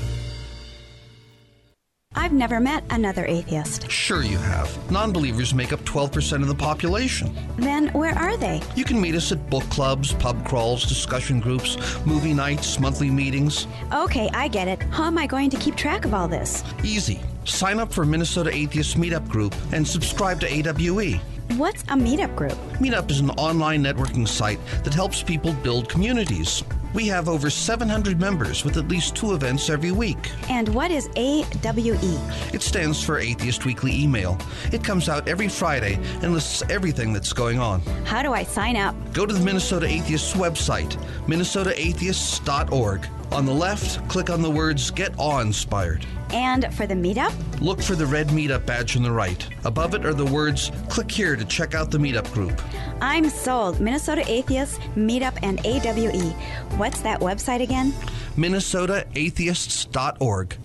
I've 2.19 2.33
never 2.33 2.59
met 2.59 2.83
another 2.91 3.25
atheist. 3.27 3.89
Sure, 3.89 4.25
you 4.25 4.39
have. 4.39 4.91
Non 4.91 5.13
believers 5.13 5.55
make 5.55 5.73
up 5.73 5.79
12% 5.83 6.43
of 6.43 6.49
the 6.49 6.55
population. 6.55 7.33
Then 7.57 7.87
where 7.91 8.13
are 8.19 8.37
they? 8.37 8.61
You 8.75 8.83
can 8.83 9.01
meet 9.01 9.15
us 9.15 9.31
at 9.31 9.49
book 9.49 9.63
clubs, 9.71 10.15
pub 10.15 10.45
crawls, 10.45 10.85
discussion 10.85 11.39
groups, 11.39 11.77
movie 12.05 12.35
nights, 12.35 12.81
monthly 12.81 13.09
meetings. 13.09 13.69
Okay, 13.95 14.29
I 14.35 14.49
get 14.49 14.67
it. 14.67 14.83
How 14.91 15.05
am 15.05 15.17
I 15.17 15.29
going 15.29 15.49
to 15.51 15.57
keep 15.59 15.77
track 15.77 16.05
of 16.05 16.13
all 16.13 16.27
this? 16.27 16.65
Easy. 16.83 17.21
Sign 17.45 17.79
up 17.79 17.93
for 17.93 18.05
Minnesota 18.05 18.53
Atheist 18.53 18.97
Meetup 18.97 19.29
Group 19.29 19.55
and 19.73 19.87
subscribe 19.87 20.41
to 20.41 20.49
AWE. 20.53 21.21
What's 21.57 21.83
a 21.85 21.95
meetup 21.95 22.35
group? 22.35 22.59
Meetup 22.81 23.13
is 23.13 23.21
an 23.21 23.31
online 23.31 23.85
networking 23.85 24.27
site 24.27 24.59
that 24.83 24.93
helps 24.93 25.23
people 25.23 25.53
build 25.55 25.89
communities. 25.89 26.65
We 26.95 27.07
have 27.09 27.29
over 27.29 27.51
700 27.51 28.19
members 28.19 28.65
with 28.65 28.77
at 28.77 28.89
least 28.89 29.15
two 29.15 29.35
events 29.35 29.69
every 29.69 29.93
week. 29.93 30.31
And 30.49 30.69
what 30.71 30.91
is 30.91 31.09
AWE? 31.17 32.21
It 32.55 32.63
stands 32.63 33.03
for 33.03 33.19
Atheist 33.19 33.65
Weekly 33.67 33.95
Email. 33.95 34.39
It 34.73 34.83
comes 34.83 35.09
out 35.09 35.29
every 35.29 35.49
Friday 35.49 35.99
and 36.23 36.33
lists 36.33 36.63
everything 36.71 37.13
that's 37.13 37.33
going 37.33 37.59
on. 37.59 37.81
How 38.05 38.23
do 38.23 38.33
I 38.33 38.43
sign 38.43 38.77
up? 38.77 38.95
Go 39.13 39.27
to 39.27 39.35
the 39.35 39.45
Minnesota 39.45 39.87
Atheists 39.87 40.33
website, 40.35 40.97
minnesotaatheists.org. 41.27 43.09
On 43.33 43.45
the 43.45 43.53
left, 43.53 44.09
click 44.09 44.31
on 44.31 44.41
the 44.41 44.51
words 44.51 44.91
Get 44.91 45.13
Awe 45.19 45.41
Inspired. 45.41 46.07
And 46.33 46.73
for 46.75 46.87
the 46.87 46.95
meetup? 46.95 47.35
Look 47.61 47.83
for 47.83 47.95
the 47.95 48.07
red 48.07 48.29
meetup 48.29 48.65
badge 48.67 48.97
on 48.97 49.03
the 49.03 49.13
right. 49.13 49.47
Above 49.65 49.95
it 49.95 50.07
are 50.07 50.15
the 50.15 50.27
words 50.27 50.71
Click 50.89 51.11
here 51.11 51.37
to 51.37 51.45
check 51.45 51.75
out 51.75 51.91
the 51.91 51.99
meetup 51.99 52.33
group. 52.33 52.63
I'm 53.01 53.29
sold. 53.29 53.81
Minnesota 53.81 54.25
Atheists, 54.27 54.79
Meetup, 54.97 55.39
and 55.43 55.61
AWE. 55.65 56.31
What's 56.77 57.01
that 57.03 57.21
website 57.21 57.63
again? 57.63 57.93
minnesotaatheists.org. 58.37 60.57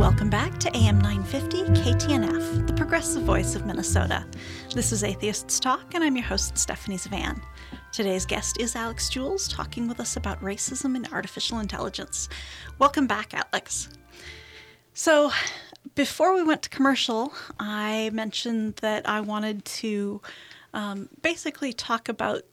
Welcome 0.00 0.30
back 0.30 0.56
to 0.60 0.74
AM 0.74 0.98
950 0.98 1.64
KTNF, 1.78 2.66
the 2.66 2.72
progressive 2.72 3.22
voice 3.24 3.54
of 3.54 3.66
Minnesota. 3.66 4.24
This 4.74 4.92
is 4.92 5.04
Atheists 5.04 5.60
Talk, 5.60 5.94
and 5.94 6.02
I'm 6.02 6.16
your 6.16 6.24
host, 6.24 6.56
Stephanie 6.56 6.96
Zvan. 6.96 7.38
Today's 7.92 8.24
guest 8.24 8.58
is 8.58 8.74
Alex 8.74 9.10
Jules, 9.10 9.46
talking 9.46 9.88
with 9.88 10.00
us 10.00 10.16
about 10.16 10.40
racism 10.40 10.96
and 10.96 11.06
artificial 11.12 11.58
intelligence. 11.58 12.30
Welcome 12.78 13.06
back, 13.06 13.34
Alex. 13.34 13.90
So, 14.94 15.32
before 15.94 16.34
we 16.34 16.44
went 16.44 16.62
to 16.62 16.70
commercial, 16.70 17.34
I 17.58 18.08
mentioned 18.14 18.76
that 18.76 19.06
I 19.06 19.20
wanted 19.20 19.66
to 19.66 20.22
um, 20.72 21.10
basically 21.20 21.74
talk 21.74 22.08
about 22.08 22.44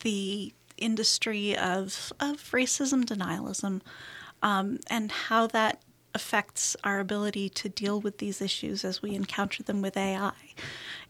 the 0.00 0.54
industry 0.78 1.54
of, 1.58 2.10
of 2.20 2.36
racism 2.52 3.04
denialism 3.04 3.82
um, 4.42 4.78
and 4.88 5.12
how 5.12 5.46
that 5.48 5.82
affects 6.14 6.76
our 6.84 7.00
ability 7.00 7.48
to 7.48 7.68
deal 7.68 8.00
with 8.00 8.18
these 8.18 8.40
issues 8.40 8.84
as 8.84 9.02
we 9.02 9.14
encounter 9.14 9.62
them 9.62 9.82
with 9.82 9.96
AI. 9.96 10.32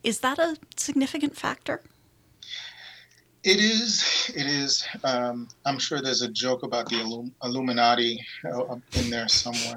Is 0.02 0.20
that 0.20 0.38
a 0.38 0.56
significant 0.76 1.36
factor? 1.36 1.82
It 3.42 3.58
is. 3.58 4.30
It 4.36 4.46
is. 4.46 4.86
Um, 5.02 5.48
I'm 5.64 5.78
sure 5.78 6.02
there's 6.02 6.20
a 6.22 6.30
joke 6.30 6.62
about 6.62 6.88
the 6.90 7.00
Illum- 7.00 7.34
Illuminati 7.42 8.20
uh, 8.44 8.76
in 8.92 9.08
there 9.08 9.28
somewhere. 9.28 9.76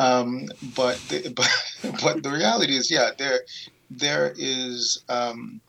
Um, 0.00 0.48
but, 0.74 0.96
the, 1.08 1.32
but 1.36 2.02
but 2.02 2.22
the 2.22 2.30
reality 2.30 2.76
is, 2.76 2.90
yeah, 2.90 3.10
there 3.16 3.40
there 3.90 4.34
is 4.36 5.04
um, 5.08 5.60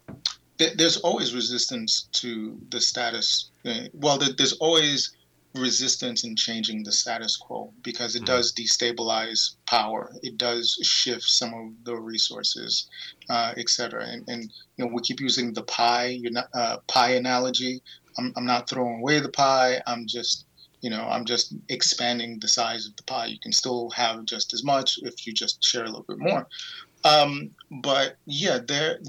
th- 0.58 0.74
there's 0.74 0.98
always 0.98 1.36
resistance 1.36 2.08
to 2.14 2.58
the 2.70 2.82
status. 2.82 3.52
Uh, 3.66 3.88
well, 3.94 4.18
there's 4.18 4.54
always 4.54 5.16
resistance 5.58 6.24
in 6.24 6.36
changing 6.36 6.84
the 6.84 6.92
status 6.92 7.36
quo 7.36 7.74
because 7.82 8.16
it 8.16 8.26
does 8.26 8.54
destabilize 8.54 9.56
power. 9.66 10.12
It 10.22 10.38
does 10.38 10.78
shift 10.84 11.24
some 11.24 11.54
of 11.54 11.86
the 11.86 11.96
resources, 11.96 12.88
uh, 13.30 13.54
et 13.58 13.70
cetera. 13.70 14.06
And, 14.06 14.24
and 14.30 14.44
you 14.78 14.86
know, 14.86 14.92
we 14.94 15.02
keep 15.02 15.20
using 15.20 15.54
the 15.54 15.64
pie, 15.64 16.20
know, 16.32 16.44
uh, 16.54 16.78
pie 16.88 17.12
analogy. 17.12 17.82
I'm, 18.18 18.32
I'm 18.38 18.46
not 18.46 18.70
throwing 18.70 19.00
away 19.00 19.20
the 19.20 19.30
pie. 19.30 19.82
I'm 19.86 20.08
just, 20.08 20.46
you 20.82 20.90
know, 20.90 21.08
I'm 21.10 21.26
just 21.26 21.54
expanding 21.70 22.40
the 22.40 22.48
size 22.48 22.88
of 22.88 22.96
the 22.96 23.04
pie. 23.04 23.26
You 23.26 23.40
can 23.40 23.52
still 23.52 23.90
have 23.92 24.24
just 24.26 24.54
as 24.54 24.64
much 24.64 25.00
if 25.04 25.26
you 25.26 25.34
just 25.34 25.64
share 25.66 25.84
a 25.84 25.88
little 25.88 26.06
bit 26.08 26.20
more. 26.20 26.48
Um, 27.04 27.52
but 27.82 28.18
yeah, 28.26 28.60
there, 28.68 29.00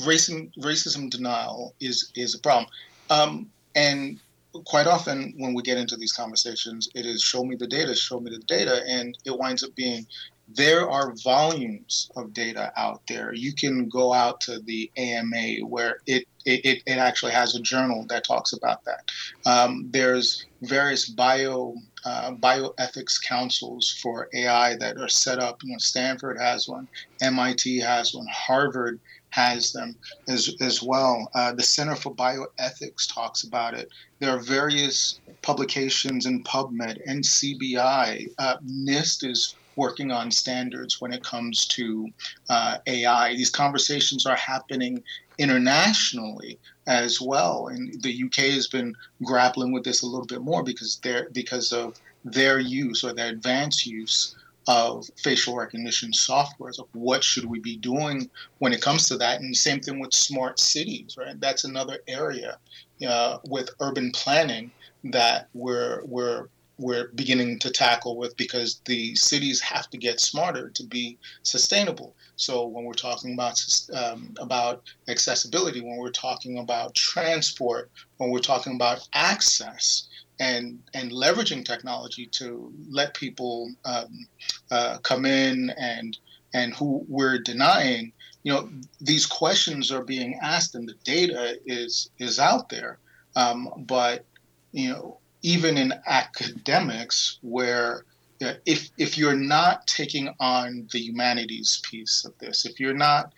racism, 0.00 0.52
racism 0.58 1.10
denial 1.10 1.74
is 1.80 2.12
is 2.14 2.34
a 2.34 2.40
problem. 2.40 2.70
Um, 3.10 3.50
and 3.74 4.18
quite 4.64 4.86
often 4.86 5.34
when 5.36 5.54
we 5.54 5.62
get 5.62 5.78
into 5.78 5.96
these 5.96 6.12
conversations, 6.12 6.88
it 6.94 7.06
is 7.06 7.22
show 7.22 7.44
me 7.44 7.56
the 7.56 7.66
data, 7.66 7.94
show 7.94 8.20
me 8.20 8.30
the 8.30 8.38
data, 8.38 8.82
and 8.86 9.16
it 9.24 9.38
winds 9.38 9.62
up 9.62 9.74
being 9.74 10.06
there 10.54 10.88
are 10.88 11.14
volumes 11.22 12.10
of 12.16 12.32
data 12.32 12.72
out 12.76 13.02
there. 13.06 13.34
You 13.34 13.52
can 13.52 13.88
go 13.88 14.14
out 14.14 14.40
to 14.42 14.60
the 14.60 14.90
AMA 14.96 15.66
where 15.66 15.98
it 16.06 16.24
it, 16.46 16.82
it 16.86 16.96
actually 16.96 17.32
has 17.32 17.54
a 17.54 17.60
journal 17.60 18.06
that 18.08 18.24
talks 18.24 18.54
about 18.54 18.82
that. 18.84 19.10
Um, 19.44 19.88
there's 19.90 20.46
various 20.62 21.06
bio 21.06 21.74
uh, 22.06 22.32
bioethics 22.32 23.22
councils 23.22 23.98
for 24.02 24.30
AI 24.32 24.76
that 24.76 24.96
are 24.96 25.08
set 25.08 25.38
up. 25.38 25.62
You 25.62 25.72
know, 25.72 25.78
Stanford 25.78 26.38
has 26.40 26.66
one, 26.66 26.88
MIT 27.20 27.80
has 27.80 28.14
one, 28.14 28.26
Harvard 28.30 28.98
has 29.30 29.72
them 29.72 29.96
as, 30.28 30.54
as 30.60 30.82
well. 30.82 31.30
Uh, 31.34 31.52
the 31.52 31.62
Center 31.62 31.94
for 31.94 32.14
Bioethics 32.14 33.12
talks 33.12 33.44
about 33.44 33.74
it. 33.74 33.88
There 34.18 34.30
are 34.30 34.40
various 34.40 35.20
publications 35.42 36.26
in 36.26 36.42
PubMed, 36.44 37.06
NCBI, 37.06 38.28
uh, 38.38 38.56
NIST 38.66 39.24
is 39.24 39.54
working 39.76 40.10
on 40.10 40.30
standards 40.30 41.00
when 41.00 41.12
it 41.12 41.22
comes 41.22 41.66
to 41.68 42.08
uh, 42.50 42.78
AI. 42.86 43.34
These 43.34 43.50
conversations 43.50 44.26
are 44.26 44.36
happening 44.36 45.02
internationally 45.38 46.58
as 46.88 47.20
well, 47.20 47.68
and 47.68 48.02
the 48.02 48.24
UK 48.24 48.52
has 48.54 48.66
been 48.66 48.94
grappling 49.22 49.72
with 49.72 49.84
this 49.84 50.02
a 50.02 50.06
little 50.06 50.26
bit 50.26 50.42
more 50.42 50.64
because 50.64 51.00
because 51.32 51.72
of 51.72 51.94
their 52.24 52.58
use 52.58 53.04
or 53.04 53.12
their 53.12 53.28
advanced 53.28 53.86
use 53.86 54.34
of 54.68 55.08
facial 55.16 55.56
recognition 55.56 56.12
software. 56.12 56.72
So 56.72 56.86
what 56.92 57.24
should 57.24 57.46
we 57.46 57.58
be 57.58 57.76
doing 57.76 58.30
when 58.58 58.74
it 58.74 58.82
comes 58.82 59.08
to 59.08 59.16
that? 59.16 59.40
And 59.40 59.56
same 59.56 59.80
thing 59.80 59.98
with 59.98 60.12
smart 60.12 60.60
cities, 60.60 61.16
right? 61.18 61.40
That's 61.40 61.64
another 61.64 61.98
area 62.06 62.58
uh, 63.06 63.38
with 63.48 63.70
urban 63.80 64.12
planning 64.12 64.70
that 65.04 65.48
we're 65.54 66.02
we're 66.04 66.48
we're 66.78 67.08
beginning 67.14 67.58
to 67.58 67.70
tackle 67.70 68.16
with 68.16 68.36
because 68.36 68.80
the 68.84 69.14
cities 69.16 69.60
have 69.60 69.90
to 69.90 69.98
get 69.98 70.20
smarter 70.20 70.70
to 70.70 70.84
be 70.84 71.18
sustainable. 71.42 72.14
So 72.36 72.66
when 72.66 72.84
we're 72.84 72.92
talking 72.92 73.34
about 73.34 73.60
um, 73.94 74.34
about 74.38 74.82
accessibility, 75.08 75.80
when 75.80 75.96
we're 75.96 76.10
talking 76.10 76.58
about 76.58 76.94
transport, 76.94 77.90
when 78.18 78.30
we're 78.30 78.38
talking 78.38 78.74
about 78.74 79.08
access, 79.14 80.08
and 80.40 80.78
and 80.94 81.10
leveraging 81.10 81.64
technology 81.64 82.26
to 82.26 82.72
let 82.90 83.14
people 83.14 83.70
um, 83.84 84.26
uh, 84.70 84.98
come 85.02 85.24
in 85.24 85.70
and 85.78 86.18
and 86.54 86.74
who 86.74 87.04
we're 87.08 87.38
denying 87.38 88.12
you 88.42 88.52
know 88.52 88.68
these 89.00 89.26
questions 89.26 89.90
are 89.90 90.02
being 90.02 90.38
asked 90.40 90.74
and 90.74 90.88
the 90.88 90.94
data 91.04 91.58
is 91.66 92.10
is 92.18 92.38
out 92.38 92.68
there. 92.68 92.98
Um, 93.36 93.84
but 93.86 94.24
you 94.72 94.90
know 94.90 95.18
even 95.42 95.76
in 95.76 95.92
academics 96.06 97.38
where 97.42 98.04
if 98.40 98.90
if 98.96 99.18
you're 99.18 99.36
not 99.36 99.86
taking 99.86 100.34
on 100.40 100.88
the 100.92 100.98
humanities 100.98 101.80
piece 101.84 102.24
of 102.24 102.36
this 102.38 102.64
if 102.64 102.80
you're 102.80 102.94
not 102.94 103.32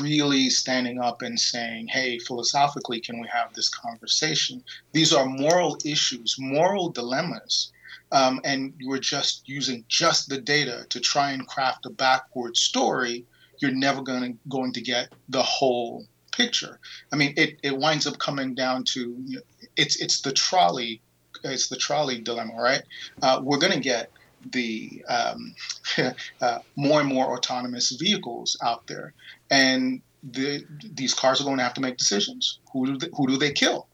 really 0.00 0.50
standing 0.50 1.00
up 1.00 1.22
and 1.22 1.38
saying, 1.38 1.88
hey, 1.88 2.18
philosophically, 2.18 3.00
can 3.00 3.20
we 3.20 3.28
have 3.32 3.52
this 3.54 3.68
conversation? 3.68 4.62
These 4.92 5.12
are 5.12 5.26
moral 5.26 5.78
issues, 5.84 6.36
moral 6.38 6.90
dilemmas. 6.90 7.72
Um, 8.12 8.40
and 8.44 8.74
you're 8.78 8.98
just 8.98 9.48
using 9.48 9.84
just 9.88 10.28
the 10.28 10.38
data 10.40 10.84
to 10.90 11.00
try 11.00 11.30
and 11.30 11.46
craft 11.46 11.86
a 11.86 11.90
backward 11.90 12.56
story, 12.56 13.24
you're 13.58 13.70
never 13.70 14.02
going 14.02 14.32
to, 14.32 14.38
going 14.48 14.72
to 14.72 14.80
get 14.80 15.08
the 15.28 15.42
whole 15.42 16.06
picture. 16.32 16.78
I 17.12 17.16
mean, 17.16 17.34
it, 17.36 17.58
it 17.62 17.76
winds 17.76 18.06
up 18.06 18.18
coming 18.18 18.54
down 18.54 18.84
to 18.84 19.00
you 19.26 19.36
know, 19.36 19.42
it's 19.76 20.00
it's 20.00 20.20
the 20.20 20.32
trolley, 20.32 21.00
it's 21.44 21.68
the 21.68 21.76
trolley 21.76 22.20
dilemma, 22.20 22.54
right? 22.56 22.82
Uh, 23.22 23.40
we're 23.42 23.58
going 23.58 23.72
to 23.72 23.80
get 23.80 24.10
the 24.52 25.04
um, 25.08 25.54
uh, 26.40 26.58
more 26.76 27.00
and 27.00 27.08
more 27.08 27.36
autonomous 27.36 27.90
vehicles 27.92 28.56
out 28.62 28.86
there, 28.86 29.14
and 29.50 30.00
the, 30.22 30.64
these 30.94 31.14
cars 31.14 31.40
are 31.40 31.44
going 31.44 31.58
to 31.58 31.62
have 31.62 31.74
to 31.74 31.80
make 31.80 31.96
decisions. 31.96 32.58
Who 32.72 32.86
do 32.86 32.98
they, 32.98 33.08
who 33.14 33.26
do 33.26 33.36
they 33.36 33.52
kill? 33.52 33.86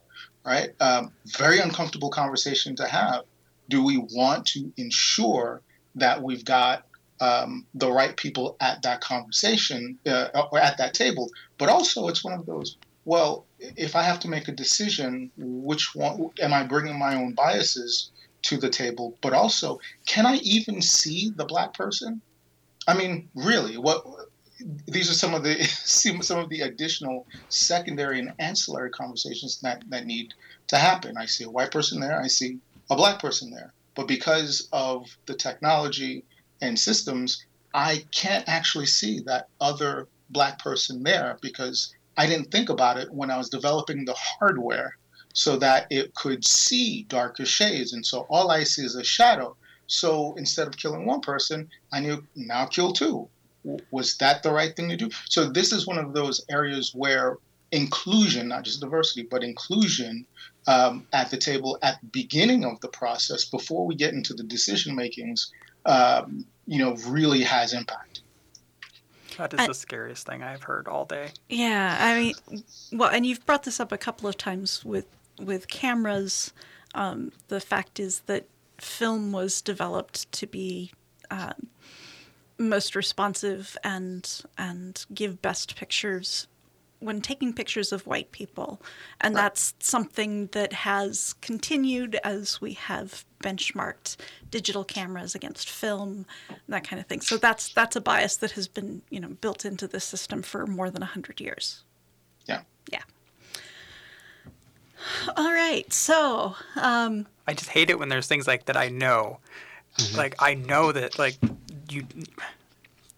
Right? 0.45 0.71
Um, 0.81 1.13
very 1.27 1.59
uncomfortable 1.59 2.11
conversation 2.11 2.77
to 2.77 2.87
have. 2.87 3.23
Do 3.69 3.85
we 3.85 3.99
want 3.99 4.47
to 4.49 4.73
ensure 4.77 5.63
that 5.97 6.23
we've 6.23 6.45
got 6.45 6.87
um, 7.21 7.67
the 7.75 7.91
right 7.91 8.17
people 8.17 8.57
at 8.61 8.83
that 8.83 9.01
conversation 9.01 9.99
uh, 10.07 10.29
or 10.53 10.59
at 10.59 10.79
that 10.79 10.95
table? 10.95 11.31
But 11.59 11.69
also, 11.69 12.09
it's 12.09 12.23
one 12.23 12.35
of 12.35 12.47
those. 12.47 12.77
Well, 13.05 13.47
if 13.59 13.97
I 13.97 14.03
have 14.03 14.21
to 14.21 14.29
make 14.29 14.49
a 14.49 14.53
decision, 14.53 15.31
which 15.37 15.95
one 15.95 16.31
am 16.41 16.53
I 16.53 16.65
bringing 16.65 16.99
my 16.99 17.15
own 17.17 17.33
biases 17.33 18.11
to 18.47 18.57
the 18.57 18.71
table? 18.71 19.17
But 19.21 19.33
also, 19.33 19.81
can 20.07 20.27
I 20.27 20.37
even 20.37 20.83
see 20.83 21.31
the 21.35 21.45
black 21.45 21.75
person? 21.75 22.21
I 22.89 22.95
mean, 22.95 23.29
really, 23.35 23.77
what 23.77 24.05
these 24.87 25.11
are 25.11 25.15
some 25.15 25.35
of 25.35 25.43
the 25.43 25.63
some 25.65 26.39
of 26.39 26.49
the 26.49 26.63
additional 26.63 27.27
secondary 27.49 28.19
and 28.19 28.33
ancillary 28.39 28.91
conversations 28.91 29.61
that, 29.61 29.83
that 29.91 30.07
need 30.07 30.35
to 30.69 30.77
happen. 30.77 31.17
I 31.17 31.27
see 31.27 31.45
a 31.45 31.51
white 31.51 31.71
person 31.71 32.01
there, 32.01 32.21
I 32.21 32.29
see 32.29 32.59
a 32.91 32.97
black 32.97 33.21
person 33.21 33.51
there. 33.51 33.73
But 33.95 34.09
because 34.09 34.69
of 34.73 35.07
the 35.27 35.35
technology 35.35 36.25
and 36.61 36.79
systems, 36.79 37.45
I 37.75 38.05
can't 38.13 38.49
actually 38.49 38.87
see 38.87 39.21
that 39.21 39.49
other 39.61 40.09
black 40.31 40.59
person 40.59 41.03
there 41.03 41.39
because 41.41 41.95
I 42.17 42.27
didn't 42.27 42.51
think 42.51 42.69
about 42.69 42.99
it 42.99 43.13
when 43.13 43.31
I 43.31 43.39
was 43.39 43.49
developing 43.49 44.05
the 44.05 44.15
hardware 44.15 44.97
so 45.37 45.57
that 45.59 45.87
it 45.91 46.15
could 46.15 46.45
see 46.45 47.05
darker 47.09 47.45
shades. 47.45 47.93
And 47.93 48.05
so 48.05 48.27
all 48.31 48.51
I 48.51 48.65
see 48.65 48.83
is 48.83 48.97
a 48.97 49.05
shadow. 49.05 49.57
So 49.87 50.35
instead 50.37 50.67
of 50.67 50.77
killing 50.77 51.07
one 51.07 51.21
person, 51.21 51.69
I 51.93 52.01
knew 52.01 52.25
now 52.35 52.67
kill 52.67 52.93
two 52.93 53.29
was 53.91 54.17
that 54.19 54.43
the 54.43 54.53
right 54.53 54.75
thing 54.77 54.89
to 54.89 54.97
do? 54.97 55.11
So 55.25 55.47
this 55.47 55.73
is 55.73 55.87
one 55.87 55.99
of 55.99 56.13
those 56.13 56.45
areas 56.49 56.95
where 56.95 57.39
inclusion, 57.73 58.49
not 58.49 58.65
just 58.65 58.81
diversity, 58.81 59.27
but 59.29 59.43
inclusion 59.43 60.25
um, 60.67 61.07
at 61.13 61.31
the 61.31 61.37
table 61.37 61.79
at 61.83 62.01
the 62.01 62.07
beginning 62.07 62.65
of 62.65 62.81
the 62.81 62.89
process, 62.89 63.45
before 63.45 63.87
we 63.87 63.95
get 63.95 64.15
into 64.15 64.35
the 64.35 64.45
decision 64.45 64.95
makings, 64.95 65.53
um, 65.85 66.45
you 66.67 66.79
know, 66.79 66.97
really 67.09 67.43
has 67.43 67.73
impact. 67.73 68.21
That 69.37 69.53
is 69.53 69.61
I, 69.61 69.67
the 69.67 69.75
scariest 69.75 70.27
thing 70.27 70.43
I've 70.43 70.63
heard 70.63 70.89
all 70.89 71.05
day. 71.05 71.29
Yeah, 71.49 71.97
I 72.01 72.19
mean, 72.19 72.65
well, 72.93 73.11
and 73.11 73.27
you've 73.27 73.45
brought 73.45 73.65
this 73.65 73.81
up 73.81 73.93
a 73.93 73.99
couple 73.99 74.29
of 74.29 74.39
times 74.39 74.85
with 74.85 75.07
with 75.39 75.69
cameras. 75.69 76.53
Um, 76.95 77.33
the 77.49 77.61
fact 77.61 78.01
is 78.01 78.21
that 78.21 78.47
film 78.79 79.33
was 79.33 79.61
developed 79.61 80.31
to 80.33 80.47
be 80.47 80.93
um, 81.31 81.69
most 82.59 82.95
responsive 82.95 83.77
and 83.85 84.43
and 84.57 85.05
give 85.13 85.43
best 85.43 85.77
pictures 85.77 86.47
when 87.01 87.21
taking 87.21 87.53
pictures 87.53 87.93
of 87.93 88.07
white 88.07 88.33
people 88.33 88.81
and 89.21 89.35
right. 89.35 89.43
that's 89.43 89.75
something 89.81 90.47
that 90.53 90.73
has 90.73 91.35
continued 91.43 92.19
as 92.25 92.61
we 92.61 92.73
have 92.73 93.25
benchmarked 93.41 94.17
digital 94.51 94.83
cameras 94.83 95.35
against 95.35 95.69
film 95.69 96.25
that 96.69 96.87
kind 96.89 96.99
of 96.99 97.07
thing 97.07 97.21
so 97.21 97.37
that's 97.37 97.69
that's 97.75 97.97
a 97.97 98.01
bias 98.01 98.37
that 98.37 98.53
has 98.53 98.67
been 98.67 99.03
you 99.11 99.21
know 99.21 99.29
built 99.41 99.65
into 99.67 99.87
the 99.87 100.01
system 100.01 100.41
for 100.41 100.67
more 100.67 100.91
than 100.91 101.01
100 101.01 101.41
years 101.41 101.85
yeah 102.47 102.63
yeah 102.91 103.03
all 105.37 105.53
right 105.53 105.93
so 105.93 106.55
um, 106.77 107.27
i 107.47 107.55
just 107.55 107.71
hate 107.71 107.91
it 107.91 107.99
when 107.99 108.09
there's 108.09 108.27
things 108.27 108.47
like 108.47 108.65
that 108.67 108.77
i 108.77 108.89
know 108.89 109.39
mm-hmm. 109.97 110.17
like 110.17 110.35
i 110.39 110.55
know 110.55 110.93
that 110.93 111.19
like 111.19 111.37
you 111.89 112.07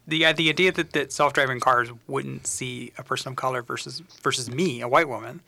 the 0.09 0.24
uh, 0.24 0.32
the 0.32 0.49
idea 0.49 0.72
that, 0.72 0.93
that 0.93 1.12
self 1.12 1.34
driving 1.34 1.61
cars 1.61 1.91
wouldn't 2.09 2.47
see 2.47 2.93
a 2.99 3.05
person 3.05 3.30
of 3.30 3.36
color 3.36 3.62
versus 3.62 4.03
versus 4.22 4.51
me, 4.51 4.80
a 4.80 4.89
white 4.89 5.09
woman, 5.09 5.43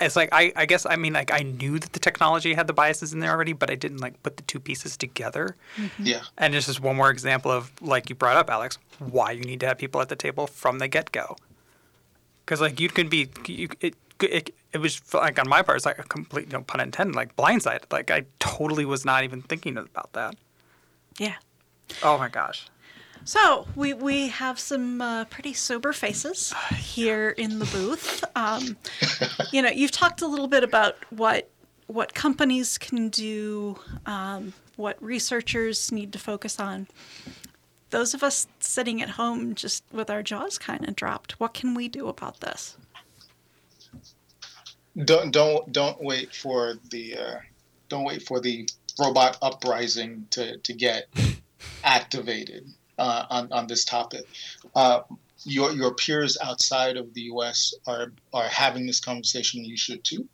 it's 0.00 0.16
like 0.16 0.30
I, 0.32 0.52
I 0.56 0.66
guess 0.66 0.84
I 0.84 0.96
mean 0.96 1.12
like 1.12 1.32
I 1.32 1.40
knew 1.42 1.78
that 1.78 1.92
the 1.92 2.00
technology 2.00 2.54
had 2.54 2.66
the 2.66 2.72
biases 2.72 3.12
in 3.12 3.20
there 3.20 3.30
already, 3.30 3.52
but 3.52 3.70
I 3.70 3.76
didn't 3.76 3.98
like 3.98 4.20
put 4.22 4.36
the 4.36 4.42
two 4.42 4.58
pieces 4.58 4.96
together. 4.96 5.56
Yeah. 5.98 6.22
And 6.36 6.54
it's 6.54 6.66
just 6.66 6.80
one 6.80 6.96
more 6.96 7.10
example 7.10 7.50
of 7.50 7.72
like 7.80 8.10
you 8.10 8.16
brought 8.16 8.36
up, 8.36 8.50
Alex, 8.50 8.78
why 8.98 9.30
you 9.32 9.42
need 9.42 9.60
to 9.60 9.66
have 9.66 9.78
people 9.78 10.00
at 10.00 10.08
the 10.08 10.16
table 10.16 10.46
from 10.46 10.78
the 10.78 10.88
get 10.88 11.12
go. 11.12 11.36
Because 12.44 12.60
like 12.60 12.80
you 12.80 12.88
can 12.88 13.08
be 13.08 13.28
you, 13.46 13.68
it, 13.80 13.94
it 14.20 14.54
it 14.72 14.78
was 14.78 15.00
like 15.14 15.38
on 15.38 15.48
my 15.48 15.62
part, 15.62 15.76
it's 15.76 15.86
like 15.86 15.98
a 15.98 16.04
complete 16.04 16.50
no 16.52 16.62
pun 16.62 16.80
intended, 16.80 17.14
like 17.14 17.36
blindsided. 17.36 17.92
Like 17.92 18.10
I 18.10 18.24
totally 18.38 18.84
was 18.84 19.04
not 19.04 19.24
even 19.24 19.42
thinking 19.42 19.76
about 19.76 20.12
that. 20.14 20.34
Yeah. 21.18 21.36
Oh 22.02 22.18
my 22.18 22.28
gosh. 22.28 22.66
So 23.24 23.66
we 23.76 23.92
we 23.92 24.28
have 24.28 24.58
some 24.58 25.00
uh, 25.00 25.24
pretty 25.26 25.52
sober 25.52 25.92
faces 25.92 26.54
here 26.74 27.30
in 27.30 27.58
the 27.58 27.66
booth. 27.66 28.24
Um, 28.34 28.76
you 29.52 29.62
know, 29.62 29.70
you've 29.70 29.92
talked 29.92 30.22
a 30.22 30.26
little 30.26 30.48
bit 30.48 30.64
about 30.64 30.96
what 31.10 31.48
what 31.86 32.14
companies 32.14 32.78
can 32.78 33.10
do, 33.10 33.78
um, 34.06 34.54
what 34.76 35.02
researchers 35.02 35.92
need 35.92 36.12
to 36.14 36.18
focus 36.18 36.58
on. 36.58 36.88
Those 37.90 38.14
of 38.14 38.22
us 38.22 38.46
sitting 38.60 39.02
at 39.02 39.10
home 39.10 39.54
just 39.54 39.84
with 39.92 40.08
our 40.08 40.22
jaws 40.22 40.56
kind 40.56 40.88
of 40.88 40.96
dropped, 40.96 41.38
what 41.38 41.52
can 41.52 41.74
we 41.74 41.88
do 41.88 42.08
about 42.08 42.40
this? 42.40 42.78
Don't 45.04 45.30
don't 45.30 45.72
don't 45.72 46.02
wait 46.02 46.34
for 46.34 46.74
the 46.90 47.16
uh, 47.16 47.36
don't 47.88 48.04
wait 48.04 48.22
for 48.22 48.40
the 48.40 48.68
robot 48.98 49.38
uprising 49.40 50.26
to 50.30 50.58
to 50.58 50.72
get 50.72 51.08
activated 51.84 52.66
uh, 52.98 53.24
on 53.30 53.52
on 53.52 53.66
this 53.66 53.84
topic. 53.84 54.24
Uh, 54.74 55.00
your 55.44 55.72
your 55.72 55.94
peers 55.94 56.36
outside 56.42 56.96
of 56.96 57.14
the 57.14 57.22
U.S. 57.22 57.74
are 57.86 58.12
are 58.32 58.48
having 58.48 58.86
this 58.86 59.00
conversation. 59.00 59.64
You 59.64 59.76
should 59.76 60.04
too. 60.04 60.28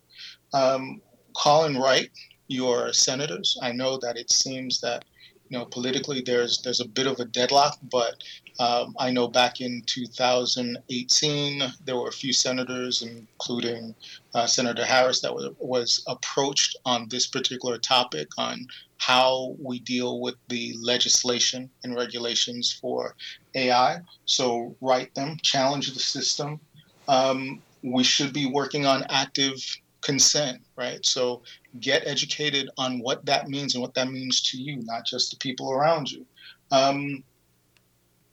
Um, 0.53 1.01
call 1.33 1.65
and 1.65 1.79
write 1.79 2.09
your 2.47 2.91
senators. 2.93 3.57
I 3.61 3.71
know 3.71 3.97
that 3.99 4.17
it 4.17 4.31
seems 4.31 4.81
that 4.81 5.05
you 5.49 5.57
know 5.57 5.65
politically 5.65 6.21
there's 6.21 6.61
there's 6.63 6.81
a 6.81 6.87
bit 6.87 7.07
of 7.07 7.19
a 7.19 7.25
deadlock, 7.25 7.79
but 7.91 8.15
um, 8.59 8.93
I 8.99 9.09
know 9.09 9.27
back 9.27 9.61
in 9.61 9.81
2018 9.85 11.63
there 11.85 11.95
were 11.95 12.09
a 12.09 12.11
few 12.11 12.33
senators, 12.33 13.01
including 13.01 13.95
uh, 14.35 14.45
Senator 14.47 14.85
Harris, 14.85 15.21
that 15.21 15.33
was, 15.33 15.49
was 15.59 16.03
approached 16.07 16.75
on 16.85 17.07
this 17.07 17.27
particular 17.27 17.77
topic 17.77 18.27
on 18.37 18.67
how 18.97 19.55
we 19.59 19.79
deal 19.79 20.19
with 20.19 20.35
the 20.49 20.75
legislation 20.81 21.69
and 21.85 21.95
regulations 21.95 22.77
for 22.81 23.15
AI. 23.55 24.01
So 24.25 24.75
write 24.81 25.15
them, 25.15 25.37
challenge 25.41 25.93
the 25.93 25.99
system. 26.01 26.59
Um, 27.07 27.61
we 27.81 28.03
should 28.03 28.33
be 28.33 28.45
working 28.45 28.85
on 28.85 29.05
active 29.09 29.55
consent, 30.01 30.61
right? 30.75 31.05
So 31.05 31.43
get 31.79 32.05
educated 32.05 32.69
on 32.77 32.99
what 32.99 33.25
that 33.25 33.47
means 33.47 33.73
and 33.73 33.81
what 33.81 33.93
that 33.93 34.11
means 34.11 34.41
to 34.51 34.57
you, 34.57 34.81
not 34.83 35.05
just 35.05 35.31
the 35.31 35.37
people 35.37 35.71
around 35.71 36.11
you. 36.11 36.25
Um, 36.71 37.23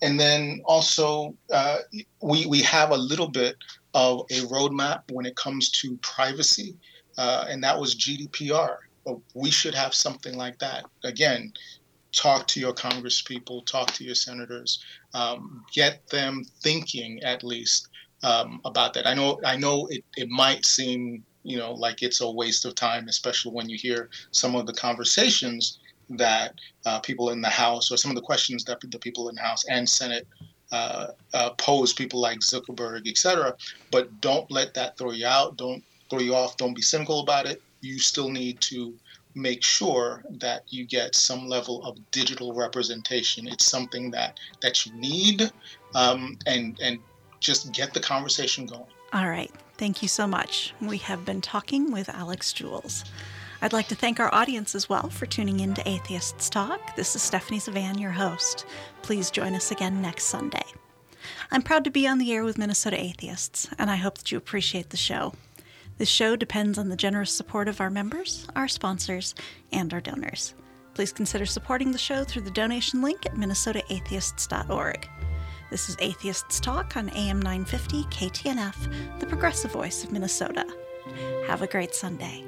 and 0.02 0.20
then 0.20 0.60
also, 0.64 1.34
uh, 1.52 1.78
we, 2.22 2.46
we 2.46 2.60
have 2.62 2.90
a 2.90 2.96
little 2.96 3.28
bit 3.28 3.56
of 3.94 4.26
a 4.30 4.40
roadmap 4.42 5.10
when 5.10 5.24
it 5.24 5.36
comes 5.36 5.70
to 5.70 5.96
privacy, 5.98 6.76
uh, 7.16 7.46
and 7.48 7.62
that 7.64 7.78
was 7.78 7.94
GDPR. 7.94 8.76
We 9.34 9.50
should 9.50 9.74
have 9.74 9.94
something 9.94 10.36
like 10.36 10.58
that. 10.58 10.84
Again, 11.04 11.52
talk 12.12 12.46
to 12.48 12.60
your 12.60 12.74
congresspeople, 12.74 13.64
talk 13.66 13.92
to 13.92 14.04
your 14.04 14.14
senators, 14.14 14.84
um, 15.14 15.64
get 15.72 16.06
them 16.08 16.42
thinking 16.62 17.22
at 17.22 17.44
least 17.44 17.88
um, 18.22 18.60
about 18.64 18.92
that. 18.94 19.06
I 19.06 19.14
know, 19.14 19.40
I 19.44 19.56
know 19.56 19.86
it, 19.86 20.04
it 20.16 20.28
might 20.28 20.66
seem 20.66 21.24
you 21.42 21.56
know 21.56 21.72
like 21.72 22.02
it's 22.02 22.20
a 22.20 22.30
waste 22.30 22.64
of 22.64 22.74
time, 22.74 23.08
especially 23.08 23.52
when 23.52 23.68
you 23.68 23.78
hear 23.78 24.10
some 24.32 24.56
of 24.56 24.66
the 24.66 24.74
conversations 24.74 25.78
that 26.10 26.54
uh, 26.84 27.00
people 27.00 27.30
in 27.30 27.40
the 27.40 27.48
House 27.48 27.90
or 27.90 27.96
some 27.96 28.10
of 28.10 28.14
the 28.14 28.22
questions 28.22 28.64
that 28.64 28.80
the 28.80 28.98
people 28.98 29.28
in 29.28 29.34
the 29.34 29.42
House 29.42 29.64
and 29.66 29.88
Senate 29.88 30.26
uh, 30.72 31.08
uh, 31.34 31.50
pose 31.50 31.92
people 31.92 32.20
like 32.20 32.40
Zuckerberg, 32.40 33.08
et 33.08 33.18
cetera. 33.18 33.54
But 33.90 34.20
don't 34.20 34.50
let 34.50 34.74
that 34.74 34.96
throw 34.96 35.12
you 35.12 35.26
out. 35.26 35.56
Don't 35.56 35.82
throw 36.10 36.20
you 36.20 36.34
off. 36.34 36.56
Don't 36.56 36.74
be 36.74 36.82
cynical 36.82 37.20
about 37.20 37.46
it. 37.46 37.62
You 37.80 37.98
still 37.98 38.30
need 38.30 38.60
to 38.62 38.94
make 39.34 39.62
sure 39.62 40.24
that 40.30 40.62
you 40.68 40.84
get 40.86 41.14
some 41.14 41.46
level 41.46 41.84
of 41.84 41.98
digital 42.10 42.54
representation. 42.54 43.46
It's 43.46 43.66
something 43.66 44.10
that 44.12 44.40
that 44.62 44.86
you 44.86 44.92
need, 44.94 45.50
um, 45.94 46.38
and 46.46 46.78
and 46.80 46.98
just 47.40 47.72
get 47.72 47.92
the 47.92 48.00
conversation 48.00 48.66
going. 48.66 48.86
All 49.12 49.28
right. 49.28 49.52
Thank 49.76 50.02
you 50.02 50.08
so 50.08 50.26
much. 50.26 50.74
We 50.80 50.98
have 50.98 51.24
been 51.24 51.42
talking 51.42 51.92
with 51.92 52.08
Alex 52.08 52.52
Jules. 52.52 53.04
I'd 53.62 53.72
like 53.72 53.88
to 53.88 53.94
thank 53.94 54.20
our 54.20 54.32
audience 54.34 54.74
as 54.74 54.88
well 54.88 55.08
for 55.08 55.24
tuning 55.24 55.60
in 55.60 55.72
to 55.74 55.88
Atheists 55.88 56.50
Talk. 56.50 56.94
This 56.94 57.16
is 57.16 57.22
Stephanie 57.22 57.58
Zvan, 57.58 57.98
your 57.98 58.10
host. 58.10 58.66
Please 59.02 59.30
join 59.30 59.54
us 59.54 59.70
again 59.70 60.02
next 60.02 60.24
Sunday. 60.24 60.64
I'm 61.50 61.62
proud 61.62 61.84
to 61.84 61.90
be 61.90 62.06
on 62.06 62.18
the 62.18 62.32
air 62.32 62.44
with 62.44 62.58
Minnesota 62.58 63.00
Atheists, 63.00 63.68
and 63.78 63.90
I 63.90 63.96
hope 63.96 64.18
that 64.18 64.30
you 64.30 64.36
appreciate 64.36 64.90
the 64.90 64.96
show. 64.96 65.32
This 65.96 66.08
show 66.08 66.36
depends 66.36 66.76
on 66.76 66.90
the 66.90 66.96
generous 66.96 67.32
support 67.32 67.68
of 67.68 67.80
our 67.80 67.88
members, 67.88 68.46
our 68.54 68.68
sponsors, 68.68 69.34
and 69.72 69.92
our 69.94 70.02
donors. 70.02 70.54
Please 70.92 71.12
consider 71.12 71.46
supporting 71.46 71.92
the 71.92 71.98
show 71.98 72.24
through 72.24 72.42
the 72.42 72.50
donation 72.50 73.00
link 73.00 73.24
at 73.24 73.34
minnesotaatheists.org. 73.34 75.08
This 75.70 75.88
is 75.88 75.96
Atheists 76.00 76.60
Talk 76.60 76.96
on 76.96 77.08
AM 77.10 77.40
950 77.40 78.04
KTNF, 78.04 79.18
the 79.18 79.26
progressive 79.26 79.72
voice 79.72 80.04
of 80.04 80.12
Minnesota. 80.12 80.66
Have 81.46 81.62
a 81.62 81.66
great 81.66 81.94
Sunday. 81.94 82.44